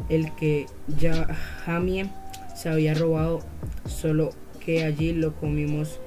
[0.09, 0.65] el que
[0.99, 1.33] ya
[1.65, 2.09] Jamie
[2.55, 3.39] se había robado,
[3.85, 5.99] solo que allí lo comimos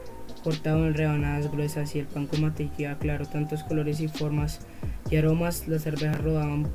[0.43, 4.61] cortado en rebanadas gruesas y el pan con mantequilla claro, tantos colores y formas
[5.11, 6.69] y aromas, las cervezas rodaban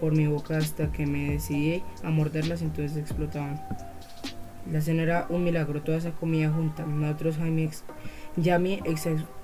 [0.00, 3.60] por mi boca hasta que me decidí a morderlas entonces explotaban.
[4.70, 6.86] La cena era un milagro, toda esa comida junta.
[6.86, 7.68] Nosotros Jaime
[8.36, 8.80] ya me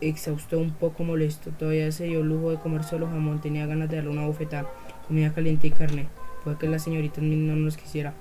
[0.01, 1.51] exhaustó un poco molesto.
[1.51, 3.41] Todavía se dio lujo de comer solo jamón.
[3.41, 4.69] Tenía ganas de darle una bofetada.
[5.07, 6.09] Comida caliente y carne.
[6.43, 8.15] Puede que la señorita no nos quisiera.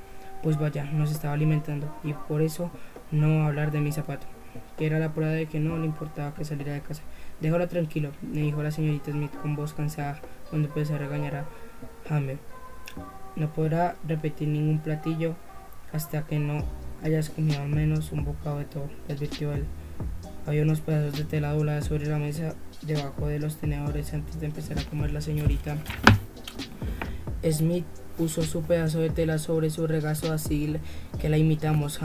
[0.43, 1.93] Pues vaya, nos estaba alimentando.
[2.03, 2.69] Y por eso
[3.11, 4.27] no hablar de mi zapato.
[4.79, 7.03] Que era la prueba de que no le importaba que saliera de casa.
[7.41, 11.45] Déjalo tranquilo, me dijo la señorita Smith con voz cansada cuando empezó a regañar a
[12.09, 12.37] Hammer.
[13.35, 15.35] No podrá repetir ningún platillo
[15.91, 16.63] hasta que no
[17.03, 19.65] hayas comido al menos un bocado de todo, advirtió él.
[20.45, 24.45] Había unos pedazos de tela doblada sobre la mesa debajo de los tenedores antes de
[24.45, 25.75] empezar a comer la señorita.
[27.51, 27.85] Smith
[28.17, 30.77] puso su pedazo de tela sobre su regazo así
[31.19, 31.99] que la imitamos.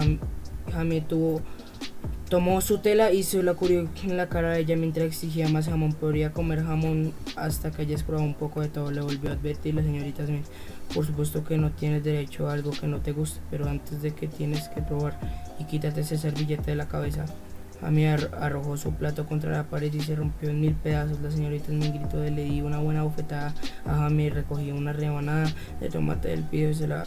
[0.72, 1.42] Jamie tuvo
[2.28, 5.66] Tomó su tela y se la cubrió en la cara de ella mientras exigía más
[5.66, 5.92] jamón.
[5.92, 8.90] Podría comer jamón hasta que hayas probado un poco de todo.
[8.90, 10.46] Le volvió a advertir la señorita Smith.
[10.94, 14.12] Por supuesto que no tienes derecho a algo que no te guste, pero antes de
[14.12, 15.18] que tienes que probar
[15.58, 17.26] y quítate ese servillete de la cabeza.
[17.84, 21.20] Amy arrojó su plato contra la pared y se rompió en mil pedazos.
[21.20, 23.54] La señorita de le di una buena bofetada
[23.84, 27.06] a Jamie, recogí una rebanada de tomate del piso y se la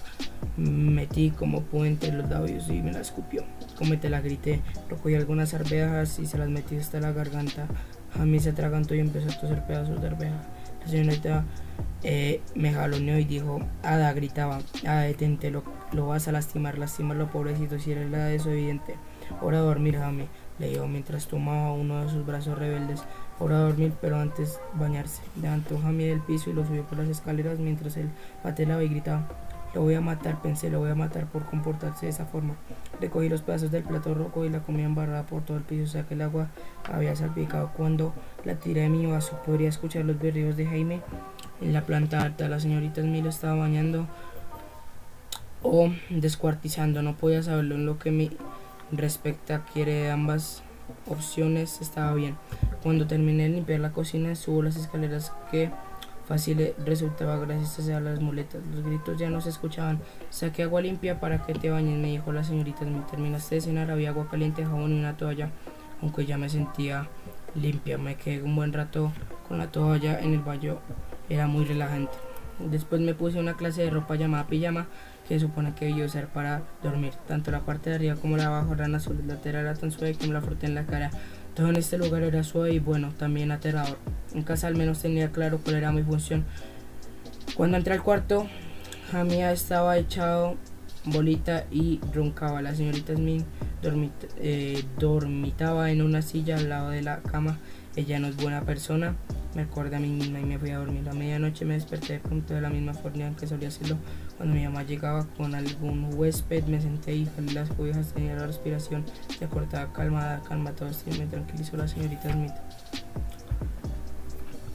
[0.56, 3.44] metí como pude entre los labios y me la escupió.
[3.78, 7.68] Como te la grité, recogí algunas arvejas y se las metí hasta la garganta.
[8.16, 10.42] Jamie se atragantó y empezó a toser pedazos de arveja.
[10.82, 11.44] La señorita
[12.04, 17.32] eh, me jaloneó y dijo, Ada, gritaba, Ada, detente, lo, lo vas a lastimar, lastimarlo,
[17.32, 18.96] pobrecito, si eres la desobediente.
[19.42, 20.28] Ahora a dormir, Jamie
[20.60, 23.04] le dijo mientras tomaba uno de sus brazos rebeldes.
[23.40, 25.22] Ahora dormir, pero antes bañarse.
[25.42, 28.10] Levantó Jamie del piso y lo subió por las escaleras mientras él
[28.42, 29.28] patelaba y gritaba.
[29.74, 32.56] Lo voy a matar, pensé, lo voy a matar por comportarse de esa forma.
[33.00, 35.88] Recogí los pedazos del plato rojo y la comida embarrada por todo el piso, o
[35.88, 36.48] sea que el agua
[36.92, 37.72] había salpicado.
[37.76, 38.14] Cuando
[38.44, 41.02] la tiré de mi vaso, podría escuchar los berridos de Jaime
[41.62, 42.48] en la planta alta.
[42.48, 44.08] La señorita Smith estaba bañando
[45.62, 48.32] o descuartizando, no podía saberlo en lo que me
[48.92, 50.64] respecta quiere ambas
[51.08, 52.38] opciones estaba bien.
[52.84, 55.72] Cuando terminé de limpiar la cocina subo las escaleras que
[56.28, 58.62] fácil resultaba gracias a las muletas.
[58.74, 60.00] Los gritos ya no se escuchaban.
[60.30, 62.86] Saqué agua limpia para que te bañes, me dijo la señorita.
[62.86, 65.50] Me terminaste de cenar, había agua caliente, jabón y una toalla,
[66.02, 67.08] aunque ya me sentía
[67.56, 67.98] limpia.
[67.98, 69.12] Me quedé un buen rato
[69.48, 70.80] con la toalla en el baño,
[71.30, 72.14] era muy relajante.
[72.60, 74.88] Después me puse una clase de ropa llamada pijama
[75.28, 77.14] que supone que debió ser para dormir.
[77.28, 79.26] Tanto la parte de arriba como la de abajo eran azules.
[79.26, 81.12] La tela era tan suave me la froté en la cara.
[81.54, 83.98] Todo en este lugar era suave y bueno, también aterrador.
[84.34, 86.46] En casa al menos tenía claro cuál era mi función.
[87.56, 88.48] Cuando entré al cuarto,
[89.12, 90.56] Jamia estaba echado
[91.06, 92.62] bolita y roncaba.
[92.62, 93.44] La señorita Smith
[94.38, 97.58] eh, dormitaba en una silla al lado de la cama.
[97.96, 99.16] Ella no es buena persona.
[99.56, 101.10] Me acordé a mí misma y me fui a dormir.
[101.10, 103.98] A medianoche me desperté de pronto de la misma forma que solía hacerlo
[104.38, 106.66] cuando mi mamá llegaba con algún huésped.
[106.66, 109.04] Me senté y jalé las cobijas, tenía la respiración
[109.38, 112.54] se cortaba calmada, calma todo esto y me tranquilizó la señorita Smith.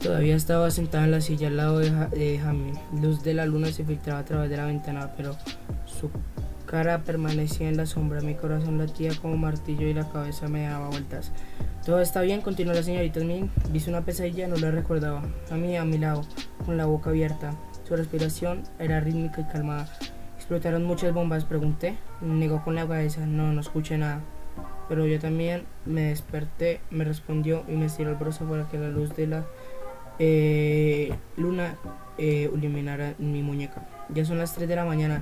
[0.01, 2.73] Todavía estaba sentada en la silla al lado de, de Jamie.
[3.01, 5.35] Luz de la luna se filtraba a través de la ventana, pero
[5.85, 6.09] su
[6.65, 8.19] cara permanecía en la sombra.
[8.19, 11.31] Mi corazón latía como martillo y la cabeza me daba vueltas.
[11.85, 13.49] Todo está bien, continuó la señorita Smith.
[13.71, 15.23] Viste una pesadilla, no la recordaba.
[15.49, 16.23] A a mi lado,
[16.65, 17.53] con la boca abierta.
[17.93, 19.87] Su respiración era rítmica y calmada.
[20.35, 21.45] ¿Explotaron muchas bombas?
[21.45, 21.95] Pregunté.
[22.21, 23.27] Negó con la cabeza.
[23.27, 24.19] No, no escuché nada.
[24.89, 28.89] Pero yo también me desperté, me respondió y me estiró el brazo para que la
[28.89, 29.45] luz de la
[30.17, 31.75] eh, luna
[32.17, 33.87] eh, iluminara mi muñeca.
[34.09, 35.21] Ya son las 3 de la mañana.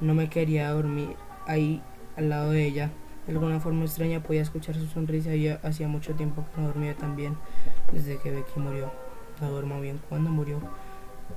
[0.00, 1.16] No me quería dormir
[1.46, 1.82] ahí
[2.16, 2.90] al lado de ella.
[3.26, 6.94] De alguna forma extraña podía escuchar su sonrisa y hacía mucho tiempo que no dormía
[6.94, 7.36] tan bien
[7.92, 8.90] desde que Becky murió.
[9.42, 10.00] No duermo bien.
[10.08, 10.62] ¿Cuándo murió?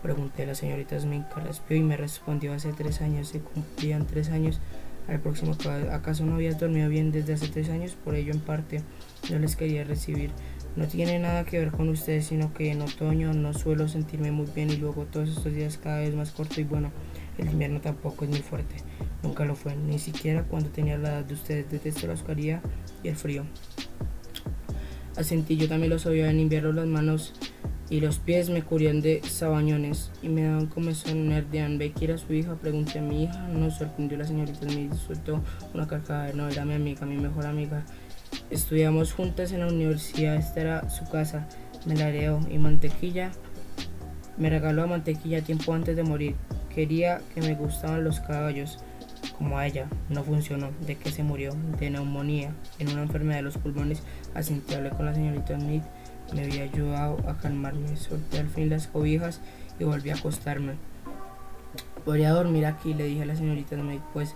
[0.01, 3.27] Pregunté a la señorita Smith Carraspio y me respondió hace tres años.
[3.27, 4.61] Se cumplían tres años
[5.07, 5.55] al próximo.
[5.91, 7.97] ¿Acaso no habías dormido bien desde hace tres años?
[8.03, 8.81] Por ello, en parte,
[9.29, 10.31] no les quería recibir.
[10.75, 14.45] No tiene nada que ver con ustedes, sino que en otoño no suelo sentirme muy
[14.55, 16.91] bien y luego todos estos días cada vez más corto y bueno,
[17.37, 18.75] el invierno tampoco es muy fuerte.
[19.23, 21.69] Nunca lo fue, ni siquiera cuando tenía la edad de ustedes.
[21.69, 22.61] Detesto la oscuridad
[23.03, 23.45] y el frío.
[25.17, 27.33] Asentí, yo también los oía en invierno las manos
[27.89, 31.77] y los pies me cubrían de sabañones y me daban como nerdean.
[31.77, 35.41] Becky era su hija, pregunté a mi hija, no sorprendió la señorita, me sueltó
[35.73, 37.85] una carcajada, no, era mi amiga, mi mejor amiga.
[38.49, 41.47] Estudiamos juntas en la universidad, esta era su casa,
[41.85, 42.09] me la
[42.49, 43.31] y mantequilla.
[44.37, 46.35] Me regaló mantequilla tiempo antes de morir
[46.79, 48.79] quería que me gustaban los caballos,
[49.37, 49.89] como a ella.
[50.09, 50.69] No funcionó.
[50.85, 51.53] ¿De que se murió?
[51.79, 54.01] De neumonía, en una enfermedad de los pulmones.
[54.33, 55.83] Así hablé con la señorita Smith.
[56.33, 57.95] Me había ayudado a calmarme.
[57.97, 59.41] Solté al fin las cobijas
[59.79, 60.73] y volví a acostarme.
[62.05, 64.35] Podría dormir aquí, le dije a la señorita Smith, pues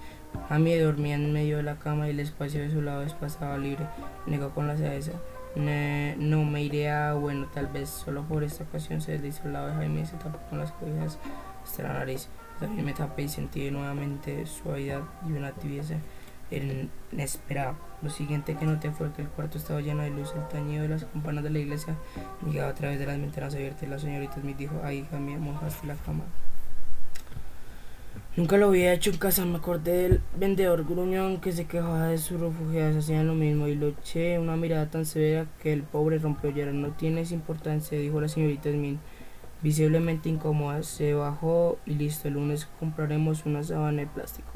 [0.59, 3.87] mí dormía en medio de la cama y el espacio de su lado pasaba libre.
[4.27, 5.11] Negó con la cabeza.
[5.55, 9.67] no me iré a, bueno, tal vez solo por esta ocasión se deslizó al lado
[9.67, 11.17] de Jaime y se tapó con las cobijas
[11.63, 12.27] hasta la nariz.
[12.59, 15.95] También me tapé y sentí nuevamente suavidad y una tibieza
[16.51, 17.75] inesperada.
[18.03, 20.33] Lo siguiente que noté fue que el cuarto estaba lleno de luz.
[20.35, 21.95] El tañido de las campanas de la iglesia
[22.45, 23.87] llegaba a través de las ventanas abiertas.
[23.87, 26.25] La señorita Smith dijo, ay hija mía, mojaste la cama.
[28.35, 32.17] Nunca lo había hecho en casa, me acordé del vendedor gruñón que se quejaba de
[32.17, 36.17] sus refugiados, hacían lo mismo y lo eché una mirada tan severa que el pobre
[36.17, 36.73] rompió llorar.
[36.73, 38.97] No tienes importancia, dijo la señorita Smith,
[39.61, 40.81] visiblemente incómoda.
[40.81, 44.52] Se bajó y listo, el lunes compraremos una sábana de plástico.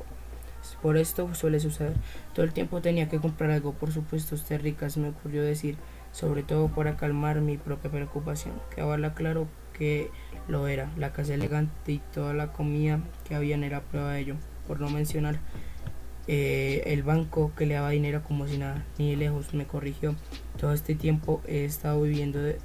[0.82, 1.94] Por esto suele suceder.
[2.34, 5.78] Todo el tiempo tenía que comprar algo, por supuesto, usted rica, se me ocurrió decir,
[6.12, 8.54] sobre todo para calmar mi propia preocupación.
[8.74, 9.48] Quedaba claro
[9.78, 10.10] que
[10.48, 10.92] lo era.
[10.98, 14.36] La casa elegante y toda la comida que habían era prueba de ello.
[14.68, 15.40] Por no mencionar
[16.28, 20.16] eh, el banco que le daba dinero como si nada, ni de lejos me corrigió.
[20.58, 22.60] Todo este tiempo he estado viviendo de,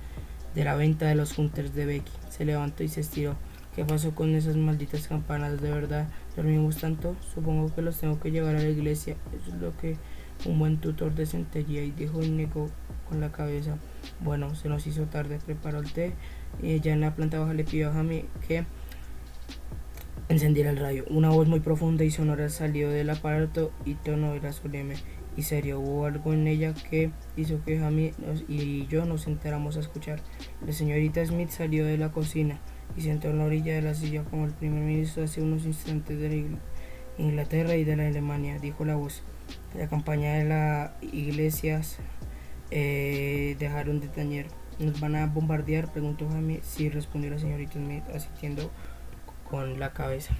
[0.54, 2.12] la venta de los hunters de Becky.
[2.28, 3.36] Se levantó y se estiró.
[3.76, 5.60] ¿Qué pasó con esas malditas campanas?
[5.62, 7.16] ¿De verdad dormimos tanto?
[7.34, 9.16] Supongo que los tengo que llevar a la iglesia.
[9.34, 9.96] Eso es lo que
[10.44, 12.68] un buen tutor de centería y dijo y negó
[13.08, 13.76] con la cabeza.
[14.20, 16.12] Bueno, se nos hizo tarde, preparó el té
[16.62, 18.64] y ya en la planta baja le pidió a Jamie que
[20.28, 21.04] encendiera el radio.
[21.10, 24.96] Una voz muy profunda y sonora salió del aparato y tono era solemne
[25.36, 25.80] y serio.
[25.80, 28.14] Hubo algo en ella que hizo que Jamie
[28.48, 30.20] y yo nos enteramos a escuchar.
[30.66, 32.58] La señorita Smith salió de la cocina
[32.96, 36.18] y sentó en la orilla de la silla como el primer ministro hace unos instantes
[36.18, 36.46] de
[37.18, 39.22] Inglaterra y de la Alemania, dijo la voz.
[39.76, 41.98] La campaña de las iglesias
[42.70, 44.46] eh, dejaron de tañer.
[44.78, 45.92] ¿Nos van a bombardear?
[45.92, 46.60] Preguntó Jamie.
[46.62, 48.70] Sí, respondió la señorita Smith, asistiendo
[49.48, 50.34] con la cabeza.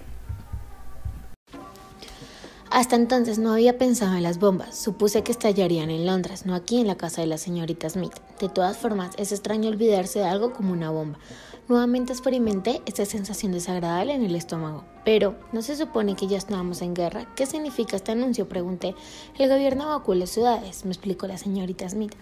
[2.70, 4.78] Hasta entonces no había pensado en las bombas.
[4.78, 8.14] Supuse que estallarían en Londres, no aquí en la casa de la señorita Smith.
[8.40, 11.18] De todas formas, es extraño olvidarse de algo como una bomba.
[11.68, 14.84] Nuevamente experimenté esta sensación desagradable en el estómago.
[15.04, 17.32] Pero, ¿no se supone que ya estábamos en guerra?
[17.36, 18.48] ¿Qué significa este anuncio?
[18.48, 18.96] Pregunté.
[19.38, 22.14] El gobierno evacuó las ciudades, me explicó la señorita Smith.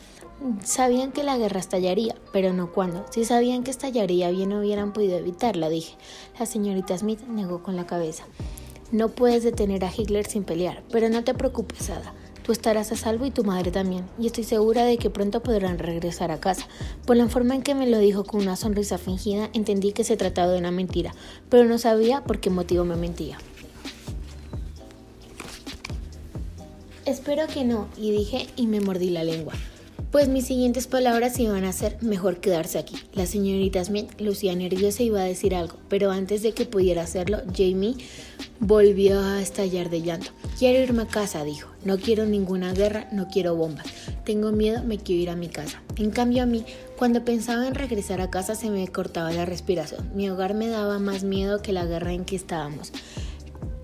[0.63, 3.07] Sabían que la guerra estallaría, pero no cuándo.
[3.11, 5.97] Si sabían que estallaría, bien hubieran podido evitarla, dije.
[6.39, 8.25] La señorita Smith negó con la cabeza.
[8.93, 12.13] No puedes detener a Hitler sin pelear, pero no te preocupes, Ada.
[12.45, 15.79] Tú estarás a salvo y tu madre también, y estoy segura de que pronto podrán
[15.79, 16.67] regresar a casa.
[17.07, 20.17] Por la forma en que me lo dijo con una sonrisa fingida, entendí que se
[20.17, 21.15] trataba de una mentira,
[21.49, 23.39] pero no sabía por qué motivo me mentía.
[27.05, 29.55] Espero que no, y dije y me mordí la lengua.
[30.11, 32.97] Pues mis siguientes palabras iban a ser mejor quedarse aquí.
[33.13, 37.03] La señorita Smith lucía nerviosa y iba a decir algo, pero antes de que pudiera
[37.03, 37.95] hacerlo, Jamie
[38.59, 40.33] volvió a estallar de llanto.
[40.59, 41.71] Quiero irme a casa, dijo.
[41.85, 43.87] No quiero ninguna guerra, no quiero bombas.
[44.25, 45.81] Tengo miedo, me quiero ir a mi casa.
[45.95, 46.65] En cambio a mí,
[46.99, 50.11] cuando pensaba en regresar a casa se me cortaba la respiración.
[50.17, 52.93] Mi hogar me daba más miedo que la guerra en que estábamos.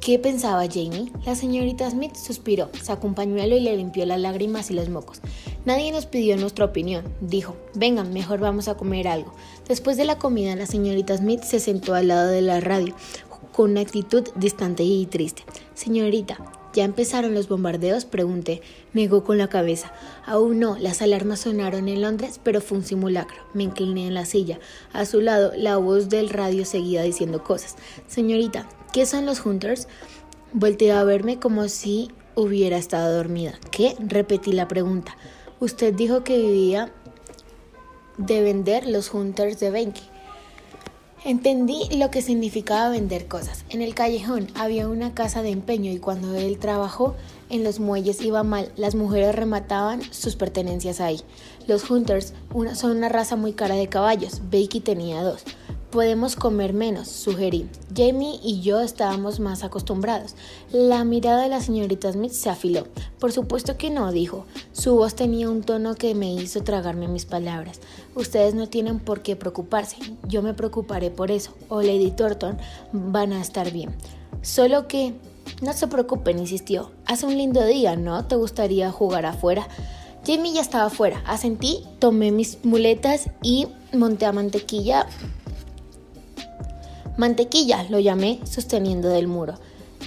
[0.06, 1.10] ¿Qué pensaba Jamie?
[1.24, 5.20] La señorita Smith suspiró, sacó un pañuelo y le limpió las lágrimas y los mocos.
[5.64, 7.56] Nadie nos pidió nuestra opinión, dijo.
[7.74, 9.34] Vengan, mejor vamos a comer algo.
[9.66, 12.94] Después de la comida, la señorita Smith se sentó al lado de la radio,
[13.50, 15.42] con una actitud distante y triste.
[15.74, 16.38] Señorita,
[16.72, 18.04] ¿ya empezaron los bombardeos?
[18.04, 18.62] Pregunté.
[18.92, 19.92] Negó con la cabeza.
[20.24, 23.38] Aún no, las alarmas sonaron en Londres, pero fue un simulacro.
[23.54, 24.60] Me incliné en la silla.
[24.92, 27.74] A su lado, la voz del radio seguía diciendo cosas.
[28.06, 29.88] Señorita, ¿Qué son los Hunters?
[30.52, 33.58] Volteó a verme como si hubiera estado dormida.
[33.70, 33.96] ¿Qué?
[33.98, 35.16] Repetí la pregunta.
[35.60, 36.92] Usted dijo que vivía
[38.18, 40.02] de vender los Hunters de Benke.
[41.24, 43.64] Entendí lo que significaba vender cosas.
[43.68, 47.16] En el callejón había una casa de empeño y cuando él trabajó
[47.50, 51.20] en los muelles iba mal, las mujeres remataban sus pertenencias ahí.
[51.66, 52.32] Los Hunters
[52.74, 54.40] son una raza muy cara de caballos.
[54.50, 55.42] Becky tenía dos.
[55.96, 57.70] Podemos comer menos, sugerí.
[57.96, 60.34] Jamie y yo estábamos más acostumbrados.
[60.70, 62.86] La mirada de la señorita Smith se afiló.
[63.18, 64.44] Por supuesto que no, dijo.
[64.72, 67.80] Su voz tenía un tono que me hizo tragarme mis palabras.
[68.14, 69.96] Ustedes no tienen por qué preocuparse.
[70.28, 71.54] Yo me preocuparé por eso.
[71.70, 72.58] O Lady Thornton
[72.92, 73.96] van a estar bien.
[74.42, 75.14] Solo que...
[75.62, 76.90] No se preocupen, insistió.
[77.06, 78.22] Hace un lindo día, ¿no?
[78.26, 79.66] ¿Te gustaría jugar afuera?
[80.26, 81.22] Jamie ya estaba afuera.
[81.24, 85.06] Asentí, tomé mis muletas y monté a mantequilla
[87.16, 89.54] Mantequilla, lo llamé, sosteniendo del muro.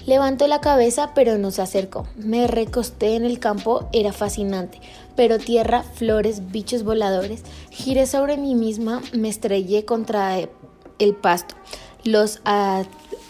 [0.05, 2.07] Levantó la cabeza, pero no se acercó.
[2.15, 4.79] Me recosté en el campo, era fascinante.
[5.15, 7.43] Pero tierra, flores, bichos voladores.
[7.71, 11.55] Giré sobre mí misma, me estrellé contra el pasto.
[12.03, 12.41] Los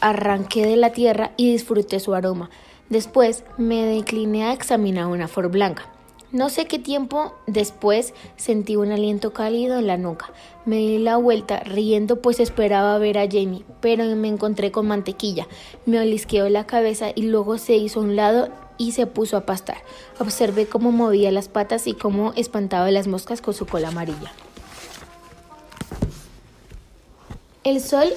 [0.02, 2.50] arranqué de la tierra y disfruté su aroma.
[2.90, 5.92] Después me decliné a examinar una flor blanca.
[6.32, 10.32] No sé qué tiempo después sentí un aliento cálido en la nuca.
[10.64, 15.48] Me di la vuelta riendo pues esperaba ver a Jamie, pero me encontré con mantequilla.
[15.88, 19.48] Me olisqueó la cabeza y luego se hizo a un lado y se puso a
[19.48, 19.78] pastar.
[20.20, 24.32] Observé cómo movía las patas y cómo espantaba las moscas con su cola amarilla.
[27.64, 28.14] El sol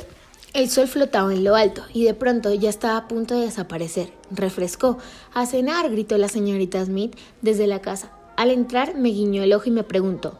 [0.55, 4.13] el sol flotaba en lo alto y de pronto ya estaba a punto de desaparecer.
[4.31, 4.99] Refrescó.
[5.33, 8.11] A cenar, gritó la señorita Smith desde la casa.
[8.37, 10.39] Al entrar me guiñó el ojo y me preguntó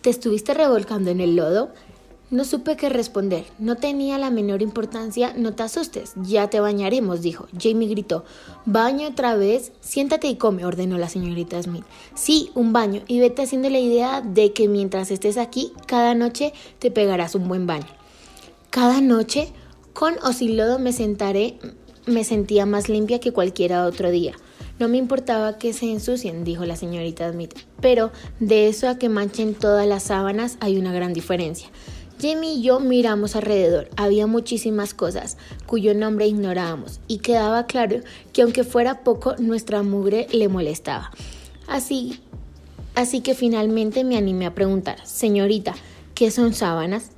[0.00, 1.70] ¿Te estuviste revolcando en el lodo?
[2.30, 3.44] No supe qué responder.
[3.58, 5.34] No tenía la menor importancia.
[5.36, 6.12] No te asustes.
[6.16, 7.48] Ya te bañaremos, dijo.
[7.60, 8.24] Jamie gritó.
[8.64, 9.72] ¿Baño otra vez?
[9.80, 11.84] Siéntate y come, ordenó la señorita Smith.
[12.14, 13.02] Sí, un baño.
[13.08, 17.48] Y vete haciendo la idea de que mientras estés aquí, cada noche te pegarás un
[17.48, 17.99] buen baño.
[18.70, 19.52] Cada noche,
[19.94, 21.58] con o sin lodo me sentaré,
[22.06, 24.34] me sentía más limpia que cualquiera otro día.
[24.78, 29.08] No me importaba que se ensucien, dijo la señorita Smith, pero de eso a que
[29.08, 31.68] manchen todas las sábanas hay una gran diferencia.
[32.22, 33.88] Jamie y yo miramos alrededor.
[33.96, 35.36] Había muchísimas cosas
[35.66, 38.00] cuyo nombre ignorábamos y quedaba claro
[38.32, 41.10] que aunque fuera poco, nuestra mugre le molestaba.
[41.66, 42.20] Así,
[42.94, 45.74] así que finalmente me animé a preguntar, señorita,
[46.14, 47.10] ¿qué son sábanas?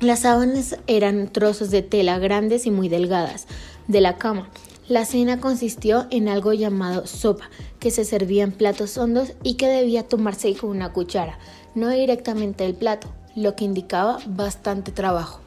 [0.00, 3.48] Las sábanas eran trozos de tela grandes y muy delgadas
[3.88, 4.48] de la cama.
[4.86, 7.50] La cena consistió en algo llamado sopa,
[7.80, 11.40] que se servía en platos hondos y que debía tomarse con una cuchara,
[11.74, 15.40] no directamente del plato, lo que indicaba bastante trabajo.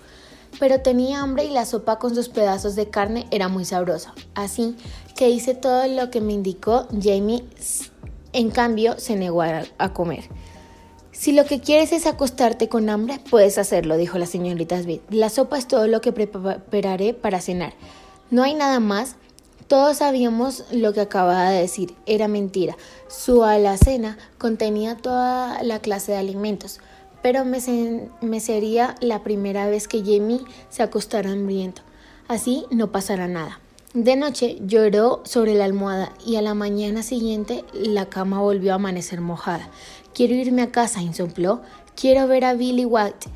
[0.60, 4.76] Pero tenía hambre y la sopa con sus pedazos de carne era muy sabrosa, así
[5.16, 7.46] que hice todo lo que me indicó Jamie,
[8.34, 10.26] en cambio se negó a comer.
[11.22, 15.04] Si lo que quieres es acostarte con hambre, puedes hacerlo, dijo la señorita Smith.
[15.12, 17.74] La sopa es todo lo que prepararé para cenar.
[18.32, 19.18] No hay nada más.
[19.68, 21.94] Todos sabíamos lo que acababa de decir.
[22.08, 22.76] Era mentira.
[23.08, 26.80] Su alacena contenía toda la clase de alimentos.
[27.22, 27.60] Pero me,
[28.40, 31.84] sería la primera vez que Jamie se acostara hambriento.
[32.30, 33.60] Así no pasará nada.
[33.94, 38.76] De noche lloró sobre la almohada y a la mañana siguiente la cama volvió a
[38.76, 39.70] amanecer mojada.
[40.14, 41.62] Quiero irme a casa, insopló.
[41.96, 43.28] Quiero ver a Billy White.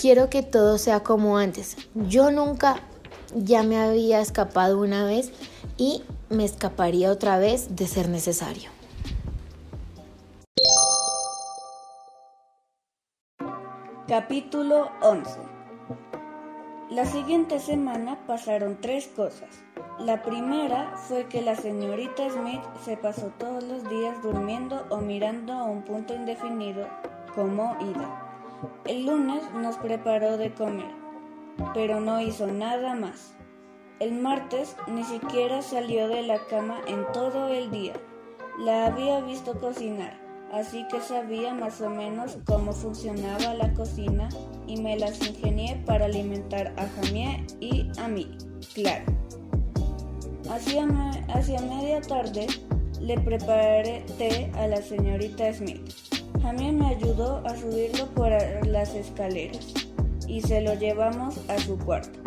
[0.00, 1.76] Quiero que todo sea como antes.
[1.94, 2.80] Yo nunca
[3.34, 5.32] ya me había escapado una vez
[5.76, 8.70] y me escaparía otra vez de ser necesario.
[14.06, 15.49] Capítulo 11
[16.90, 19.62] la siguiente semana pasaron tres cosas.
[20.00, 25.52] La primera fue que la señorita Smith se pasó todos los días durmiendo o mirando
[25.52, 26.88] a un punto indefinido
[27.36, 28.26] como Ida.
[28.86, 30.90] El lunes nos preparó de comer,
[31.74, 33.36] pero no hizo nada más.
[34.00, 37.92] El martes ni siquiera salió de la cama en todo el día.
[38.58, 44.28] La había visto cocinar así que sabía más o menos cómo funcionaba la cocina
[44.66, 48.36] y me las ingenié para alimentar a Jamie y a mí,
[48.74, 49.04] claro.
[50.48, 50.86] Hacia,
[51.28, 52.46] hacia media tarde
[53.00, 55.92] le preparé té a la señorita Smith.
[56.42, 58.30] Jamie me ayudó a subirlo por
[58.66, 59.74] las escaleras
[60.26, 62.18] y se lo llevamos a su cuarto.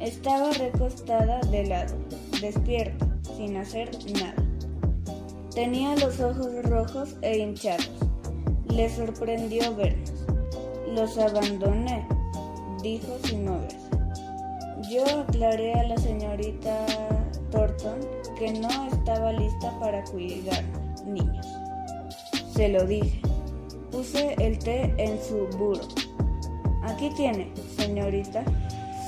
[0.00, 1.94] Estaba recostada de lado,
[2.40, 3.06] despierta,
[3.36, 4.51] sin hacer nada.
[5.54, 7.90] Tenía los ojos rojos e hinchados.
[8.70, 10.12] Le sorprendió vernos.
[10.94, 12.06] Los abandoné,
[12.82, 13.76] dijo sin moverse.
[14.90, 16.86] Yo aclaré a la señorita
[17.50, 18.00] Thornton
[18.38, 20.64] que no estaba lista para cuidar
[21.06, 21.46] niños.
[22.54, 23.20] Se lo dije.
[23.90, 25.86] Puse el té en su burro.
[26.84, 28.42] Aquí tiene, señorita.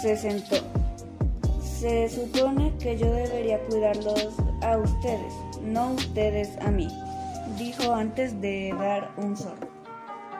[0.02, 0.56] Se sentó.
[1.62, 5.34] Se supone que yo debería cuidarlos a ustedes,
[5.64, 6.88] no ustedes a mí,
[7.58, 9.68] dijo antes de dar un sorbo.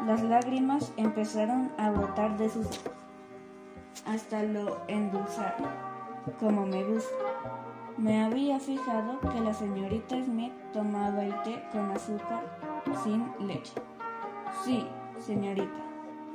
[0.07, 2.91] Las lágrimas empezaron a brotar de sus ojos,
[4.07, 5.69] hasta lo endulzaron,
[6.39, 7.15] como me gusta.
[7.97, 12.43] Me había fijado que la señorita Smith tomaba el té con azúcar
[13.03, 13.73] sin leche.
[14.65, 14.87] Sí,
[15.21, 15.69] señorita,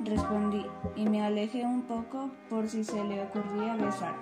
[0.04, 4.14] respondí y me alejé un poco por si se le ocurría besar.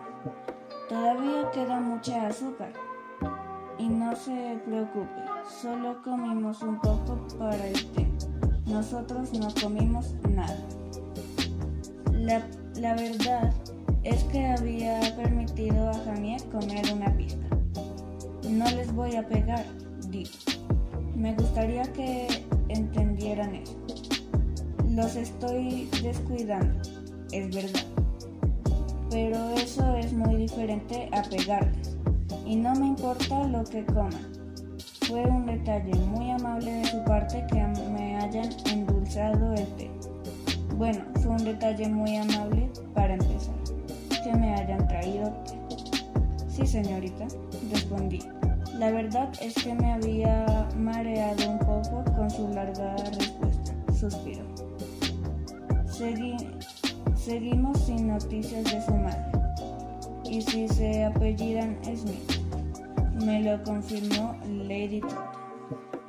[0.88, 2.72] Todavía queda mucha azúcar,
[3.78, 5.22] y no se preocupe,
[5.62, 8.06] solo comimos un poco para el té.
[8.66, 10.58] Nosotros no comimos nada.
[12.12, 12.46] La,
[12.76, 13.52] la verdad
[14.02, 17.46] es que había permitido a Jamie comer una pizca.
[18.48, 19.64] No les voy a pegar,
[20.08, 20.32] dijo.
[21.14, 22.26] Me gustaría que
[22.68, 23.76] entendieran eso.
[24.90, 26.80] Los estoy descuidando,
[27.32, 27.86] es verdad.
[29.10, 31.98] Pero eso es muy diferente a pegarles.
[32.48, 34.32] Y no me importa lo que coman.
[35.06, 39.90] Fue un detalle muy amable de su parte que me hayan endulzado el té.
[40.78, 43.54] Bueno, fue un detalle muy amable para empezar,
[44.24, 45.58] que me hayan traído té.
[46.48, 47.26] Sí, señorita,
[47.70, 48.20] respondí.
[48.78, 53.74] La verdad es que me había mareado un poco con su larga respuesta.
[53.92, 54.44] Suspiró.
[57.14, 59.32] seguimos sin noticias de su madre.
[60.30, 62.37] Y si se apellidan Smith.
[63.24, 65.10] Me lo confirmó Lady Todd.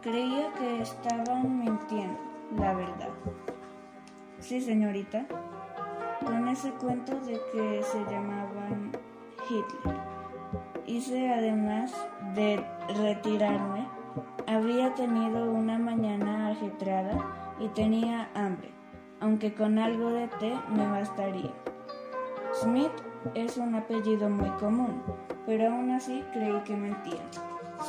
[0.02, 2.20] Creía que estaban mintiendo,
[2.58, 3.10] la verdad.
[4.40, 5.26] Sí, señorita.
[6.24, 8.92] Con ese cuento de que se llamaban
[9.50, 9.98] Hitler.
[10.86, 11.94] Hice además
[12.36, 12.64] de
[12.96, 13.88] retirarme,
[14.48, 17.18] habría tenido una mañana ajetreada
[17.60, 18.70] y tenía hambre,
[19.20, 21.54] aunque con algo de té me bastaría.
[22.54, 22.92] Smith
[23.36, 25.02] es un apellido muy común,
[25.46, 27.22] pero aún así creí que mentía.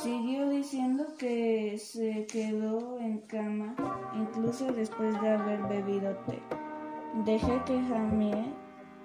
[0.03, 3.75] Siguió diciendo que se quedó en cama
[4.15, 6.41] incluso después de haber bebido té.
[7.25, 8.55] Dejé que Jamie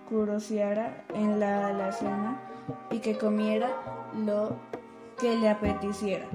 [0.08, 2.40] curoseara en la alacena
[2.92, 3.70] y que comiera
[4.26, 4.56] lo
[5.20, 6.28] que le apeteciera.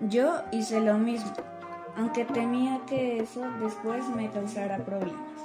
[0.00, 1.32] Yo hice lo mismo,
[1.96, 5.35] aunque temía que eso después me causara problemas.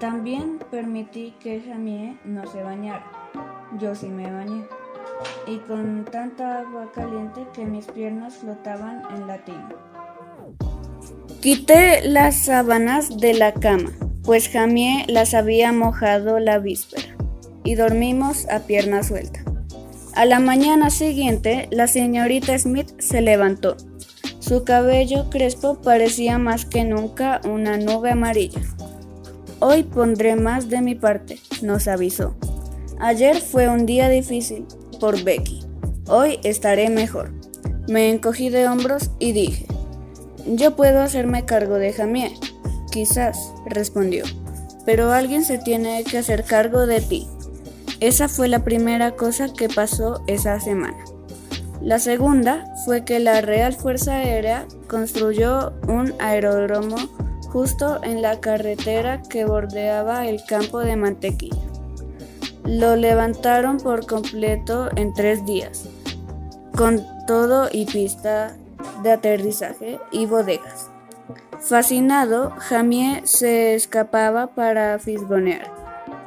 [0.00, 3.04] También permití que Jamie no se bañara.
[3.78, 4.64] Yo sí me bañé
[5.46, 9.68] y con tanta agua caliente que mis piernas flotaban en la tina.
[11.40, 13.90] Quité las sábanas de la cama,
[14.22, 17.16] pues Jamie las había mojado la víspera,
[17.64, 19.40] y dormimos a pierna suelta.
[20.14, 23.76] A la mañana siguiente, la señorita Smith se levantó.
[24.38, 28.60] Su cabello crespo parecía más que nunca una nube amarilla.
[29.66, 32.34] Hoy pondré más de mi parte, nos avisó.
[33.00, 34.66] Ayer fue un día difícil,
[35.00, 35.62] por Becky.
[36.06, 37.30] Hoy estaré mejor.
[37.88, 39.64] Me encogí de hombros y dije,
[40.44, 42.38] yo puedo hacerme cargo de Jamie.
[42.92, 44.24] Quizás, respondió,
[44.84, 47.26] pero alguien se tiene que hacer cargo de ti.
[48.00, 51.02] Esa fue la primera cosa que pasó esa semana.
[51.80, 56.96] La segunda fue que la Real Fuerza Aérea construyó un aeródromo
[57.54, 61.62] justo en la carretera que bordeaba el campo de mantequilla.
[62.64, 65.88] Lo levantaron por completo en tres días,
[66.76, 68.56] con todo y pista
[69.04, 70.90] de aterrizaje y bodegas.
[71.60, 75.70] Fascinado, Jamie se escapaba para fisgonear,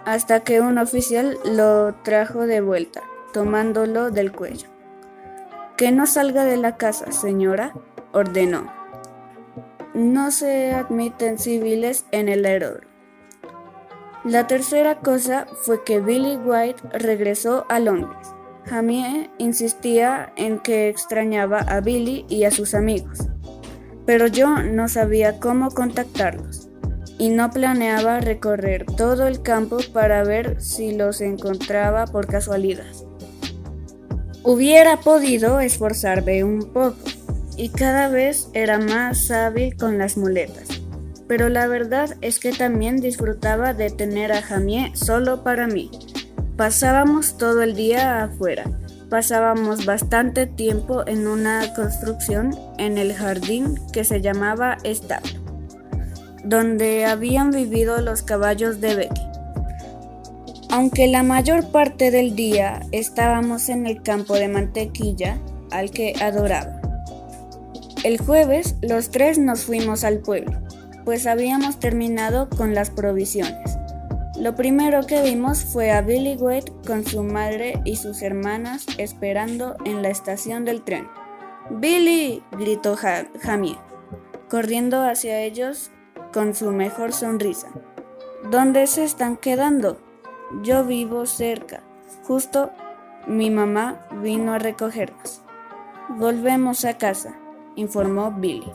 [0.05, 4.69] hasta que un oficial lo trajo de vuelta, tomándolo del cuello.
[5.75, 7.73] Que no salga de la casa, señora,
[8.13, 8.76] ordenó.
[9.97, 12.85] No se admiten civiles en el aeródromo.
[14.23, 18.27] La tercera cosa fue que Billy White regresó a Londres.
[18.65, 23.23] Jamie insistía en que extrañaba a Billy y a sus amigos,
[24.05, 26.69] pero yo no sabía cómo contactarlos
[27.17, 32.93] y no planeaba recorrer todo el campo para ver si los encontraba por casualidad.
[34.43, 37.16] Hubiera podido esforzarme un poco
[37.57, 40.77] y cada vez era más hábil con las muletas
[41.27, 45.91] pero la verdad es que también disfrutaba de tener a Jamie solo para mí.
[46.55, 48.63] Pasábamos todo el día afuera,
[49.09, 55.29] pasábamos bastante tiempo en una construcción en el jardín que se llamaba establo,
[56.43, 59.21] donde habían vivido los caballos de Becky.
[60.69, 65.37] Aunque la mayor parte del día estábamos en el campo de mantequilla,
[65.71, 66.76] al que adoraba.
[68.07, 70.57] El jueves los tres nos fuimos al pueblo
[71.03, 73.77] pues habíamos terminado con las provisiones.
[74.37, 79.75] Lo primero que vimos fue a Billy Wade con su madre y sus hermanas esperando
[79.83, 81.09] en la estación del tren.
[81.69, 82.43] ¡Billy!
[82.51, 82.95] gritó
[83.41, 83.77] Jamie,
[84.49, 85.91] corriendo hacia ellos
[86.31, 87.67] con su mejor sonrisa.
[88.49, 90.01] ¿Dónde se están quedando?
[90.61, 91.83] Yo vivo cerca.
[92.23, 92.71] Justo
[93.27, 95.41] mi mamá vino a recogernos.
[96.09, 97.37] Volvemos a casa,
[97.77, 98.69] informó Billy.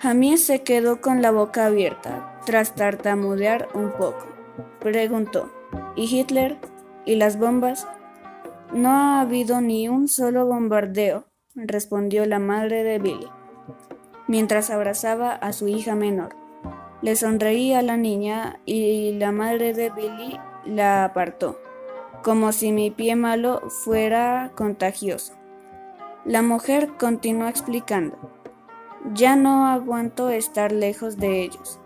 [0.00, 4.26] Jamie se quedó con la boca abierta tras tartamudear un poco.
[4.80, 5.50] Preguntó,
[5.96, 6.58] ¿y Hitler?
[7.06, 7.86] ¿Y las bombas?
[8.72, 11.24] No ha habido ni un solo bombardeo,
[11.54, 13.28] respondió la madre de Billy,
[14.26, 16.34] mientras abrazaba a su hija menor.
[17.00, 21.58] Le sonreía a la niña y la madre de Billy la apartó.
[22.24, 25.34] como si mi pie malo fuera contagioso.
[26.24, 28.16] La mujer continuó explicando.
[29.12, 31.78] Ya no aguanto estar lejos de ellos.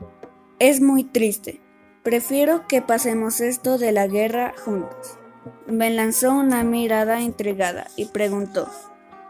[0.61, 1.61] Es muy triste.
[2.05, 5.19] Prefiero que pasemos esto de la guerra juntos.
[5.67, 8.69] Me lanzó una mirada intrigada y preguntó,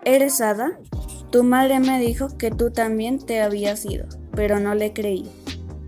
[0.04, 0.78] ¿Eres Ada?
[1.30, 5.30] Tu madre me dijo que tú también te habías ido, pero no le creí.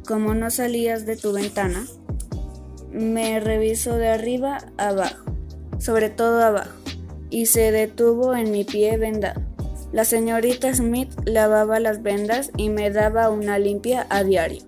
[0.07, 1.85] Como no salías de tu ventana,
[2.91, 5.25] me revisó de arriba abajo,
[5.79, 6.80] sobre todo abajo,
[7.31, 9.41] y se detuvo en mi pie vendado.
[9.93, 14.63] La señorita Smith lavaba las vendas y me daba una limpia a diario.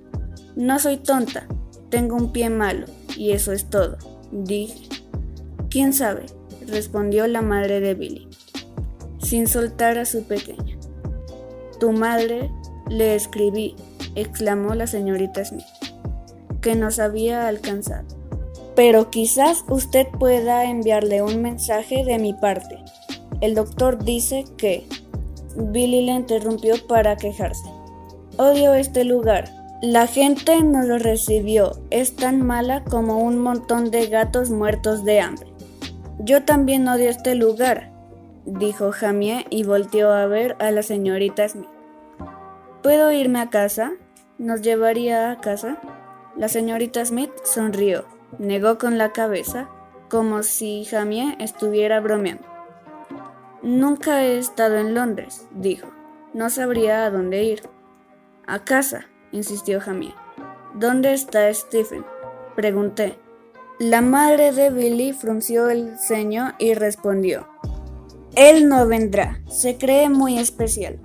[0.57, 1.47] No soy tonta,
[1.91, 2.87] tengo un pie malo,
[3.17, 3.99] y eso es todo,
[4.31, 4.89] dije.
[5.71, 6.27] ¿Quién sabe?
[6.67, 8.29] respondió la madre de Billy,
[9.19, 10.79] sin soltar a su pequeña.
[11.81, 12.51] Tu madre,
[12.89, 13.75] le escribí,
[14.15, 15.65] exclamó la señorita Smith
[16.63, 18.07] que nos había alcanzado.
[18.75, 22.79] Pero quizás usted pueda enviarle un mensaje de mi parte.
[23.41, 24.87] El doctor dice que...
[25.55, 27.69] Billy le interrumpió para quejarse.
[28.39, 29.45] Odio este lugar.
[29.83, 31.73] La gente no lo recibió.
[31.91, 35.53] Es tan mala como un montón de gatos muertos de hambre.
[36.19, 37.91] Yo también odio este lugar,
[38.45, 41.69] dijo Jamie y volteó a ver a la señorita Smith.
[42.83, 43.93] ¿Puedo irme a casa?
[44.39, 45.79] ¿Nos llevaría a casa?
[46.37, 48.05] La señorita Smith sonrió,
[48.39, 49.69] negó con la cabeza,
[50.09, 52.45] como si Jamie estuviera bromeando.
[53.63, 55.89] Nunca he estado en Londres, dijo.
[56.35, 57.63] No sabría a dónde ir.
[58.47, 60.15] A casa, insistió Jamie.
[60.75, 62.05] ¿Dónde está Stephen?
[62.57, 63.19] Pregunté.
[63.79, 67.49] La madre de Billy frunció el ceño y respondió.
[68.35, 70.99] Él no vendrá, se cree muy especial.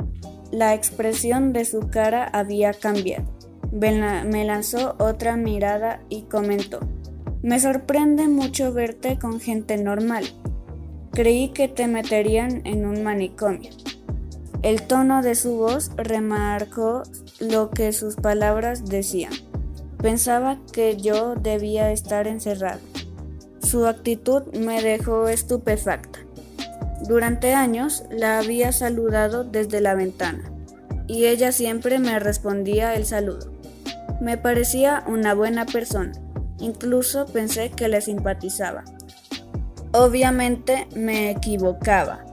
[0.51, 3.25] La expresión de su cara había cambiado.
[3.71, 6.79] Me lanzó otra mirada y comentó,
[7.41, 10.25] me sorprende mucho verte con gente normal.
[11.11, 13.71] Creí que te meterían en un manicomio.
[14.63, 17.03] El tono de su voz remarcó
[17.39, 19.33] lo que sus palabras decían.
[20.01, 22.81] Pensaba que yo debía estar encerrado.
[23.59, 26.19] Su actitud me dejó estupefacta.
[27.07, 30.51] Durante años la había saludado desde la ventana
[31.07, 33.51] y ella siempre me respondía el saludo.
[34.19, 36.11] Me parecía una buena persona,
[36.59, 38.83] incluso pensé que le simpatizaba.
[39.91, 42.25] Obviamente me equivocaba.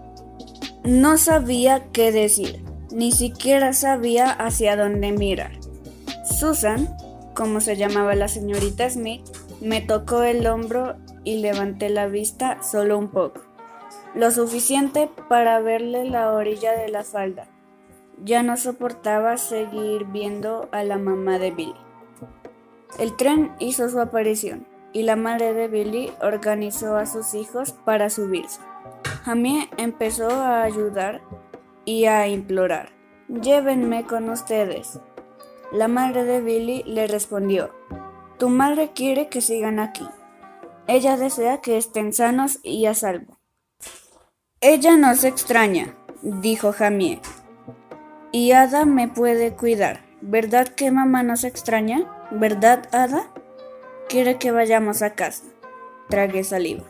[0.84, 5.52] No sabía qué decir, ni siquiera sabía hacia dónde mirar.
[6.24, 6.94] Susan,
[7.34, 9.22] como se llamaba la señorita Smith,
[9.60, 13.40] me tocó el hombro y levanté la vista solo un poco,
[14.14, 17.48] lo suficiente para verle la orilla de la falda.
[18.22, 21.83] Ya no soportaba seguir viendo a la mamá de Billy.
[22.98, 28.10] El tren hizo su aparición y la madre de Billy organizó a sus hijos para
[28.10, 28.60] subirse.
[29.24, 31.22] Jamie empezó a ayudar
[31.84, 32.90] y a implorar.
[33.28, 35.00] Llévenme con ustedes.
[35.72, 37.70] La madre de Billy le respondió,
[38.38, 40.06] Tu madre quiere que sigan aquí.
[40.86, 43.38] Ella desea que estén sanos y a salvo.
[44.60, 47.20] Ella no se extraña, dijo Jamie
[48.34, 50.00] y Ada me puede cuidar.
[50.26, 52.10] ¿Verdad que mamá nos extraña?
[52.30, 53.30] ¿Verdad, Ada?
[54.08, 55.44] Quiere que vayamos a casa.
[56.08, 56.84] Tragué saliva.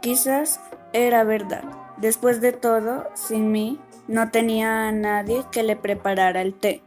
[0.00, 0.60] Quizás
[0.92, 1.64] era verdad.
[1.96, 6.82] Después de todo, sin mí, no tenía a nadie que le preparara el té.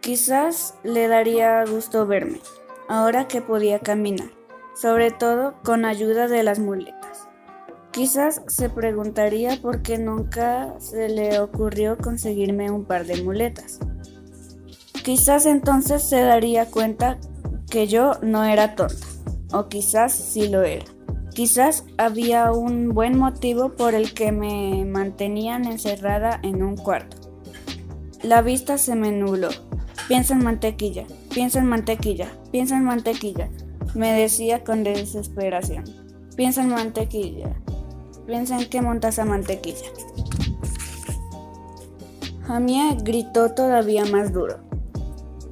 [0.00, 2.40] Quizás le daría gusto verme,
[2.88, 4.30] ahora que podía caminar,
[4.74, 7.28] sobre todo con ayuda de las muletas.
[7.90, 13.80] Quizás se preguntaría por qué nunca se le ocurrió conseguirme un par de muletas.
[15.06, 17.18] Quizás entonces se daría cuenta
[17.70, 19.06] que yo no era tonta,
[19.52, 20.84] o quizás sí lo era.
[21.32, 27.18] Quizás había un buen motivo por el que me mantenían encerrada en un cuarto.
[28.24, 29.50] La vista se me nubló.
[30.08, 33.48] Piensa en mantequilla, piensa en mantequilla, piensa en mantequilla,
[33.94, 35.84] me decía con desesperación.
[36.34, 37.54] Piensa en mantequilla,
[38.26, 39.86] Piensa en que montas a mantequilla.
[42.42, 44.65] Jamie gritó todavía más duro.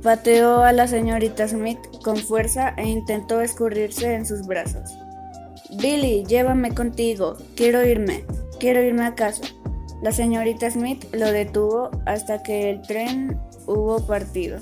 [0.04, 4.94] Pateó a la señorita Smith con fuerza e intentó escurrirse en sus brazos.
[5.80, 7.38] Billy, llévame contigo.
[7.56, 8.26] Quiero irme.
[8.60, 9.44] Quiero irme a casa.
[10.02, 14.58] La señorita Smith lo detuvo hasta que el tren hubo partido.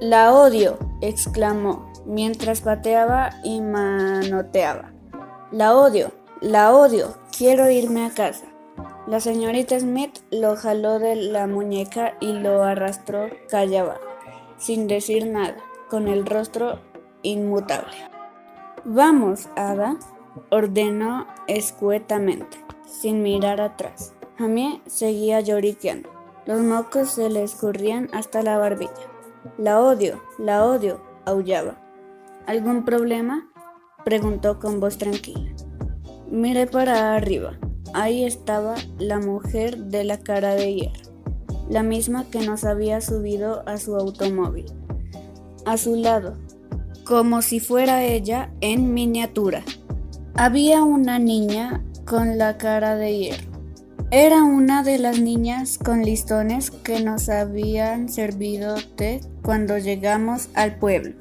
[0.00, 4.90] La odio, exclamó, mientras pateaba y manoteaba.
[5.50, 6.12] La odio.
[6.40, 7.18] La odio.
[7.36, 8.46] Quiero irme a casa.
[9.06, 14.00] La señorita Smith lo jaló de la muñeca y lo arrastró calle abajo,
[14.58, 15.56] sin decir nada,
[15.90, 16.78] con el rostro
[17.22, 17.96] inmutable.
[18.84, 19.96] Vamos, Ada,
[20.50, 24.12] ordenó escuetamente, sin mirar atrás.
[24.38, 26.08] Jamie seguía lloriqueando.
[26.46, 28.92] Los mocos se le escurrían hasta la barbilla.
[29.58, 31.76] La odio, la odio, aullaba.
[32.46, 33.48] ¿Algún problema?
[34.04, 35.50] preguntó con voz tranquila.
[36.28, 37.58] Miré para arriba.
[37.94, 41.12] Ahí estaba la mujer de la cara de hierro,
[41.68, 44.66] la misma que nos había subido a su automóvil.
[45.66, 46.36] A su lado,
[47.04, 49.62] como si fuera ella en miniatura,
[50.34, 53.52] había una niña con la cara de hierro.
[54.10, 60.78] Era una de las niñas con listones que nos habían servido té cuando llegamos al
[60.78, 61.14] pueblo.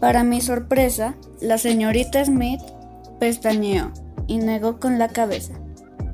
[0.00, 2.60] Para mi sorpresa, la señorita Smith
[3.18, 3.92] pestañeó
[4.28, 5.54] y negó con la cabeza,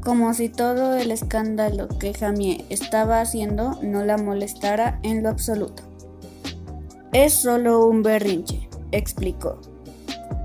[0.03, 5.83] como si todo el escándalo que Jamie estaba haciendo no la molestara en lo absoluto.
[7.13, 9.61] Es solo un berrinche, explicó.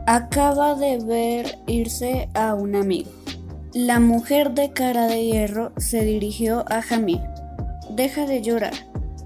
[0.06, 3.12] Acaba de ver irse a un amigo.
[3.74, 7.24] La mujer de cara de hierro se dirigió a Jamie.
[7.91, 8.74] Deja de llorar,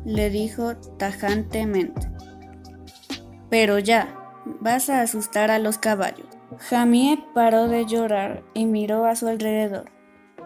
[0.04, 2.10] le dijo tajantemente.
[3.50, 4.14] Pero ya,
[4.60, 6.33] vas a asustar a los caballos.
[6.60, 9.86] Jamie paró de llorar y miró a su alrededor.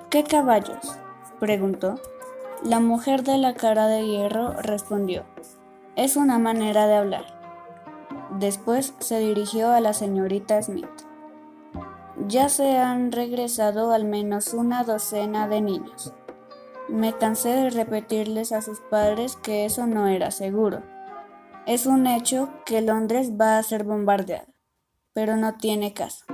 [0.10, 0.98] ¿Qué caballos?
[1.40, 2.00] preguntó.
[2.64, 5.26] La mujer de la cara de hierro respondió.
[5.96, 7.26] Es una manera de hablar.
[8.40, 10.88] Después se dirigió a la señorita Smith.
[12.28, 16.14] Ya se han regresado al menos una docena de niños.
[16.90, 20.82] Me cansé de repetirles a sus padres que eso no era seguro.
[21.66, 24.57] Es un hecho que Londres va a ser bombardeada
[25.18, 26.26] pero no tiene caso.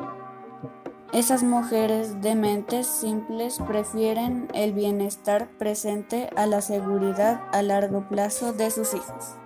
[1.13, 8.51] Esas mujeres de mentes simples prefieren el bienestar presente a la seguridad a largo plazo
[8.51, 9.37] de sus hijos.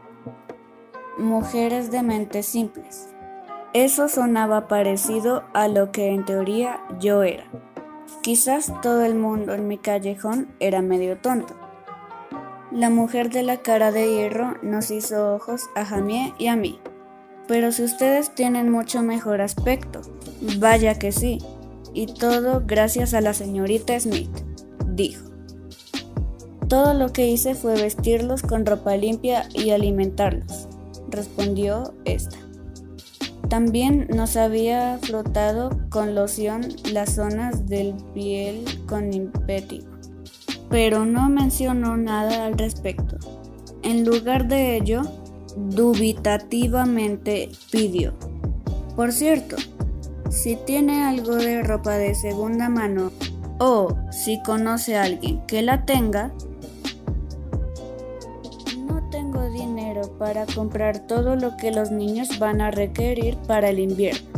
[1.19, 3.09] Mujeres de mentes simples.
[3.73, 7.45] Eso sonaba parecido a lo que en teoría yo era.
[8.23, 11.53] Quizás todo el mundo en mi callejón era medio tonto.
[12.71, 16.81] La mujer de la cara de hierro nos hizo ojos a Jamie y a mí.
[17.47, 20.01] Pero si ustedes tienen mucho mejor aspecto,
[20.59, 21.39] vaya que sí.
[21.93, 24.29] Y todo gracias a la señorita Smith,
[24.87, 25.27] dijo.
[26.67, 30.67] Todo lo que hice fue vestirlos con ropa limpia y alimentarlos,
[31.09, 32.37] respondió esta.
[33.47, 39.87] También nos había frotado con loción las zonas del piel con impétigo,
[40.69, 43.17] pero no mencionó nada al respecto.
[43.83, 45.03] En lugar de ello,
[45.57, 48.13] dubitativamente pidió.
[48.95, 49.55] Por cierto,
[50.29, 53.11] si tiene algo de ropa de segunda mano
[53.59, 56.31] o si conoce a alguien que la tenga,
[58.77, 63.79] no tengo dinero para comprar todo lo que los niños van a requerir para el
[63.79, 64.37] invierno.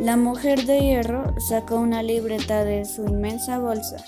[0.00, 3.98] La mujer de hierro sacó una libreta de su inmensa bolsa.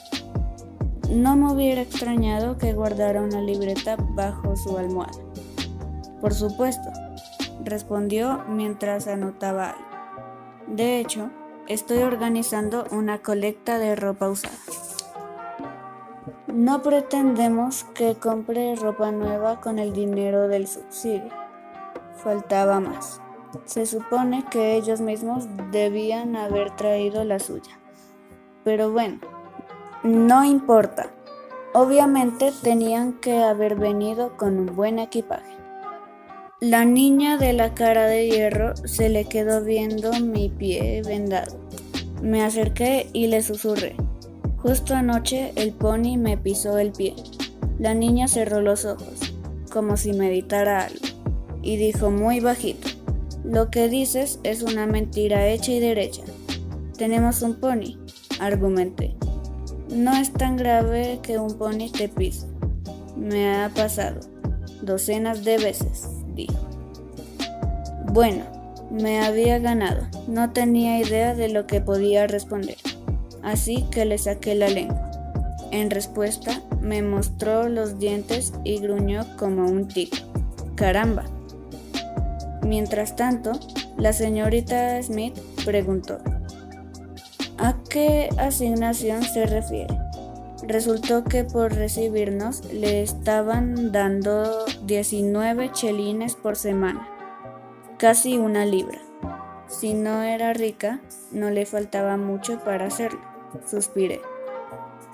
[1.10, 5.21] No me hubiera extrañado que guardara una libreta bajo su almohada.
[6.22, 6.88] Por supuesto,
[7.64, 9.84] respondió mientras anotaba algo.
[10.68, 11.30] De hecho,
[11.66, 14.54] estoy organizando una colecta de ropa usada.
[16.46, 21.32] No pretendemos que compre ropa nueva con el dinero del subsidio.
[22.14, 23.20] Faltaba más.
[23.64, 27.80] Se supone que ellos mismos debían haber traído la suya.
[28.62, 29.18] Pero bueno,
[30.04, 31.10] no importa.
[31.74, 35.61] Obviamente tenían que haber venido con un buen equipaje.
[36.62, 41.58] La niña de la cara de hierro se le quedó viendo mi pie vendado.
[42.22, 43.96] Me acerqué y le susurré.
[44.58, 47.16] Justo anoche el pony me pisó el pie.
[47.80, 49.34] La niña cerró los ojos,
[49.72, 51.04] como si meditara algo,
[51.62, 52.86] y dijo muy bajito,
[53.42, 56.22] Lo que dices es una mentira hecha y derecha.
[56.96, 57.98] Tenemos un pony,
[58.38, 59.16] argumenté.
[59.88, 62.46] No es tan grave que un pony te pise.
[63.16, 64.20] Me ha pasado
[64.80, 66.58] docenas de veces dijo.
[68.12, 68.44] Bueno,
[68.90, 70.06] me había ganado.
[70.28, 72.76] No tenía idea de lo que podía responder.
[73.42, 75.10] Así que le saqué la lengua.
[75.70, 80.20] En respuesta, me mostró los dientes y gruñó como un tigre.
[80.74, 81.24] Caramba.
[82.62, 83.52] Mientras tanto,
[83.96, 86.18] la señorita Smith preguntó,
[87.58, 90.01] ¿a qué asignación se refiere?
[90.62, 97.08] Resultó que por recibirnos le estaban dando 19 chelines por semana,
[97.98, 99.00] casi una libra.
[99.66, 101.00] Si no era rica,
[101.32, 103.20] no le faltaba mucho para hacerlo,
[103.66, 104.20] suspiré.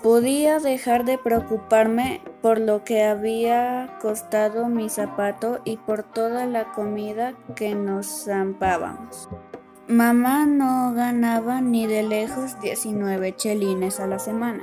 [0.02, 6.72] Podía dejar de preocuparme por lo que había costado mi zapato y por toda la
[6.72, 9.28] comida que nos zampábamos.
[9.88, 14.62] Mamá no ganaba ni de lejos 19 chelines a la semana.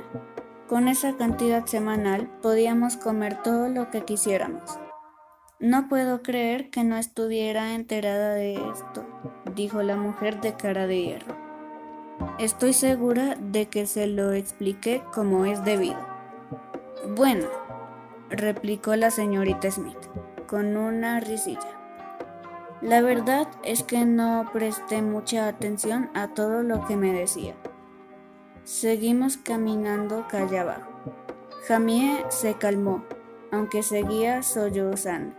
[0.68, 4.80] Con esa cantidad semanal podíamos comer todo lo que quisiéramos.
[5.60, 9.06] No puedo creer que no estuviera enterada de esto,
[9.54, 11.36] dijo la mujer de cara de hierro.
[12.40, 16.04] Estoy segura de que se lo expliqué como es debido.
[17.14, 17.46] Bueno,
[18.28, 19.96] replicó la señorita Smith,
[20.48, 21.78] con una risilla.
[22.82, 27.54] La verdad es que no presté mucha atención a todo lo que me decía.
[28.66, 30.90] Seguimos caminando calle abajo.
[31.68, 33.04] Jamie se calmó,
[33.52, 35.36] aunque seguía sollozando.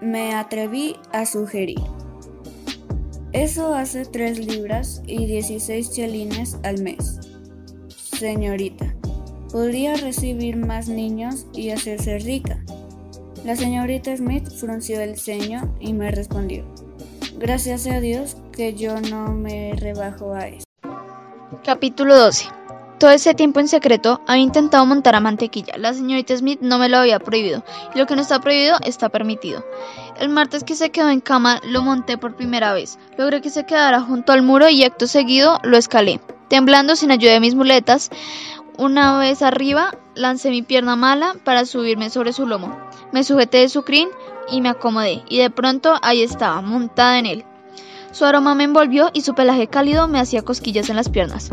[0.00, 1.80] Me atreví a sugerir.
[3.32, 7.18] Eso hace tres libras y 16 chelines al mes.
[8.16, 8.94] Señorita,
[9.50, 12.62] podría recibir más niños y hacerse rica.
[13.44, 16.64] La señorita Smith frunció el ceño y me respondió.
[17.38, 20.64] Gracias a Dios que yo no me rebajo a eso.
[21.64, 22.57] Capítulo 12.
[22.98, 25.74] Todo ese tiempo en secreto había intentado montar a mantequilla.
[25.76, 27.62] La señorita Smith no me lo había prohibido.
[27.94, 29.64] Y lo que no está prohibido está permitido.
[30.18, 32.98] El martes que se quedó en cama lo monté por primera vez.
[33.16, 36.20] Logré que se quedara junto al muro y acto seguido lo escalé.
[36.48, 38.10] Temblando sin ayuda de mis muletas,
[38.76, 42.76] una vez arriba lancé mi pierna mala para subirme sobre su lomo.
[43.12, 44.08] Me sujeté de su crin
[44.50, 47.44] y me acomodé, y de pronto ahí estaba, montada en él.
[48.10, 51.50] Su aroma me envolvió y su pelaje cálido me hacía cosquillas en las piernas.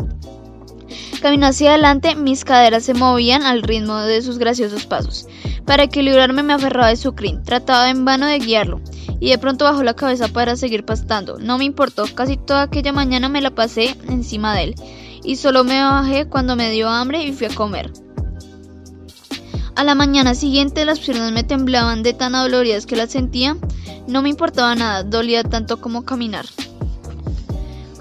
[1.26, 5.26] Caminó hacia adelante, mis caderas se movían al ritmo de sus graciosos pasos.
[5.64, 8.80] Para equilibrarme me aferraba de su crin, trataba en vano de guiarlo,
[9.18, 11.40] y de pronto bajó la cabeza para seguir pastando.
[11.40, 14.74] No me importó, casi toda aquella mañana me la pasé encima de él,
[15.24, 17.90] y solo me bajé cuando me dio hambre y fui a comer.
[19.74, 23.56] A la mañana siguiente las piernas me temblaban de tan adoloridas que las sentía.
[24.06, 26.46] No me importaba nada, dolía tanto como caminar.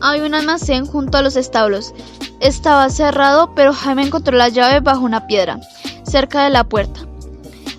[0.01, 1.93] Había un almacén junto a los establos.
[2.39, 5.59] Estaba cerrado, pero Jaime encontró la llave bajo una piedra,
[6.03, 7.01] cerca de la puerta.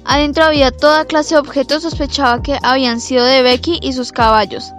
[0.04, 4.72] Adentro había toda clase de objetos, sospechaba que habían sido de Becky y sus caballos.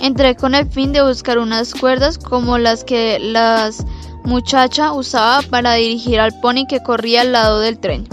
[0.00, 3.70] Entré con el fin de buscar unas cuerdas como las que la
[4.24, 8.08] muchacha usaba para dirigir al pony que corría al lado del tren.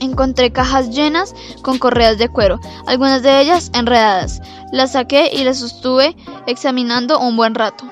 [0.00, 4.40] Encontré cajas llenas con correas de cuero, algunas de ellas enredadas.
[4.72, 6.16] Las saqué y las sostuve
[6.46, 7.84] examinando un buen rato.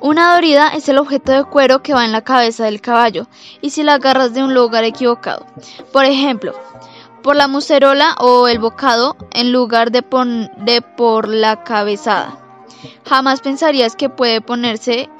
[0.00, 3.26] Una dorida es el objeto de cuero que va en la cabeza del caballo,
[3.60, 5.44] y si la agarras de un lugar equivocado.
[5.92, 6.54] Por ejemplo,
[7.22, 10.04] por la mucerola o el bocado en lugar de,
[10.58, 12.38] de por la cabezada.
[13.04, 15.10] Jamás pensarías que puede ponerse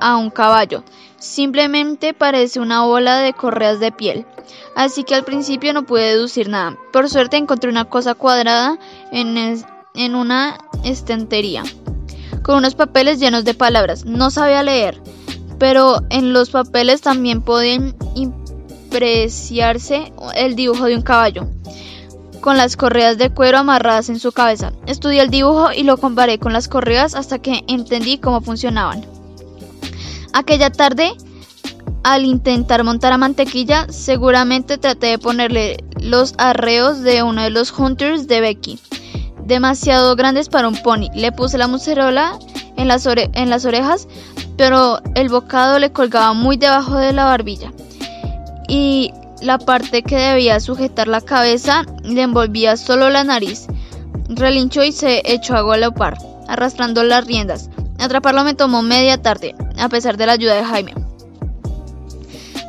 [0.00, 0.82] a un caballo.
[1.22, 4.26] Simplemente parece una bola de correas de piel.
[4.74, 6.76] Así que al principio no pude deducir nada.
[6.92, 8.76] Por suerte encontré una cosa cuadrada
[9.12, 9.36] en,
[9.94, 11.62] en una estantería,
[12.42, 14.04] con unos papeles llenos de palabras.
[14.04, 15.00] No sabía leer,
[15.60, 17.94] pero en los papeles también podían
[18.88, 21.46] apreciarse el dibujo de un caballo
[22.40, 24.72] con las correas de cuero amarradas en su cabeza.
[24.88, 29.21] Estudié el dibujo y lo comparé con las correas hasta que entendí cómo funcionaban.
[30.32, 31.12] Aquella tarde,
[32.04, 37.76] al intentar montar a mantequilla, seguramente traté de ponerle los arreos de uno de los
[37.78, 38.78] hunters de Becky,
[39.44, 41.08] demasiado grandes para un pony.
[41.14, 42.38] Le puse la mucerola
[42.76, 44.08] en las, en las orejas,
[44.56, 47.72] pero el bocado le colgaba muy debajo de la barbilla.
[48.68, 53.66] Y la parte que debía sujetar la cabeza le envolvía solo la nariz.
[54.28, 56.16] Relinchó y se echó a golopar,
[56.48, 57.68] arrastrando las riendas.
[58.02, 60.94] Atraparlo me tomó media tarde, a pesar de la ayuda de Jaime.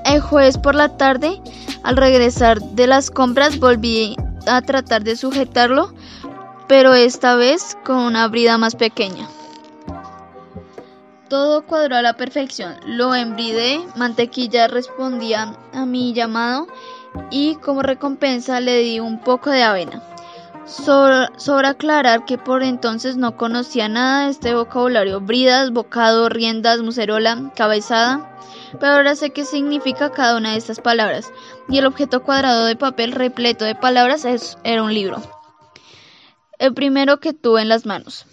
[0.05, 1.41] El jueves por la tarde,
[1.81, 4.15] al regresar de las compras, volví
[4.45, 5.91] a tratar de sujetarlo,
[6.67, 9.27] pero esta vez con una brida más pequeña.
[11.29, 12.75] Todo cuadró a la perfección.
[12.85, 16.67] Lo embridé, mantequilla respondía a mi llamado
[17.31, 20.12] y como recompensa le di un poco de avena.
[20.65, 27.51] Sobra, aclarar que por entonces no conocía nada de este vocabulario, bridas, bocado, riendas, mucerola,
[27.55, 28.37] cabezada,
[28.79, 31.31] pero ahora sé qué significa cada una de estas palabras,
[31.67, 34.25] y el objeto cuadrado de papel repleto de palabras
[34.63, 35.21] era un libro.
[36.59, 38.25] El primero que tuve en las manos.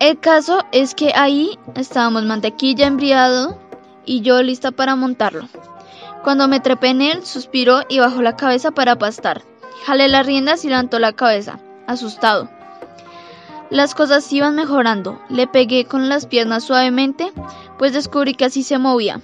[0.00, 3.58] El caso es que ahí estábamos mantequilla embriado
[4.04, 5.48] y yo lista para montarlo.
[6.22, 9.42] Cuando me trepé en él, suspiró y bajó la cabeza para pastar.
[9.84, 12.48] Jalé las riendas y levantó la cabeza, asustado.
[13.70, 15.20] Las cosas iban mejorando.
[15.28, 17.32] Le pegué con las piernas suavemente,
[17.78, 19.20] pues descubrí que así se movía.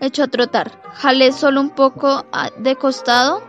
[0.00, 0.82] Echó a trotar.
[0.94, 3.42] Jalé solo un poco ah, de costado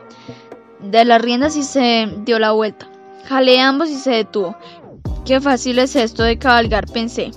[0.80, 2.88] de las riendas y se dio la vuelta.
[3.26, 4.56] Jalé ambos y se detuvo.
[5.26, 7.32] Qué fácil es esto de cabalgar, pensé.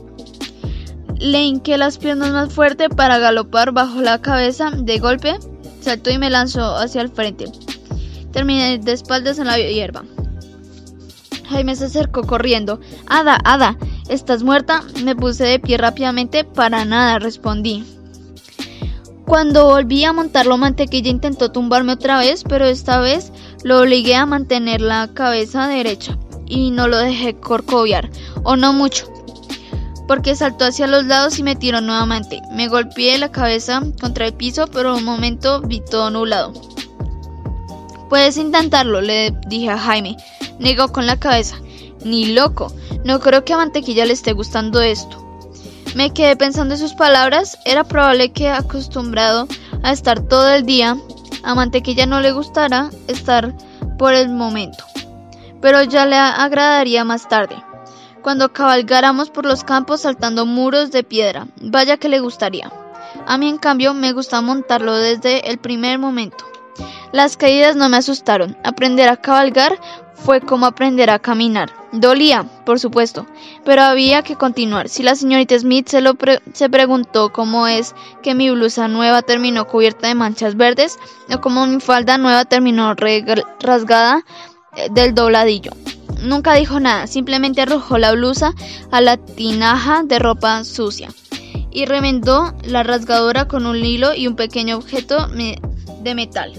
[1.18, 4.70] Le hinqué las piernas más fuerte para galopar bajo la cabeza.
[4.70, 5.38] De golpe,
[5.80, 7.46] saltó y me lanzó hacia el frente.
[8.36, 10.04] Terminé de espaldas en la hierba.
[11.48, 12.80] Jaime se acercó corriendo.
[13.06, 13.78] Ada, Ada,
[14.10, 14.82] ¿estás muerta?
[15.02, 16.44] Me puse de pie rápidamente.
[16.44, 17.82] Para nada, respondí.
[19.24, 23.32] Cuando volví a montarlo, Mantequilla intentó tumbarme otra vez, pero esta vez
[23.64, 28.10] lo obligué a mantener la cabeza derecha y no lo dejé corcoviar,
[28.42, 29.10] o no mucho,
[30.06, 32.42] porque saltó hacia los lados y me tiró nuevamente.
[32.52, 36.75] Me golpeé la cabeza contra el piso, pero un momento vi todo nublado.
[38.08, 40.16] Puedes intentarlo, le dije a Jaime.
[40.58, 41.56] Negó con la cabeza.
[42.04, 42.72] Ni loco.
[43.04, 45.22] No creo que a Mantequilla le esté gustando esto.
[45.94, 47.58] Me quedé pensando en sus palabras.
[47.64, 49.48] Era probable que acostumbrado
[49.82, 50.96] a estar todo el día,
[51.42, 53.54] a Mantequilla no le gustara estar
[53.98, 54.84] por el momento.
[55.60, 57.56] Pero ya le agradaría más tarde,
[58.20, 61.46] cuando cabalgáramos por los campos saltando muros de piedra.
[61.60, 62.72] Vaya que le gustaría.
[63.26, 66.44] A mí, en cambio, me gusta montarlo desde el primer momento.
[67.12, 68.56] Las caídas no me asustaron.
[68.64, 69.78] Aprender a cabalgar
[70.14, 71.70] fue como aprender a caminar.
[71.92, 73.26] Dolía, por supuesto,
[73.64, 74.88] pero había que continuar.
[74.88, 76.16] Si la señorita Smith se, lo
[76.52, 80.98] se preguntó cómo es que mi blusa nueva terminó cubierta de manchas verdes
[81.32, 84.24] o cómo mi falda nueva terminó rasgada
[84.74, 85.72] eh, del dobladillo.
[86.22, 88.54] Nunca dijo nada, simplemente arrojó la blusa
[88.90, 91.08] a la tinaja de ropa sucia
[91.70, 96.54] y remendó la rasgadura con un hilo y un pequeño objeto de metal.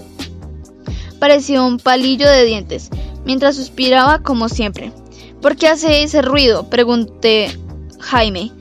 [1.18, 2.90] Parecía un palillo de dientes,
[3.24, 4.92] mientras suspiraba como siempre.
[5.40, 6.68] ¿Por qué hace ese ruido?
[6.68, 7.56] pregunté
[8.00, 8.52] Jaime.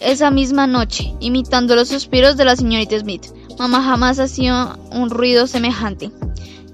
[0.00, 3.26] Esa misma noche, imitando los suspiros de la señorita Smith.
[3.58, 6.10] Mamá jamás hacía un ruido semejante.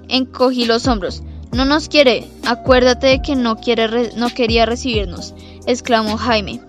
[0.09, 1.23] Encogí los hombros.
[1.53, 2.29] No nos quiere.
[2.45, 5.35] Acuérdate de que no, quiere no quería recibirnos,
[5.67, 6.61] exclamó Jaime.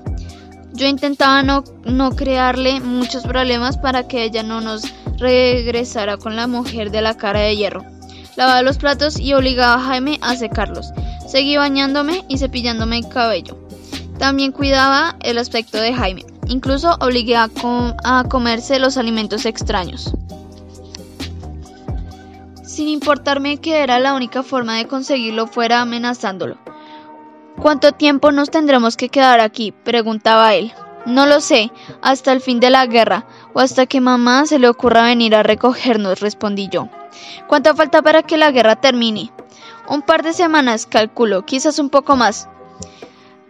[0.73, 4.84] Yo intentaba no, no crearle muchos problemas para que ella no nos
[5.18, 7.95] regresara con la mujer de la cara de hierro.
[8.36, 10.91] Lavaba los platos y obligaba a Jaime a secarlos.
[11.28, 13.57] Seguí bañándome y cepillándome el cabello.
[14.18, 16.26] También cuidaba el aspecto de Jaime.
[16.48, 17.49] Incluso obligué a,
[18.03, 20.14] a comerse los alimentos extraños.
[22.64, 26.57] Sin importarme que era la única forma de conseguirlo fuera amenazándolo.
[27.62, 29.72] ¿Cuánto tiempo nos tendremos que quedar aquí?
[29.72, 30.74] preguntaba él.
[31.06, 31.72] No lo sé,
[32.02, 35.44] hasta el fin de la guerra, o hasta que mamá se le ocurra venir a
[35.44, 36.90] recogernos, respondí yo.
[37.48, 39.32] ¿Cuánto falta para que la guerra termine?
[39.88, 42.49] Un par de semanas, calculo, quizás un poco más.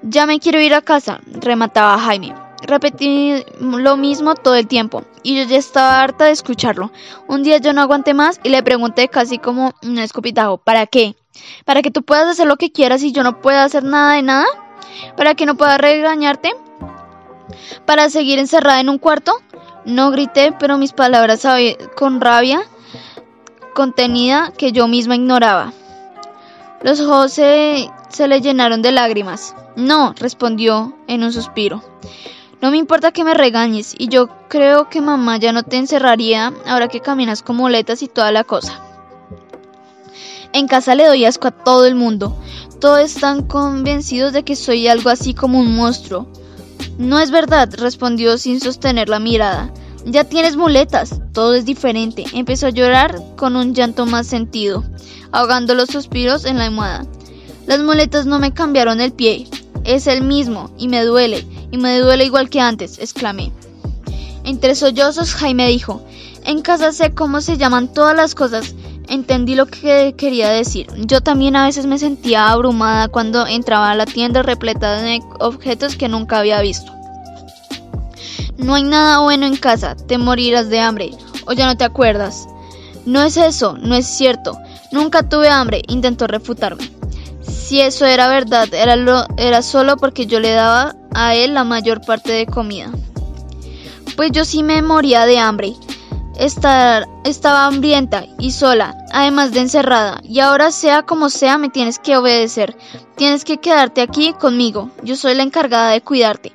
[0.02, 2.36] Ya me quiero ir a casa, remataba Jaime.
[2.62, 6.92] Repetí lo mismo todo el tiempo, y yo ya estaba harta de escucharlo.
[7.28, 11.16] Un día yo no aguanté más y le pregunté casi como un escupitajo, ¿para qué?
[11.64, 14.24] ¿Para que tú puedas hacer lo que quieras y yo no pueda hacer nada de
[14.24, 14.46] nada?
[15.16, 16.54] ¿Para que no pueda regañarte?
[17.86, 19.34] ¿Para seguir encerrada en un cuarto?
[19.86, 21.46] No grité, pero mis palabras
[21.96, 22.62] con rabia
[23.76, 25.74] contenida que yo misma ignoraba.
[26.82, 27.90] Los ojos se,
[28.28, 29.54] le llenaron de lágrimas.
[29.76, 31.84] No, respondió en un suspiro.
[32.62, 36.54] No me importa que me regañes, y yo creo que mamá ya no te encerraría
[36.66, 38.80] ahora que caminas con muletas y toda la cosa.
[40.54, 42.36] En casa le doy asco a todo el mundo.
[42.80, 46.28] Todos están convencidos de que soy algo así como un monstruo.
[46.98, 49.74] No es verdad, respondió sin sostener la mirada.
[50.06, 52.26] Ya tienes muletas, todo es diferente.
[52.34, 54.84] Empezó a llorar con un llanto más sentido,
[55.32, 57.06] ahogando los suspiros en la almohada.
[57.66, 59.48] Las muletas no me cambiaron el pie,
[59.84, 63.52] es el mismo, y me duele, y me duele igual que antes, exclamé.
[64.44, 66.06] Entre sollozos, Jaime dijo,
[66.44, 68.76] en casa sé cómo se llaman todas las cosas.
[69.08, 70.88] Entendí lo que quería decir.
[70.98, 75.96] Yo también a veces me sentía abrumada cuando entraba a la tienda repleta de objetos
[75.96, 76.92] que nunca había visto.
[78.58, 81.12] No hay nada bueno en casa, te morirás de hambre,
[81.46, 82.48] o ya no te acuerdas.
[83.06, 84.58] No es eso, no es cierto.
[84.92, 86.90] Nunca tuve hambre, intentó refutarme.
[87.42, 91.64] Si eso era verdad, era, lo, era solo porque yo le daba a él la
[91.64, 92.92] mayor parte de comida.
[94.16, 95.74] Pues yo sí me moría de hambre.
[96.38, 101.98] Estar, estaba hambrienta y sola, además de encerrada, y ahora sea como sea me tienes
[101.98, 102.76] que obedecer.
[103.16, 104.92] Tienes que quedarte aquí conmigo.
[105.02, 106.52] Yo soy la encargada de cuidarte.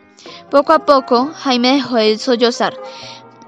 [0.51, 2.75] Poco a poco, Jaime dejó de sollozar.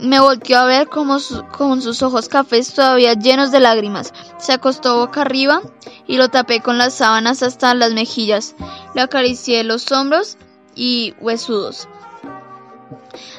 [0.00, 4.14] Me volteó a ver con sus ojos cafés todavía llenos de lágrimas.
[4.38, 5.60] Se acostó boca arriba
[6.06, 8.54] y lo tapé con las sábanas hasta las mejillas.
[8.94, 10.38] Le acaricié los hombros
[10.74, 11.88] y huesudos.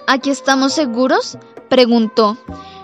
[0.06, 1.38] ¿Aquí estamos seguros?
[1.70, 2.38] preguntó.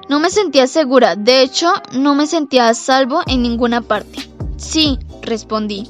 [0.10, 4.28] No me sentía segura, de hecho, no me sentía a salvo en ninguna parte.
[4.58, 5.88] Sí, respondí.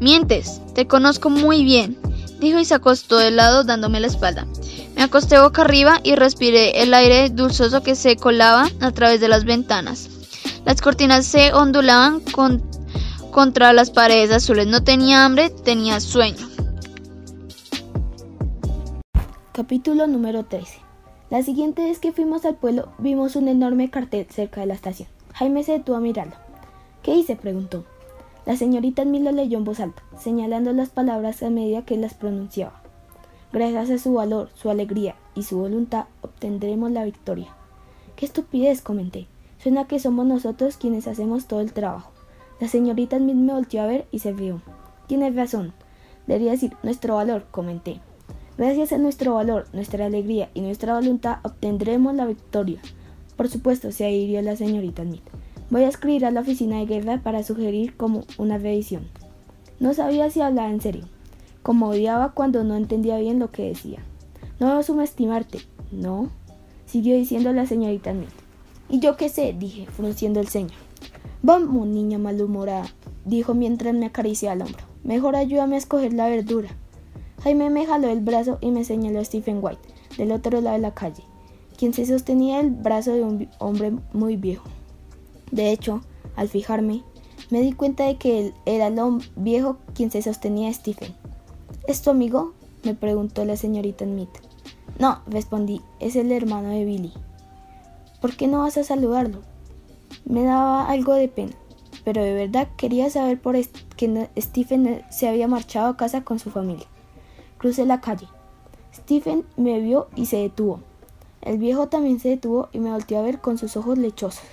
[0.00, 1.96] Mientes, te conozco muy bien.
[2.40, 4.46] dijo y se acostó de lado dándome la espalda.
[4.96, 9.28] Me acosté boca arriba y respiré el aire dulzoso que se colaba a través de
[9.28, 10.10] las ventanas.
[10.66, 12.20] Las cortinas se ondulaban
[13.30, 14.66] contra las paredes azules.
[14.66, 16.50] No tenía hambre, tenía sueño.
[19.52, 20.83] Capítulo número 13.
[21.30, 25.08] La siguiente vez que fuimos al pueblo vimos un enorme cartel cerca de la estación.
[25.32, 26.34] Jaime se detuvo a mirarlo.
[27.02, 27.34] ¿Qué hice?
[27.34, 27.84] preguntó.
[28.44, 32.12] La señorita Smith lo leyó en voz alta, señalando las palabras a medida que las
[32.12, 32.82] pronunciaba.
[33.52, 37.54] Gracias a su valor, su alegría y su voluntad obtendremos la victoria.
[38.16, 38.82] ¡Qué estupidez!
[38.82, 39.26] comenté.
[39.58, 42.10] Suena que somos nosotros quienes hacemos todo el trabajo.
[42.60, 44.60] La señorita Smith me volteó a ver y se rió.
[45.06, 45.72] Tienes razón.
[46.26, 48.00] Debería decir nuestro valor, comenté.
[48.56, 52.80] Gracias a nuestro valor, nuestra alegría y nuestra voluntad obtendremos la victoria.
[53.36, 55.24] Por supuesto, se adhirió la señorita Smith.
[55.70, 59.08] Voy a escribir a la oficina de guerra para sugerir como una revisión.
[59.80, 61.04] No sabía si hablaba en serio,
[61.64, 63.98] como odiaba cuando no entendía bien lo que decía.
[64.60, 65.58] No debo subestimarte,
[65.90, 66.30] no,
[66.86, 68.28] siguió diciendo la señorita Smith.
[68.88, 69.52] ¿Y yo qué sé?
[69.58, 70.76] dije, frunciendo el ceño.
[71.42, 72.86] Vamos, niña malhumorada,
[73.24, 74.84] dijo mientras me acariciaba el hombro.
[75.02, 76.68] Mejor ayúdame a escoger la verdura.
[77.42, 80.82] Jaime me jaló el brazo y me señaló a Stephen White, del otro lado de
[80.82, 81.24] la calle,
[81.76, 84.64] quien se sostenía el brazo de un hombre muy viejo.
[85.50, 86.00] De hecho,
[86.36, 87.02] al fijarme,
[87.50, 91.14] me di cuenta de que él era el hombre viejo quien se sostenía a Stephen.
[91.86, 92.54] ¿Es tu amigo?
[92.82, 94.30] me preguntó la señorita Smith.
[94.98, 97.12] No, respondí, es el hermano de Billy.
[98.20, 99.42] ¿Por qué no vas a saludarlo?
[100.24, 101.52] Me daba algo de pena,
[102.04, 103.56] pero de verdad quería saber por
[103.96, 106.86] qué Stephen se había marchado a casa con su familia.
[107.64, 108.28] Crucé la calle.
[108.94, 110.80] Stephen me vio y se detuvo.
[111.40, 114.44] El viejo también se detuvo y me volteó a ver con sus ojos lechosos.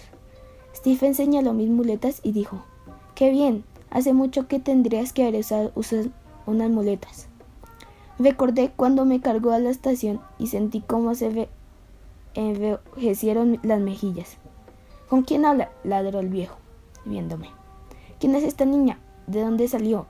[0.74, 2.64] Stephen señaló mis muletas y dijo,
[3.14, 5.42] Qué bien, hace mucho que tendrías que haber
[5.76, 6.10] usado,
[6.46, 7.28] unas muletas.
[8.18, 11.50] Recordé cuando me cargó a la estación y sentí cómo se
[12.34, 14.38] envejecieron las mejillas.
[15.10, 15.70] ¿Con quién habla?
[15.84, 16.56] ladró el viejo,
[17.04, 17.50] viéndome.
[18.22, 19.00] ¿Quién es esta niña?
[19.28, 20.06] ¿De dónde salió?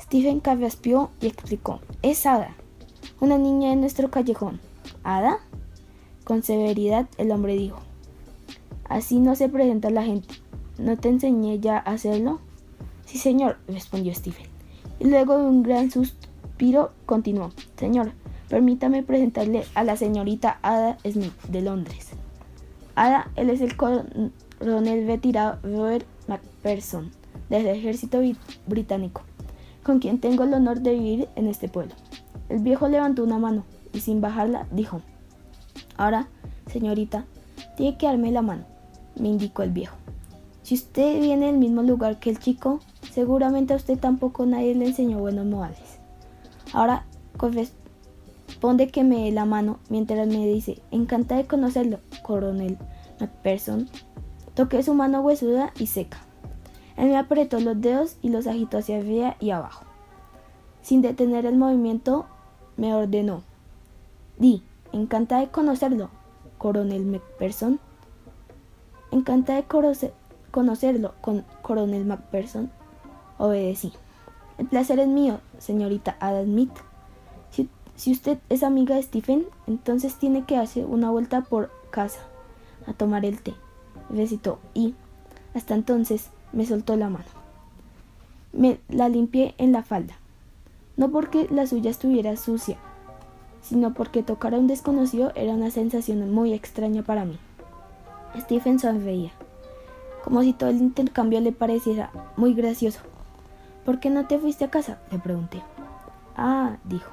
[0.00, 1.80] Stephen carraspeó y explicó.
[2.02, 2.54] Es Ada,
[3.20, 4.60] una niña de nuestro callejón.
[5.02, 5.38] ¿Ada?
[6.24, 7.80] Con severidad el hombre dijo.
[8.88, 10.34] Así no se presenta la gente.
[10.78, 12.40] ¿No te enseñé ya a hacerlo?
[13.04, 14.46] Sí, señor, respondió Stephen.
[15.00, 17.50] Y luego de un gran suspiro continuó.
[17.76, 18.12] Señor,
[18.48, 22.10] permítame presentarle a la señorita Ada Smith de Londres.
[22.94, 27.10] Ada, él es el coronel retirado Robert MacPherson
[27.50, 28.20] del ejército
[28.66, 29.22] británico
[29.88, 31.94] con quien tengo el honor de vivir en este pueblo.
[32.50, 35.00] El viejo levantó una mano y sin bajarla dijo,
[35.96, 36.28] Ahora,
[36.66, 37.24] señorita,
[37.74, 38.64] tiene que darme la mano,
[39.18, 39.96] me indicó el viejo.
[40.62, 44.88] Si usted viene del mismo lugar que el chico, seguramente a usted tampoco nadie le
[44.88, 46.00] enseñó buenos modales.
[46.74, 47.06] Ahora
[47.38, 52.76] corresponde que me dé la mano mientras me dice, encanta de conocerlo, coronel
[53.20, 53.88] MacPherson.
[54.52, 56.27] Toqué su mano huesuda y seca.
[56.98, 59.84] Él me apretó los dedos y los agitó hacia arriba y abajo.
[60.82, 62.26] Sin detener el movimiento,
[62.76, 63.44] me ordenó.
[64.36, 66.10] Di, encanta de conocerlo,
[66.58, 67.78] coronel Macpherson.
[69.12, 69.64] Encanta de
[70.50, 72.68] conocerlo, con coronel Macpherson.
[73.38, 73.92] Obedecí.
[74.58, 76.72] El placer es mío, señorita Ada Smith.
[77.52, 82.22] Si, si usted es amiga de Stephen, entonces tiene que hacer una vuelta por casa
[82.88, 83.54] a tomar el té.
[84.10, 84.96] Recitó y,
[85.54, 87.26] hasta entonces, me soltó la mano.
[88.52, 90.14] Me la limpié en la falda,
[90.96, 92.76] no porque la suya estuviera sucia,
[93.62, 97.38] sino porque tocar a un desconocido era una sensación muy extraña para mí.
[98.38, 99.32] Stephen sonreía,
[100.24, 103.00] como si todo el intercambio le pareciera muy gracioso.
[103.84, 104.98] ¿Por qué no te fuiste a casa?
[105.10, 105.62] le pregunté.
[106.36, 107.10] Ah, dijo,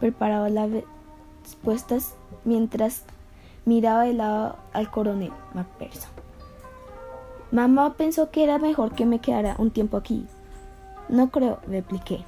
[0.00, 0.70] preparaba las
[1.42, 2.14] respuestas
[2.44, 3.04] mientras
[3.64, 6.09] miraba de lado al coronel Macpherson.
[7.52, 10.24] Mamá pensó que era mejor que me quedara un tiempo aquí.
[11.08, 12.24] No creo, repliqué.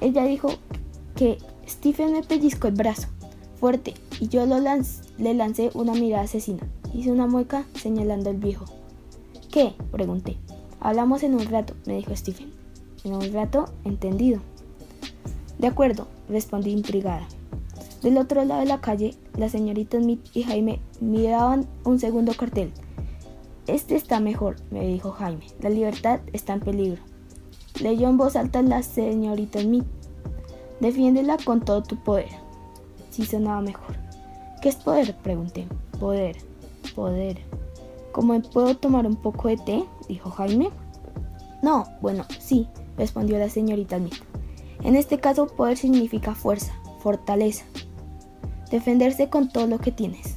[0.00, 0.48] Ella dijo
[1.16, 3.08] que Stephen me pellizcó el brazo,
[3.58, 6.62] fuerte, y yo le lancé una mirada asesina.
[6.92, 8.66] Hice una mueca señalando al viejo.
[9.50, 9.74] ¿Qué?
[9.90, 10.36] pregunté.
[10.78, 12.52] Hablamos en un rato, me dijo Stephen.
[13.02, 14.40] En un rato, entendido.
[15.58, 17.26] De acuerdo, respondí intrigada.
[18.02, 22.70] Del otro lado de la calle, la señorita Smith y Jaime miraban un segundo cartel.
[23.66, 25.46] Este está mejor, me dijo Jaime.
[25.60, 27.02] La libertad está en peligro.
[27.80, 29.86] Leyó en voz alta la señorita Smith.
[30.80, 32.28] Defiéndela con todo tu poder.
[33.10, 33.96] Sí sonaba mejor.
[34.60, 35.16] ¿Qué es poder?
[35.16, 35.66] pregunté.
[35.98, 36.36] Poder,
[36.94, 37.38] poder.
[38.12, 39.84] ¿Cómo puedo tomar un poco de té?
[40.08, 40.70] dijo Jaime.
[41.62, 42.68] No, bueno, sí,
[42.98, 44.22] respondió la señorita Smith.
[44.82, 47.64] En este caso, poder significa fuerza, fortaleza,
[48.70, 50.34] defenderse con todo lo que tienes.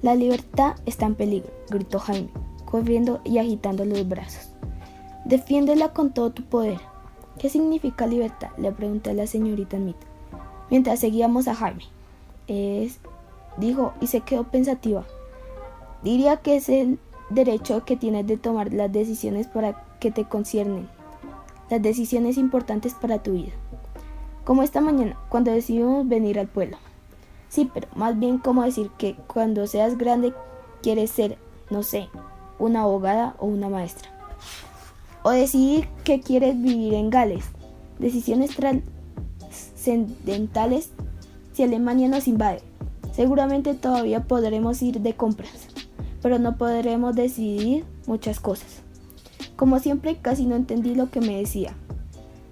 [0.00, 2.30] La libertad está en peligro, gritó Jaime,
[3.24, 4.50] y agitando los brazos.
[5.24, 6.78] Defiéndela con todo tu poder.
[7.38, 8.50] ¿Qué significa libertad?
[8.56, 9.96] le pregunté a la señorita Smith,
[10.70, 11.84] mientras seguíamos a Jaime.
[12.46, 13.00] Es,
[13.56, 15.04] dijo, y se quedó pensativa.
[16.02, 16.98] Diría que es el
[17.30, 20.88] derecho que tienes de tomar las decisiones para que te conciernen,
[21.70, 23.52] las decisiones importantes para tu vida.
[24.44, 26.76] Como esta mañana, cuando decidimos venir al pueblo.
[27.48, 30.32] Sí, pero más bien como decir que cuando seas grande
[30.82, 31.36] quieres ser,
[31.68, 32.08] no sé,
[32.58, 34.10] una abogada o una maestra.
[35.22, 37.44] O decidir que quieres vivir en Gales.
[37.98, 40.90] Decisiones trascendentales
[41.52, 42.62] si Alemania nos invade.
[43.12, 45.68] Seguramente todavía podremos ir de compras,
[46.20, 48.82] pero no podremos decidir muchas cosas.
[49.56, 51.74] Como siempre, casi no entendí lo que me decía,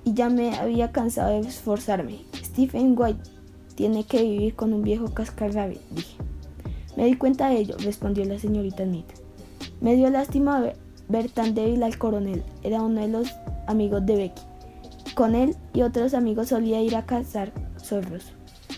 [0.05, 2.21] y ya me había cansado de esforzarme.
[2.43, 3.29] Stephen White
[3.75, 6.17] tiene que vivir con un viejo cascarrabias, dije.
[6.97, 9.24] Me di cuenta de ello, respondió la señorita Smith.
[9.81, 10.73] Me dio lástima
[11.09, 12.43] ver, tan débil al coronel.
[12.63, 13.29] Era uno de los
[13.67, 14.43] amigos de Becky.
[15.15, 18.33] Con él y otros amigos solía ir a cazar zorros.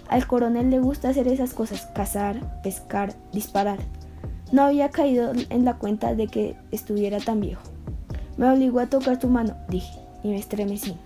[0.08, 3.78] Al coronel le gusta hacer esas cosas, cazar, pescar, disparar.
[4.52, 7.62] No había caído en la cuenta de que estuviera tan viejo.
[8.36, 10.96] Me obligó a tocar su mano, dije, y me estremecí.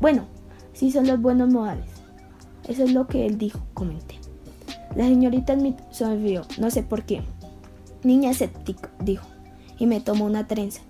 [0.00, 0.26] Bueno,
[0.72, 1.90] sí son los buenos modales.
[2.68, 4.16] Eso es lo que él dijo, comenté.
[4.94, 7.22] La señorita Smith sonrió, no sé por qué.
[8.02, 9.26] Niña escéptica, dijo,
[9.78, 10.82] y me tomó una trenza,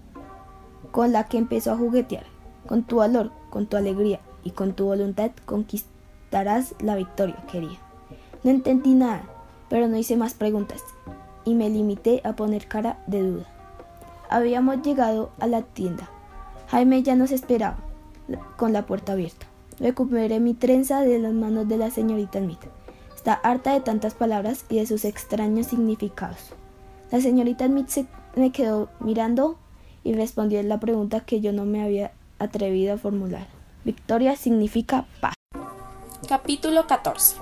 [0.91, 2.25] con la que empezó a juguetear.
[2.67, 7.79] Con tu valor, con tu alegría y con tu voluntad conquistarás la victoria, quería.
[8.43, 9.25] No entendí nada,
[9.69, 10.83] pero no hice más preguntas,
[11.45, 13.47] y me limité a poner cara de duda.
[14.29, 16.11] Habíamos llegado a la tienda.
[16.69, 17.79] Jaime ya nos esperaba,
[18.57, 19.47] con la puerta abierta.
[19.79, 22.65] Recuperé mi trenza de las manos de la señorita Smith.
[23.15, 26.53] Está harta de tantas palabras y de sus extraños significados.
[27.11, 29.59] La señorita Smith me quedó mirando
[30.05, 33.47] y respondió la pregunta que yo no me había atrevido a formular.
[33.85, 35.35] Victoria significa paz.
[36.29, 37.37] Capítulo 14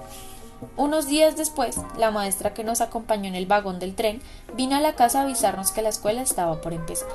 [0.77, 4.21] unos días después, la maestra que nos acompañó en el vagón del tren
[4.57, 7.09] vino a la casa a avisarnos que la escuela estaba por empezar.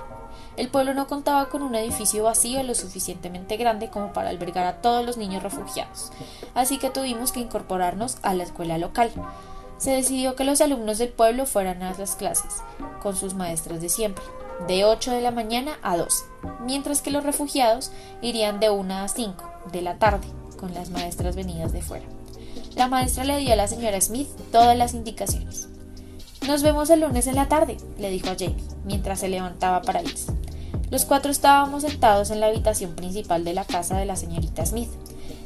[0.58, 4.82] El pueblo no contaba con un edificio vacío lo suficientemente grande como para albergar a
[4.82, 6.12] todos los niños refugiados,
[6.54, 9.12] así que tuvimos que incorporarnos a la escuela local.
[9.80, 12.62] Se decidió que los alumnos del pueblo fueran a las clases,
[13.02, 14.24] con sus maestras de siempre,
[14.68, 16.26] de 8 de la mañana a 12,
[16.66, 17.92] mientras que los refugiados
[18.22, 20.28] irían de 1 a 5 de la tarde,
[20.60, 22.06] con las maestras venidas de fuera.
[22.76, 25.70] La maestra le dio a la señora Smith todas las indicaciones.
[26.46, 30.02] Nos vemos el lunes en la tarde, le dijo a Jamie, mientras se levantaba para
[30.02, 30.34] irse.
[30.90, 34.90] Los cuatro estábamos sentados en la habitación principal de la casa de la señorita Smith,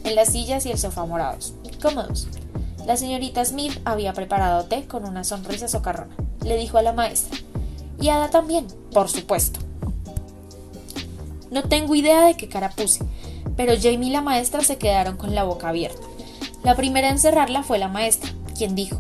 [0.04, 2.28] en las sillas y el sofá morados, cómodos.
[2.86, 6.16] La señorita Smith había preparado té con una sonrisa socarrona.
[6.44, 7.40] Le dijo a la maestra.
[8.00, 9.60] Y Ada también, por supuesto.
[11.50, 13.06] No tengo idea de qué cara puse,
[13.56, 16.02] pero Jamie y la maestra se quedaron con la boca abierta.
[16.64, 19.00] La primera en cerrarla fue la maestra, quien dijo,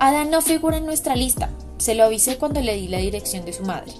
[0.00, 1.50] Ada no figura en nuestra lista.
[1.78, 3.92] Se lo avisé cuando le di la dirección de su madre.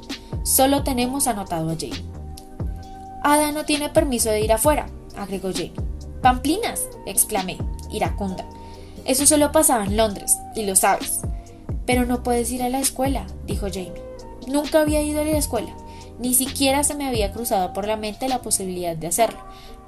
[0.43, 2.05] Solo tenemos anotado a Jamie.
[3.23, 4.87] Ada no tiene permiso de ir afuera,
[5.17, 5.73] agregó Jamie.
[6.21, 7.59] Pamplinas, exclamé,
[7.91, 8.45] iracunda.
[9.05, 11.21] Eso solo pasaba en Londres, y lo sabes.
[11.87, 14.03] Pero no puedes ir a la escuela, dijo Jamie.
[14.47, 15.75] Nunca había ido a la escuela.
[16.19, 19.41] Ni siquiera se me había cruzado por la mente la posibilidad de hacerlo.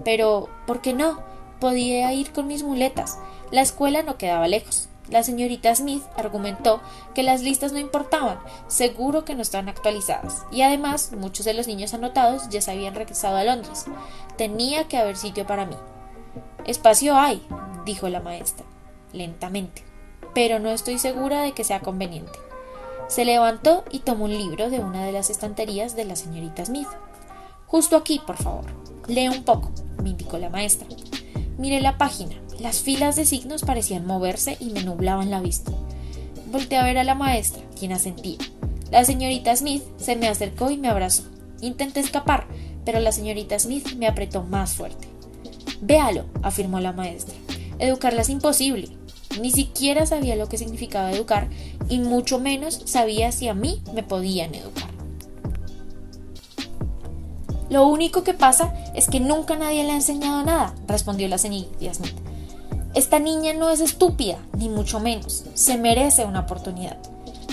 [0.05, 1.21] Pero, ¿por qué no?
[1.61, 3.19] Podía ir con mis muletas.
[3.51, 4.89] La escuela no quedaba lejos.
[5.09, 6.81] La señorita Smith argumentó
[7.15, 11.69] que las listas no importaban, seguro que no estaban actualizadas, y además muchos de los
[11.69, 13.85] niños anotados ya se habían regresado a Londres.
[14.37, 15.77] Tenía que haber sitio para mí.
[16.65, 17.41] Espacio hay,
[17.85, 18.67] dijo la maestra,
[19.17, 19.83] lentamente,
[20.35, 22.39] pero no estoy segura de que sea conveniente.
[23.09, 26.89] Se levantó y tomó un libro de una de las estanterías de la señorita Smith.
[27.67, 28.65] Justo aquí, por favor.
[29.09, 29.71] Lee un poco,
[30.03, 30.89] me indicó la maestra.
[31.59, 32.35] Miré la página.
[32.59, 35.73] Las filas de signos parecían moverse y me nublaban la vista.
[36.51, 38.39] Volté a ver a la maestra, quien asentía.
[38.91, 41.25] La señorita Smith se me acercó y me abrazó.
[41.61, 42.47] Intenté escapar,
[42.85, 45.09] pero la señorita Smith me apretó más fuerte.
[45.81, 47.35] Véalo, afirmó la maestra.
[47.79, 48.89] Educarla es imposible.
[49.41, 51.49] Ni siquiera sabía lo que significaba educar
[51.89, 54.91] y mucho menos sabía si a mí me podían educar.
[57.69, 61.95] Lo único que pasa es que nunca nadie le ha enseñado nada, respondió la señorita
[61.95, 62.15] Smith.
[62.95, 65.45] Esta niña no es estúpida, ni mucho menos.
[65.55, 66.97] Se merece una oportunidad.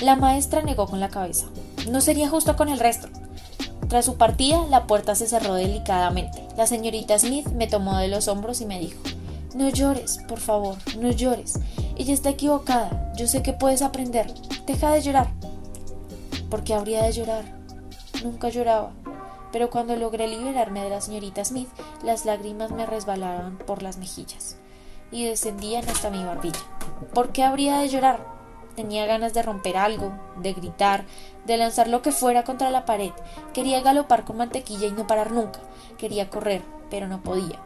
[0.02, 1.48] La maestra negó con la cabeza.
[1.90, 3.10] No sería justo con el resto.
[3.90, 6.48] Tras su partida, la puerta se cerró delicadamente.
[6.56, 9.02] La señorita Smith me tomó de los hombros y me dijo,
[9.56, 11.60] no llores, por favor, no llores.
[11.96, 13.14] Ella está equivocada.
[13.16, 14.34] Yo sé que puedes aprender.
[14.66, 15.28] Deja de llorar.
[16.50, 17.44] ¿Por qué habría de llorar?
[18.24, 18.92] Nunca lloraba.
[19.52, 21.70] Pero cuando logré liberarme de la señorita Smith,
[22.04, 24.58] las lágrimas me resbalaban por las mejillas
[25.12, 26.60] y descendían hasta mi barbilla.
[27.14, 28.26] ¿Por qué habría de llorar?
[28.76, 31.06] Tenía ganas de romper algo, de gritar,
[31.46, 33.12] de lanzar lo que fuera contra la pared.
[33.54, 35.60] Quería galopar con mantequilla y no parar nunca.
[36.00, 37.60] Quería correr, pero no podía.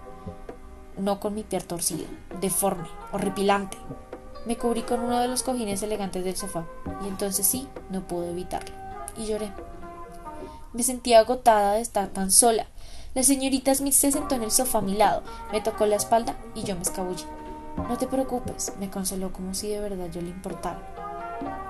[0.98, 2.06] No con mi pie torcido,
[2.42, 3.78] deforme, horripilante.
[4.46, 6.66] Me cubrí con uno de los cojines elegantes del sofá,
[7.04, 8.74] y entonces sí, no pude evitarlo.
[9.16, 9.52] Y lloré.
[10.74, 12.68] Me sentía agotada de estar tan sola.
[13.14, 16.36] La señorita Smith se sentó en el sofá a mi lado, me tocó la espalda
[16.56, 17.26] y yo me escabullí.
[17.90, 20.97] No te preocupes, me consoló como si de verdad yo le importara.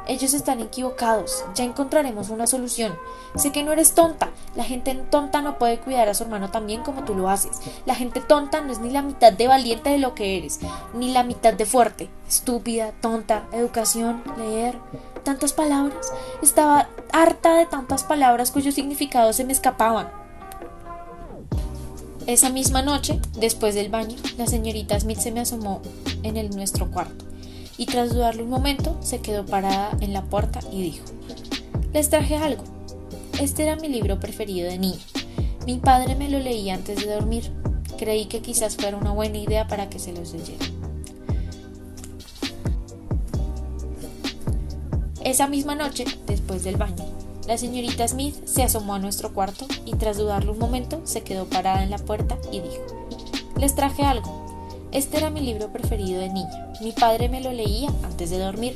[0.07, 2.95] Ellos están equivocados, ya encontraremos una solución.
[3.35, 6.65] Sé que no eres tonta, la gente tonta no puede cuidar a su hermano tan
[6.65, 7.59] bien como tú lo haces.
[7.85, 10.59] La gente tonta no es ni la mitad de valiente de lo que eres,
[10.93, 12.09] ni la mitad de fuerte.
[12.25, 14.77] Estúpida, tonta, educación, leer,
[15.23, 16.13] tantas palabras.
[16.41, 20.09] Estaba harta de tantas palabras cuyos significados se me escapaban.
[22.27, 25.81] Esa misma noche, después del baño, la señorita Smith se me asomó
[26.23, 27.25] en el nuestro cuarto
[27.77, 31.05] y tras dudarle un momento se quedó parada en la puerta y dijo
[31.93, 32.63] Les traje algo.
[33.39, 34.99] Este era mi libro preferido de niña.
[35.65, 37.51] Mi padre me lo leía antes de dormir.
[37.97, 40.65] Creí que quizás fuera una buena idea para que se los leyera.
[45.23, 47.05] Esa misma noche, después del baño,
[47.47, 51.45] la señorita Smith se asomó a nuestro cuarto y tras dudarlo un momento se quedó
[51.45, 52.85] parada en la puerta y dijo,
[53.59, 54.46] Les traje algo.
[54.91, 56.71] Este era mi libro preferido de niña.
[56.81, 58.75] Mi padre me lo leía antes de dormir.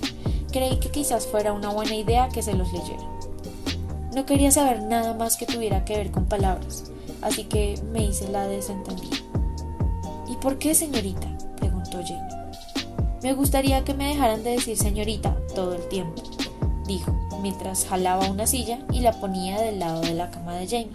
[0.51, 3.03] Creí que quizás fuera una buena idea que se los leyera.
[4.13, 8.27] No quería saber nada más que tuviera que ver con palabras, así que me hice
[8.27, 9.15] la desentendida.
[10.27, 11.27] ¿Y por qué, señorita?
[11.55, 12.27] preguntó Jane.
[13.23, 16.21] Me gustaría que me dejaran de decir señorita todo el tiempo,
[16.85, 20.91] dijo, mientras jalaba una silla y la ponía del lado de la cama de Jane.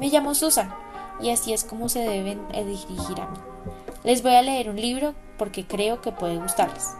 [0.00, 0.74] Me llamo Susan,
[1.20, 3.49] y así es como se deben dirigir a mí.
[4.02, 6.94] Les voy a leer un libro porque creo que puede gustarles.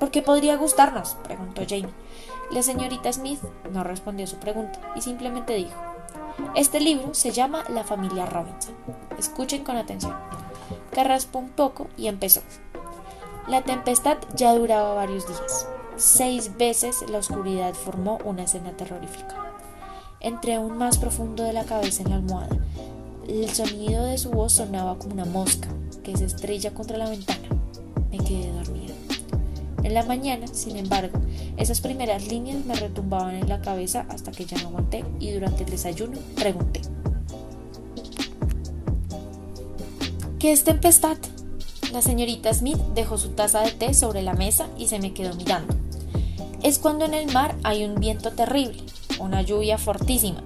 [0.00, 1.16] ¿Por qué podría gustarnos?
[1.22, 1.94] preguntó Jamie.
[2.50, 3.40] La señorita Smith
[3.70, 5.80] no respondió su pregunta y simplemente dijo
[6.56, 8.74] Este libro se llama La familia Robinson.
[9.16, 10.16] Escuchen con atención.
[10.92, 12.42] Carraspó un poco y empezó.
[13.46, 15.68] La tempestad ya duraba varios días.
[15.94, 19.36] Seis veces la oscuridad formó una escena terrorífica.
[20.18, 22.56] Entré aún más profundo de la cabeza en la almohada.
[23.28, 25.68] El sonido de su voz sonaba como una mosca
[26.02, 27.48] que se estrella contra la ventana.
[28.10, 28.94] Me quedé dormida.
[29.82, 31.18] En la mañana, sin embargo,
[31.56, 35.64] esas primeras líneas me retumbaban en la cabeza hasta que ya no aguanté y durante
[35.64, 36.80] el desayuno pregunté.
[40.38, 41.16] ¿Qué es tempestad?
[41.92, 45.34] La señorita Smith dejó su taza de té sobre la mesa y se me quedó
[45.34, 45.74] mirando.
[46.62, 48.82] Es cuando en el mar hay un viento terrible,
[49.18, 50.42] una lluvia fortísima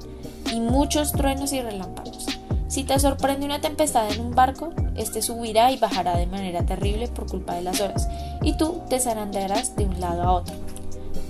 [0.53, 2.27] y muchos truenos y relámpagos.
[2.69, 7.09] Si te sorprende una tempestad en un barco, este subirá y bajará de manera terrible
[7.09, 8.09] por culpa de las olas,
[8.43, 10.55] y tú te zarandearás de un lado a otro.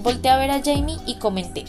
[0.02, 1.64] Volté a ver a Jamie y comenté.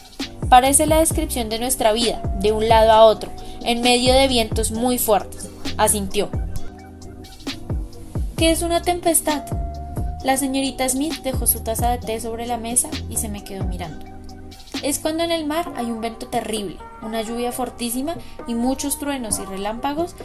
[0.50, 3.32] Parece la descripción de nuestra vida, de un lado a otro,
[3.64, 5.50] en medio de vientos muy fuertes.
[5.78, 6.30] Asintió.
[8.38, 9.46] ¿Qué es una tempestad?
[10.24, 13.64] La señorita Smith dejó su taza de té sobre la mesa y se me quedó
[13.64, 14.06] mirando.
[14.84, 18.16] Es cuando en el mar hay un viento terrible, una lluvia fortísima
[18.48, 20.16] y muchos truenos y relámpagos.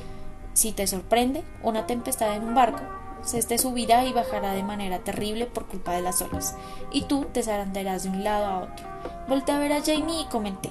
[0.61, 2.83] Si te sorprende, una tempestad en un barco,
[3.23, 6.55] se te subirá y bajará de manera terrible por culpa de las olas,
[6.93, 8.87] y tú te zarandearás de un lado a otro.
[9.27, 10.71] Volté a ver a Jamie y comenté.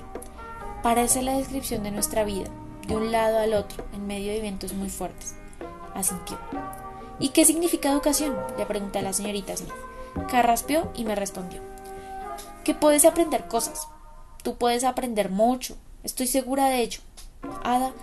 [0.84, 2.52] Parece la descripción de nuestra vida,
[2.88, 5.34] de un lado al otro, en medio de vientos muy fuertes.
[5.96, 6.38] Asintió.
[7.18, 8.38] ¿Y qué significa educación?
[8.60, 9.74] le pregunté a la señorita Smith.
[10.30, 11.64] Carraspeó y me respondió
[12.64, 13.88] que puedes aprender cosas.
[14.44, 17.00] Tú puedes aprender mucho, estoy segura de ello.
[17.64, 17.94] Ada,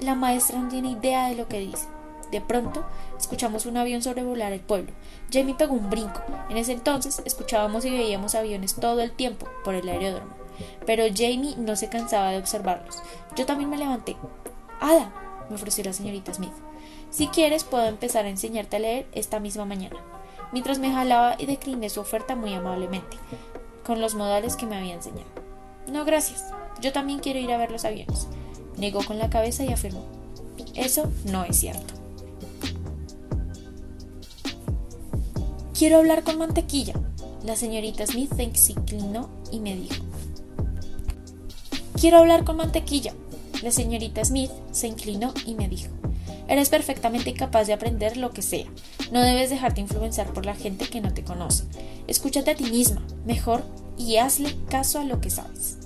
[0.00, 1.86] la maestra no tiene idea de lo que dice.
[2.30, 2.84] De pronto,
[3.18, 4.92] escuchamos un avión sobrevolar el pueblo.
[5.32, 6.20] Jamie pegó un brinco.
[6.48, 10.34] En ese entonces, escuchábamos y veíamos aviones todo el tiempo por el aeródromo.
[10.86, 13.02] Pero Jamie no se cansaba de observarlos.
[13.36, 14.16] Yo también me levanté.
[14.80, 15.12] Ada,
[15.48, 16.52] me ofreció la señorita Smith.
[17.10, 19.96] Si quieres, puedo empezar a enseñarte a leer esta misma mañana.
[20.52, 23.16] Mientras me jalaba y decliné su oferta muy amablemente
[23.84, 25.28] con los modales que me había enseñado.
[25.86, 26.44] No, gracias.
[26.80, 28.26] Yo también quiero ir a ver los aviones.
[28.76, 30.04] Negó con la cabeza y afirmó.
[30.74, 31.94] Eso no es cierto.
[35.78, 36.94] Quiero hablar con mantequilla.
[37.44, 40.02] La señorita Smith se inclinó y me dijo.
[42.00, 43.12] Quiero hablar con mantequilla.
[43.62, 45.88] La señorita Smith se inclinó y me dijo,
[46.48, 48.66] Eres perfectamente capaz de aprender lo que sea.
[49.10, 51.64] No debes dejarte influenciar por la gente que no te conoce.
[52.06, 53.62] Escúchate a ti misma, mejor,
[53.98, 55.78] y hazle caso a lo que sabes.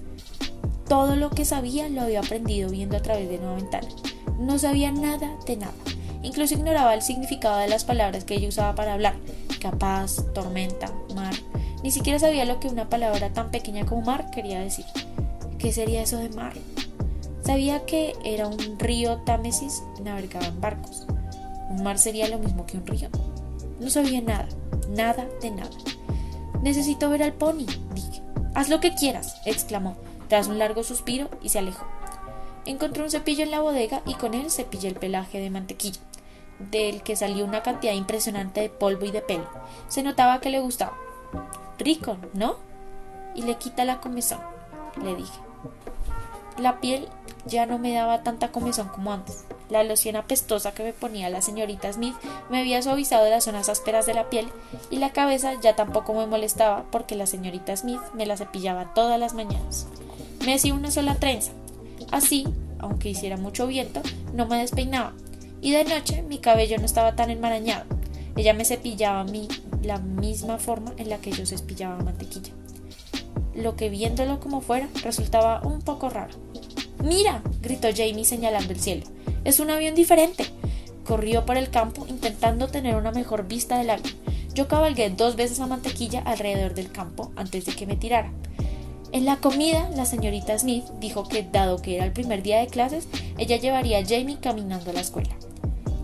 [0.90, 3.86] Todo lo que sabía lo había aprendido viendo a través de una ventana.
[4.40, 5.72] No sabía nada de nada.
[6.24, 9.14] Incluso ignoraba el significado de las palabras que ella usaba para hablar.
[9.60, 11.32] Capaz, tormenta, mar.
[11.84, 14.84] Ni siquiera sabía lo que una palabra tan pequeña como mar quería decir.
[15.60, 16.54] ¿Qué sería eso de mar?
[17.44, 21.06] Sabía que era un río Támesis navegaba en barcos.
[21.70, 23.10] ¿Un mar sería lo mismo que un río?
[23.78, 24.48] No sabía nada,
[24.88, 25.70] nada de nada.
[26.62, 28.22] Necesito ver al pony, dije.
[28.56, 29.96] Haz lo que quieras, exclamó,
[30.30, 31.84] tras un largo suspiro, y se alejó.
[32.64, 36.00] Encontró un cepillo en la bodega y con él cepillé el pelaje de mantequilla,
[36.70, 39.48] del que salió una cantidad impresionante de polvo y de pelo.
[39.88, 40.96] Se notaba que le gustaba.
[41.78, 42.56] Rico, ¿no?
[43.34, 44.38] Y le quita la comezón,
[45.02, 45.38] le dije.
[46.58, 47.08] La piel
[47.44, 49.44] ya no me daba tanta comezón como antes.
[49.70, 52.16] La loción apestosa que me ponía la señorita Smith
[52.50, 54.48] me había suavizado las zonas ásperas de la piel
[54.90, 59.18] y la cabeza ya tampoco me molestaba porque la señorita Smith me la cepillaba todas
[59.18, 59.86] las mañanas.
[60.44, 61.52] Me hacía una sola trenza.
[62.10, 62.48] Así,
[62.80, 64.02] aunque hiciera mucho viento,
[64.34, 65.12] no me despeinaba.
[65.60, 67.84] Y de noche mi cabello no estaba tan enmarañado.
[68.36, 69.46] Ella me cepillaba a mí
[69.82, 72.52] la misma forma en la que yo cepillaba mantequilla.
[73.54, 76.34] Lo que viéndolo como fuera resultaba un poco raro.
[77.02, 79.04] Mira, gritó Jamie señalando el cielo.
[79.44, 80.46] Es un avión diferente.
[81.04, 84.14] Corrió por el campo intentando tener una mejor vista del avión.
[84.54, 88.30] Yo cabalgué dos veces a mantequilla alrededor del campo antes de que me tirara.
[89.12, 92.68] En la comida, la señorita Smith dijo que, dado que era el primer día de
[92.68, 93.08] clases,
[93.38, 95.30] ella llevaría a Jamie caminando a la escuela.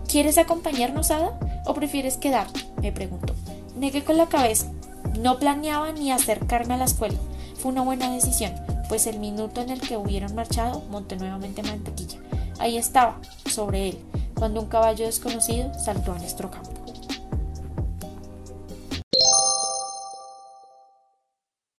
[0.09, 1.39] ¿Quieres acompañarnos, Ada?
[1.67, 2.61] ¿O prefieres quedarte?
[2.81, 3.35] me preguntó.
[3.77, 4.73] Negué con la cabeza.
[5.21, 7.19] No planeaba ni acercarme a la escuela.
[7.59, 8.53] Fue una buena decisión,
[8.89, 12.19] pues el minuto en el que hubieron marchado monté nuevamente mantequilla.
[12.59, 13.99] Ahí estaba, sobre él,
[14.35, 16.86] cuando un caballo desconocido saltó a nuestro campo.